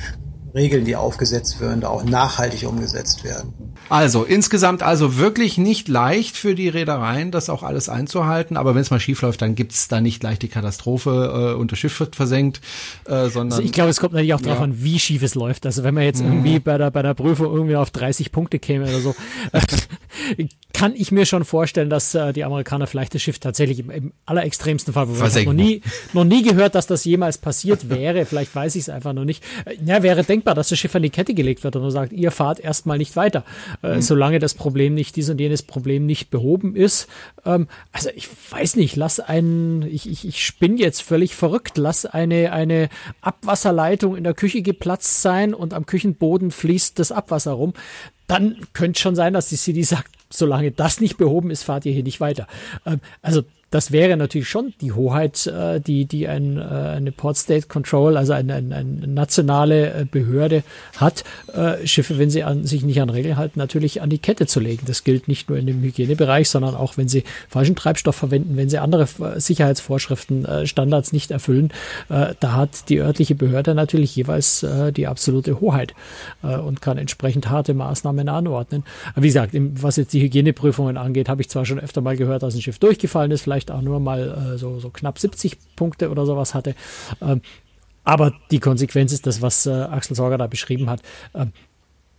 Regeln, 0.55 0.85
die 0.85 0.95
aufgesetzt 0.95 1.61
werden, 1.61 1.81
da 1.81 1.89
auch 1.89 2.05
nachhaltig 2.05 2.67
umgesetzt 2.69 3.25
werden. 3.25 3.53
Also 3.89 4.23
insgesamt 4.23 4.85
also 4.85 5.19
wirklich 5.19 5.59
nicht 5.59 5.89
leicht 5.89 6.37
für 6.37 6.55
die 6.55 6.69
Reedereien, 6.69 7.33
das 7.33 7.51
auch 7.51 7.65
alles 7.65 7.89
einzuhalten. 7.89 8.57
Aber 8.57 8.75
wenn 8.77 8.81
es 8.81 8.91
mal 8.91 9.01
schief 9.01 9.21
läuft, 9.23 9.43
dann 9.43 9.57
gibt's 9.57 9.89
da 9.89 10.01
nicht 10.01 10.21
gleich 10.21 10.39
die 10.39 10.49
Katastrophe 10.49 11.55
äh, 11.55 11.61
und 11.61 11.73
das 11.73 11.81
Schiff 11.81 11.99
wird 11.99 12.15
versenkt, 12.15 12.61
äh, 13.07 13.29
sondern. 13.29 13.59
Also 13.59 13.63
ich 13.63 13.73
glaube, 13.73 13.91
es 13.91 13.99
kommt 13.99 14.13
natürlich 14.13 14.35
auch 14.35 14.41
darauf 14.41 14.59
ja. 14.59 14.65
an, 14.65 14.83
wie 14.83 15.01
schief 15.01 15.25
es 15.25 15.35
läuft. 15.35 15.67
Also 15.67 15.83
wenn 15.83 15.95
man 15.95 16.05
jetzt 16.05 16.21
irgendwie 16.21 16.55
mhm. 16.55 16.63
bei 16.63 16.79
der 16.79 16.93
bei 16.93 17.03
der 17.03 17.15
Prüfung 17.15 17.53
irgendwie 17.53 17.77
auf 17.77 17.91
30 17.91 18.31
Punkte 18.31 18.61
käme 18.61 18.85
oder 18.85 19.01
so, 19.01 19.17
kann 20.75 20.95
ich 20.97 21.13
mir 21.13 21.25
schon 21.25 21.45
vorstellen, 21.45 21.89
dass 21.89 22.15
äh, 22.15 22.33
die 22.33 22.45
Amerikaner 22.45 22.89
vielleicht 22.89 23.15
das 23.15 23.23
Schiff 23.23 23.39
tatsächlich 23.39 23.79
im, 23.79 23.91
im 23.91 24.13
allerextremsten 24.27 24.93
Fall, 24.93 25.09
wo 25.09 25.25
ich 25.25 25.47
noch 25.47 25.53
nie, 25.53 25.81
noch 26.13 26.25
nie 26.25 26.43
gehört, 26.43 26.75
dass 26.75 26.89
das 26.89 27.05
jemals 27.05 27.39
passiert 27.39 27.89
wäre. 27.89 28.27
Vielleicht 28.27 28.55
weiß 28.55 28.75
ich 28.75 28.83
es 28.83 28.89
einfach 28.89 29.13
noch 29.13 29.25
nicht. 29.25 29.43
Äh, 29.65 29.77
ja, 29.85 30.03
wäre 30.03 30.25
denkbar, 30.25 30.55
dass 30.57 30.69
das 30.69 30.79
Schiff 30.79 30.95
an 30.97 31.03
die 31.03 31.11
Kette 31.11 31.33
gelegt 31.33 31.63
wird 31.63 31.77
und 31.77 31.83
man 31.83 31.91
sagt, 31.93 32.13
ihr 32.13 32.33
fahrt 32.33 32.59
erstmal 32.59 32.99
nicht 32.99 33.15
weiter, 33.15 33.45
äh, 33.83 33.95
mhm. 33.95 34.03
solange 34.03 34.41
das 34.41 34.55
Problem 34.55 34.95
nicht, 34.95 35.15
dies 35.15 35.31
und 35.31 35.41
jenes 35.41 35.63
Problem 35.63 36.07
nicht 36.07 36.31
behoben 36.31 36.75
ist. 36.75 37.07
Ähm, 37.47 37.69
also 37.93 38.11
ich 38.15 38.29
weiß 38.51 38.75
nicht, 38.75 38.97
lass 38.97 39.21
einen, 39.21 39.83
ich, 39.83 40.11
ich, 40.11 40.27
ich 40.27 40.45
spinne 40.45 40.81
jetzt 40.81 41.03
völlig 41.03 41.37
verrückt, 41.37 41.79
lass 41.79 42.05
eine, 42.05 42.53
eine 42.53 42.89
Abwasserleitung 43.21 44.17
in 44.17 44.25
der 44.25 44.35
Küche 44.35 44.63
geplatzt 44.63 45.23
sein 45.23 45.55
und 45.55 45.73
am 45.73 45.87
Küchenboden 45.87 46.51
fließt 46.51 46.99
das 46.99 47.13
Abwasser 47.13 47.53
rum 47.53 47.75
dann 48.27 48.57
könnte 48.73 49.01
schon 49.01 49.15
sein, 49.15 49.35
dass 49.35 49.49
die 49.49 49.57
City 49.57 49.85
sagt, 49.85 50.14
solange 50.37 50.71
das 50.71 51.01
nicht 51.01 51.17
behoben 51.17 51.51
ist, 51.51 51.63
fahrt 51.63 51.87
ihr 51.87 51.93
hier 51.93 52.03
nicht 52.03 52.21
weiter. 52.21 52.47
Ähm, 52.87 53.01
also 53.23 53.43
das 53.75 53.91
wäre 53.91 54.17
natürlich 54.17 54.49
schon 54.49 54.73
die 54.81 54.93
Hoheit, 54.93 55.49
äh, 55.49 55.81
die, 55.81 56.05
die 56.05 56.29
ein, 56.29 56.59
äh, 56.59 56.63
eine 56.63 57.11
Port 57.11 57.37
State 57.37 57.67
Control, 57.67 58.17
also 58.17 58.33
eine, 58.33 58.55
eine, 58.55 58.77
eine 58.77 59.09
nationale 59.09 59.93
äh, 59.93 60.05
Behörde 60.09 60.63
hat, 60.97 61.25
äh, 61.53 61.85
Schiffe, 61.85 62.17
wenn 62.17 62.31
sie 62.31 62.45
an, 62.45 62.65
sich 62.65 62.85
nicht 62.85 63.01
an 63.01 63.11
Regeln 63.11 63.37
halten, 63.37 63.59
natürlich 63.59 64.01
an 64.01 64.11
die 64.11 64.19
Kette 64.19 64.47
zu 64.47 64.61
legen. 64.61 64.85
Das 64.87 65.03
gilt 65.03 65.27
nicht 65.27 65.49
nur 65.49 65.59
in 65.59 65.67
dem 65.67 65.83
Hygienebereich, 65.83 66.49
sondern 66.49 66.77
auch, 66.77 66.97
wenn 66.97 67.09
sie 67.09 67.25
falschen 67.49 67.75
Treibstoff 67.75 68.15
verwenden, 68.15 68.57
wenn 68.57 68.69
sie 68.69 68.79
andere 68.79 69.09
äh, 69.19 69.41
Sicherheitsvorschriften, 69.41 70.45
äh, 70.45 70.67
Standards 70.69 71.13
nicht 71.13 71.33
erfüllen. 71.33 71.73
Äh, 72.09 72.35
da 72.39 72.53
hat 72.53 72.89
die 72.89 73.01
örtliche 73.01 73.35
Behörde 73.35 73.75
natürlich 73.75 74.15
jeweils 74.15 74.63
äh, 74.63 74.93
die 74.93 75.09
absolute 75.09 75.61
Hoheit 75.61 75.95
äh, 76.45 76.57
und 76.57 76.81
kann 76.81 76.97
entsprechend 76.97 77.51
harte 77.51 77.75
Maßnahmen 77.75 78.29
anordnen. 78.29 78.85
Wie 79.17 79.27
gesagt, 79.27 79.51
was 79.53 79.97
jetzt 79.97 80.13
die 80.13 80.23
Hygieneprüfungen 80.23 80.97
angeht, 80.97 81.29
habe 81.29 81.43
ich 81.43 81.51
zwar 81.51 81.67
schon 81.67 81.81
öfter 81.81 82.03
mal 82.03 82.17
gehört, 82.17 82.45
dass 82.45 82.55
ein 82.55 82.63
Schiff 82.63 82.79
durchgefallen 82.79 83.33
ist, 83.33 83.43
vielleicht 83.43 83.64
vielleicht 83.65 83.71
auch 83.71 83.83
nur 83.83 84.01
mal 84.01 84.55
äh, 84.55 84.59
so, 84.59 84.79
so 84.79 84.91
knapp 84.91 85.19
70 85.19 85.57
Punkte 85.77 86.11
oder 86.11 86.27
sowas 86.27 86.55
hatte. 86.55 86.75
Ähm, 87.21 87.41
aber 88.05 88.33
die 88.51 88.61
Konsequenz 88.61 89.13
ist 89.13 89.27
das, 89.27 89.41
was 89.41 89.67
äh, 89.67 89.71
Axel 89.71 90.15
Sorger 90.15 90.39
da 90.39 90.47
beschrieben 90.47 90.91
hat. 90.91 91.01
Ähm, 91.35 91.53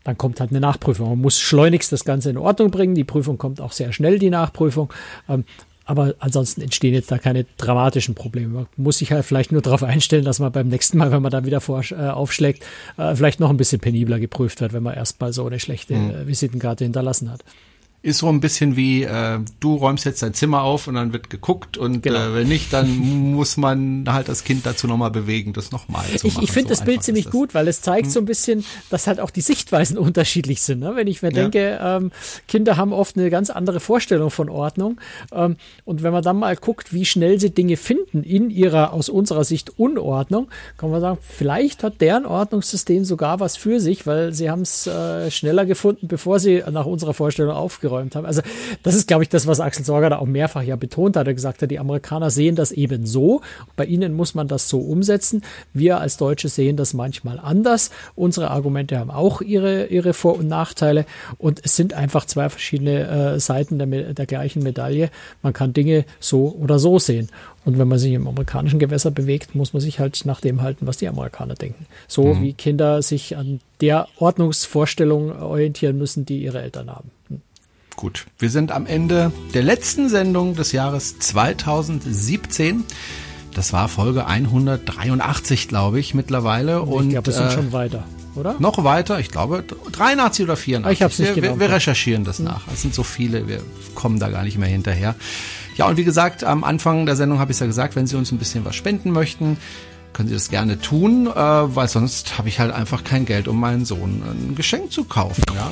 dann 0.04 0.18
kommt 0.18 0.40
halt 0.40 0.52
eine 0.52 0.60
Nachprüfung. 0.60 1.10
Man 1.10 1.22
muss 1.22 1.40
schleunigst 1.40 1.92
das 1.92 2.06
Ganze 2.06 2.30
in 2.30 2.38
Ordnung 2.38 2.72
bringen. 2.72 2.96
Die 2.96 3.04
Prüfung 3.04 3.38
kommt 3.38 3.60
auch 3.62 3.72
sehr 3.72 3.92
schnell, 3.92 4.20
die 4.20 4.30
Nachprüfung. 4.30 4.92
Ähm, 5.30 5.46
aber 5.88 6.16
ansonsten 6.18 6.62
entstehen 6.62 6.96
jetzt 6.96 7.12
da 7.12 7.20
keine 7.20 7.46
dramatischen 7.58 8.16
Probleme. 8.16 8.54
Man 8.54 8.68
muss 8.76 8.98
sich 8.98 9.12
halt 9.12 9.24
vielleicht 9.24 9.52
nur 9.52 9.62
darauf 9.62 9.84
einstellen, 9.84 10.26
dass 10.26 10.40
man 10.40 10.52
beim 10.52 10.68
nächsten 10.68 10.98
Mal, 10.98 11.12
wenn 11.12 11.22
man 11.22 11.32
dann 11.32 11.46
wieder 11.46 11.62
vor, 11.62 11.84
äh, 11.92 11.96
aufschlägt, 11.96 12.64
äh, 12.98 13.16
vielleicht 13.16 13.40
noch 13.40 13.52
ein 13.52 13.58
bisschen 13.58 13.80
penibler 13.80 14.20
geprüft 14.20 14.62
wird, 14.62 14.74
wenn 14.74 14.82
man 14.82 14.96
erstmal 14.96 15.32
so 15.32 15.46
eine 15.46 15.60
schlechte 15.60 15.96
mhm. 15.96 16.28
Visitenkarte 16.28 16.84
hinterlassen 16.84 17.32
hat 17.32 17.44
ist 18.06 18.20
so 18.20 18.30
ein 18.30 18.40
bisschen 18.40 18.76
wie, 18.76 19.02
äh, 19.02 19.40
du 19.60 19.76
räumst 19.76 20.06
jetzt 20.06 20.22
dein 20.22 20.36
Zimmer 20.36 20.62
auf 20.62 20.88
und 20.88 20.94
dann 20.94 21.12
wird 21.12 21.32
geguckt 21.32 21.76
und 21.76 22.04
genau. 22.04 22.20
äh, 22.20 22.36
wenn 22.36 22.48
nicht, 22.48 22.72
dann 22.72 22.88
muss 23.34 23.58
man 23.58 24.06
halt 24.08 24.30
das 24.30 24.44
Kind 24.44 24.64
dazu 24.64 24.86
nochmal 24.86 25.10
bewegen, 25.10 25.54
das 25.54 25.72
nochmal 25.72 26.06
zu 26.16 26.28
machen. 26.28 26.38
Ich, 26.44 26.50
ich 26.50 26.52
finde 26.52 26.70
so 26.70 26.80
das 26.80 26.86
Bild 26.86 27.02
ziemlich 27.02 27.26
das. 27.26 27.34
gut, 27.34 27.56
weil 27.56 27.68
es 27.68 27.82
zeigt 27.82 28.06
hm. 28.06 28.12
so 28.12 28.20
ein 28.20 28.26
bisschen, 28.26 28.64
dass 28.92 29.08
halt 29.08 29.20
auch 29.20 29.32
die 29.32 29.42
Sichtweisen 29.42 29.98
unterschiedlich 29.98 30.62
sind. 30.62 30.82
Ne? 30.82 30.92
Wenn 30.96 31.08
ich 31.08 31.24
mir 31.24 31.32
ja. 31.32 31.42
denke, 31.42 31.80
ähm, 31.82 32.12
Kinder 32.48 32.78
haben 32.78 32.94
oft 32.94 33.18
eine 33.18 33.32
ganz 33.32 33.50
andere 33.50 33.80
Vorstellung 33.80 34.30
von 34.30 34.50
Ordnung 34.50 35.02
ähm, 35.34 35.58
und 35.84 36.04
wenn 36.04 36.14
man 36.14 36.22
dann 36.22 36.38
mal 36.38 36.56
guckt, 36.56 36.94
wie 36.94 37.06
schnell 37.06 37.40
sie 37.40 37.50
Dinge 37.50 37.76
finden 37.76 38.22
in 38.22 38.52
ihrer, 38.52 38.94
aus 38.94 39.10
unserer 39.10 39.44
Sicht 39.46 39.80
Unordnung, 39.80 40.48
kann 40.78 40.92
man 40.92 41.02
sagen, 41.02 41.18
vielleicht 41.28 41.84
hat 41.84 42.02
deren 42.02 42.28
Ordnungssystem 42.28 43.04
sogar 43.04 43.40
was 43.40 43.58
für 43.58 43.80
sich, 43.80 44.06
weil 44.06 44.32
sie 44.32 44.52
haben 44.52 44.62
es 44.62 44.86
äh, 44.86 45.32
schneller 45.32 45.66
gefunden, 45.66 46.08
bevor 46.08 46.40
sie 46.40 46.62
nach 46.70 46.86
unserer 46.86 47.16
Vorstellung 47.16 47.56
aufgeräumt 47.56 47.95
eingeräumt 47.96 48.16
haben. 48.16 48.26
Also 48.26 48.42
das 48.84 48.96
ist, 48.96 49.08
glaube 49.08 49.24
ich, 49.24 49.30
das, 49.30 49.48
was 49.48 49.60
Axel 49.60 49.86
Sorger 49.86 50.10
da 50.10 50.18
auch 50.18 50.26
mehrfach 50.26 50.64
ja 50.64 50.76
betont 50.76 51.18
hat. 51.18 51.28
Er 51.28 51.34
gesagt 51.34 51.62
hat, 51.62 51.72
die 51.72 51.80
Amerikaner 51.80 52.30
sehen 52.30 52.56
das 52.56 52.72
eben 52.72 53.06
so. 53.06 53.42
Bei 53.76 53.86
ihnen 53.86 54.14
muss 54.14 54.36
man 54.36 54.48
das 54.48 54.70
so 54.70 54.80
umsetzen. 54.80 55.44
Wir 55.74 56.00
als 56.00 56.18
Deutsche 56.18 56.50
sehen 56.50 56.78
das 56.78 56.94
manchmal 56.94 57.40
anders. 57.40 57.92
Unsere 58.16 58.52
Argumente 58.52 59.00
haben 59.00 59.12
auch 59.12 59.42
ihre, 59.42 59.88
ihre 59.88 60.14
Vor- 60.14 60.38
und 60.38 60.48
Nachteile. 60.48 61.06
Und 61.38 61.62
es 61.64 61.76
sind 61.76 61.94
einfach 61.94 62.26
zwei 62.26 62.50
verschiedene 62.50 63.36
äh, 63.36 63.40
Seiten 63.40 63.80
der, 63.80 64.14
der 64.14 64.26
gleichen 64.26 64.64
Medaille. 64.64 65.10
Man 65.42 65.54
kann 65.54 65.74
Dinge 65.74 66.06
so 66.20 66.56
oder 66.60 66.80
so 66.80 67.00
sehen. 67.00 67.30
Und 67.66 67.80
wenn 67.80 67.88
man 67.88 67.98
sich 67.98 68.14
im 68.14 68.28
amerikanischen 68.28 68.78
Gewässer 68.78 69.10
bewegt, 69.10 69.56
muss 69.56 69.74
man 69.74 69.82
sich 69.82 70.00
halt 70.00 70.24
nach 70.26 70.40
dem 70.40 70.62
halten, 70.62 70.86
was 70.86 70.98
die 70.98 71.08
Amerikaner 71.08 71.56
denken. 71.56 71.88
So 72.08 72.36
mhm. 72.36 72.44
wie 72.44 72.54
Kinder 72.54 73.02
sich 73.02 73.36
an 73.38 73.60
der 73.82 74.08
Ordnungsvorstellung 74.18 75.42
orientieren 75.42 75.98
müssen, 75.98 76.26
die 76.26 76.44
ihre 76.44 76.62
Eltern 76.62 76.92
haben. 76.92 77.10
Gut, 77.96 78.26
wir 78.40 78.50
sind 78.50 78.72
am 78.72 78.86
Ende 78.86 79.32
der 79.54 79.64
letzten 79.64 80.10
Sendung 80.10 80.56
des 80.56 80.74
Jahres 80.74 81.18
2017. 81.20 82.84
Das 83.54 83.72
war 83.72 83.88
Folge 83.88 84.28
183, 84.28 85.70
glaube 85.70 86.00
ich, 86.00 86.14
mittlerweile. 86.14 86.82
Ich 86.84 86.92
und 86.92 87.10
glaube, 87.10 87.28
wir 87.28 87.34
sind 87.34 87.48
äh, 87.48 87.52
schon 87.52 87.72
weiter, 87.72 88.04
oder? 88.36 88.56
Noch 88.60 88.84
weiter, 88.84 89.20
ich 89.20 89.30
glaube 89.30 89.64
83 89.94 90.44
oder 90.44 90.58
84. 90.58 90.98
Ich 90.98 91.04
hab's 91.04 91.20
nicht 91.20 91.38
wir, 91.38 91.44
wir, 91.44 91.60
wir 91.60 91.72
recherchieren 91.72 92.26
das 92.26 92.40
hm. 92.40 92.46
nach. 92.46 92.64
Es 92.74 92.82
sind 92.82 92.94
so 92.94 93.04
viele, 93.04 93.48
wir 93.48 93.62
kommen 93.96 94.20
da 94.20 94.30
gar 94.30 94.44
nicht 94.44 94.58
mehr 94.58 94.68
hinterher. 94.68 95.16
Ja, 95.78 95.88
und 95.88 95.96
wie 95.96 96.04
gesagt, 96.04 96.44
am 96.44 96.66
Anfang 96.66 97.06
der 97.06 97.16
Sendung 97.16 97.40
habe 97.40 97.54
ich 97.54 97.60
ja 97.60 97.66
gesagt, 97.66 97.96
wenn 97.96 98.08
Sie 98.08 98.18
uns 98.18 98.30
ein 98.32 98.38
bisschen 98.38 98.66
was 98.66 98.76
spenden 98.76 99.12
möchten, 99.12 99.56
können 100.12 100.28
Sie 100.28 100.36
das 100.36 100.50
gerne 100.50 100.80
tun, 100.80 101.28
äh, 101.28 101.34
weil 101.34 101.88
sonst 101.88 102.38
habe 102.38 102.50
ich 102.50 102.60
halt 102.60 102.74
einfach 102.74 103.06
kein 103.06 103.26
Geld, 103.26 103.48
um 103.48 103.58
meinen 103.58 103.86
Sohn 103.86 104.22
ein 104.24 104.56
Geschenk 104.56 104.92
zu 104.92 105.06
kaufen. 105.06 105.44
Ja. 105.54 105.72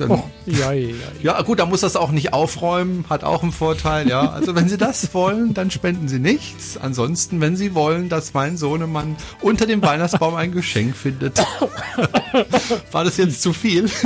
Dann, 0.00 0.10
oh, 0.10 0.24
ja, 0.46 0.72
ja, 0.72 0.88
ja. 0.88 0.94
ja, 1.22 1.42
gut, 1.42 1.60
dann 1.60 1.68
muss 1.68 1.80
das 1.80 1.96
auch 1.96 2.10
nicht 2.10 2.32
aufräumen, 2.32 3.04
hat 3.10 3.22
auch 3.24 3.42
einen 3.42 3.52
Vorteil, 3.52 4.08
ja. 4.08 4.30
Also 4.30 4.54
wenn 4.54 4.68
Sie 4.68 4.78
das 4.78 5.12
wollen, 5.14 5.52
dann 5.54 5.70
spenden 5.70 6.08
Sie 6.08 6.18
nichts. 6.18 6.78
Ansonsten, 6.78 7.40
wenn 7.40 7.56
Sie 7.56 7.74
wollen, 7.74 8.08
dass 8.08 8.34
mein 8.34 8.56
Sohnemann 8.56 9.16
unter 9.40 9.66
dem 9.66 9.82
Weihnachtsbaum 9.82 10.34
ein 10.34 10.52
Geschenk 10.52 10.96
findet. 10.96 11.38
War 12.92 13.04
das 13.04 13.16
jetzt 13.18 13.42
zu 13.42 13.52
viel? 13.52 13.90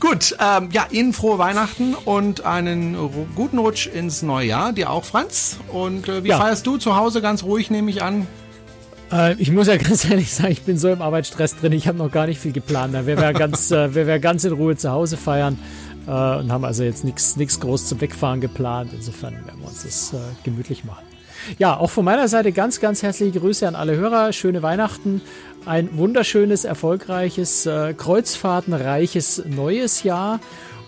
Gut, 0.00 0.36
ähm, 0.40 0.70
ja, 0.72 0.86
Ihnen 0.90 1.12
frohe 1.12 1.38
Weihnachten 1.38 1.94
und 1.94 2.46
einen 2.46 2.96
guten 3.34 3.58
Rutsch 3.58 3.86
ins 3.86 4.22
neue 4.22 4.46
Jahr. 4.46 4.72
Dir 4.72 4.90
auch, 4.90 5.04
Franz. 5.04 5.58
Und 5.72 6.08
äh, 6.08 6.24
wie 6.24 6.28
ja. 6.28 6.38
feierst 6.38 6.66
du 6.66 6.78
zu 6.78 6.96
Hause? 6.96 7.20
Ganz 7.20 7.42
ruhig, 7.42 7.70
nehme 7.70 7.90
ich 7.90 8.02
an. 8.02 8.26
Äh, 9.12 9.34
ich 9.34 9.50
muss 9.50 9.66
ja 9.66 9.76
ganz 9.78 10.08
ehrlich 10.08 10.32
sagen, 10.32 10.52
ich 10.52 10.62
bin 10.62 10.78
so 10.78 10.88
im 10.88 11.02
Arbeitsstress 11.02 11.56
drin, 11.56 11.72
ich 11.72 11.88
habe 11.88 11.98
noch 11.98 12.10
gar 12.10 12.26
nicht 12.26 12.40
viel 12.40 12.52
geplant. 12.52 12.94
Da 12.94 13.06
werden 13.06 13.20
wir 13.20 13.32
ganz, 13.32 13.70
äh, 13.70 13.94
wir 13.94 14.06
werden 14.06 14.22
ganz 14.22 14.44
in 14.44 14.52
Ruhe 14.52 14.76
zu 14.76 14.90
Hause 14.90 15.16
feiern 15.16 15.58
äh, 16.06 16.10
und 16.10 16.52
haben 16.52 16.64
also 16.64 16.82
jetzt 16.82 17.04
nichts 17.04 17.60
groß 17.60 17.86
zum 17.86 18.00
Wegfahren 18.00 18.40
geplant. 18.40 18.90
Insofern 18.94 19.34
werden 19.34 19.60
wir 19.60 19.68
uns 19.68 19.82
das 19.82 20.12
äh, 20.12 20.16
gemütlich 20.44 20.84
machen. 20.84 21.04
Ja, 21.58 21.76
auch 21.76 21.90
von 21.90 22.04
meiner 22.04 22.28
Seite 22.28 22.52
ganz, 22.52 22.80
ganz 22.80 23.02
herzliche 23.02 23.38
Grüße 23.38 23.66
an 23.66 23.74
alle 23.74 23.96
Hörer. 23.96 24.32
Schöne 24.32 24.62
Weihnachten, 24.62 25.22
ein 25.64 25.96
wunderschönes, 25.96 26.64
erfolgreiches, 26.64 27.64
äh, 27.66 27.94
kreuzfahrtenreiches 27.94 29.44
neues 29.46 30.02
Jahr. 30.02 30.40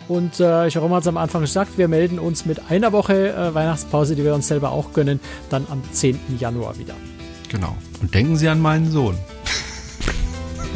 Und 0.09 0.41
äh, 0.41 0.67
Jerome 0.67 0.97
hat 0.97 1.03
es 1.03 1.09
am 1.09 1.17
Anfang 1.17 1.43
gesagt, 1.43 1.79
wir 1.79 1.87
melden 1.87 2.19
uns 2.19 2.45
mit 2.45 2.69
einer 2.69 2.91
Woche 2.91 3.33
äh, 3.33 3.55
Weihnachtspause, 3.55 4.17
die 4.17 4.25
wir 4.25 4.35
uns 4.35 4.49
selber 4.49 4.73
auch 4.73 4.93
gönnen, 4.93 5.21
dann 5.51 5.67
am 5.71 5.83
10. 5.93 6.19
Januar 6.39 6.77
wieder. 6.79 6.95
Genau. 7.49 7.77
Und 8.01 8.15
denken 8.15 8.37
Sie 8.37 8.49
an 8.49 8.61
meinen 8.61 8.91
Sohn. 8.91 9.17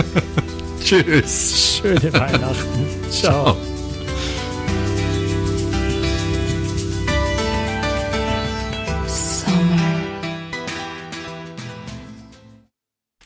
Tschüss. 0.85 1.81
Schöne 1.83 2.13
Weihnachten. 2.13 2.87
Ciao. 3.11 3.55
Ciao. 3.55 3.74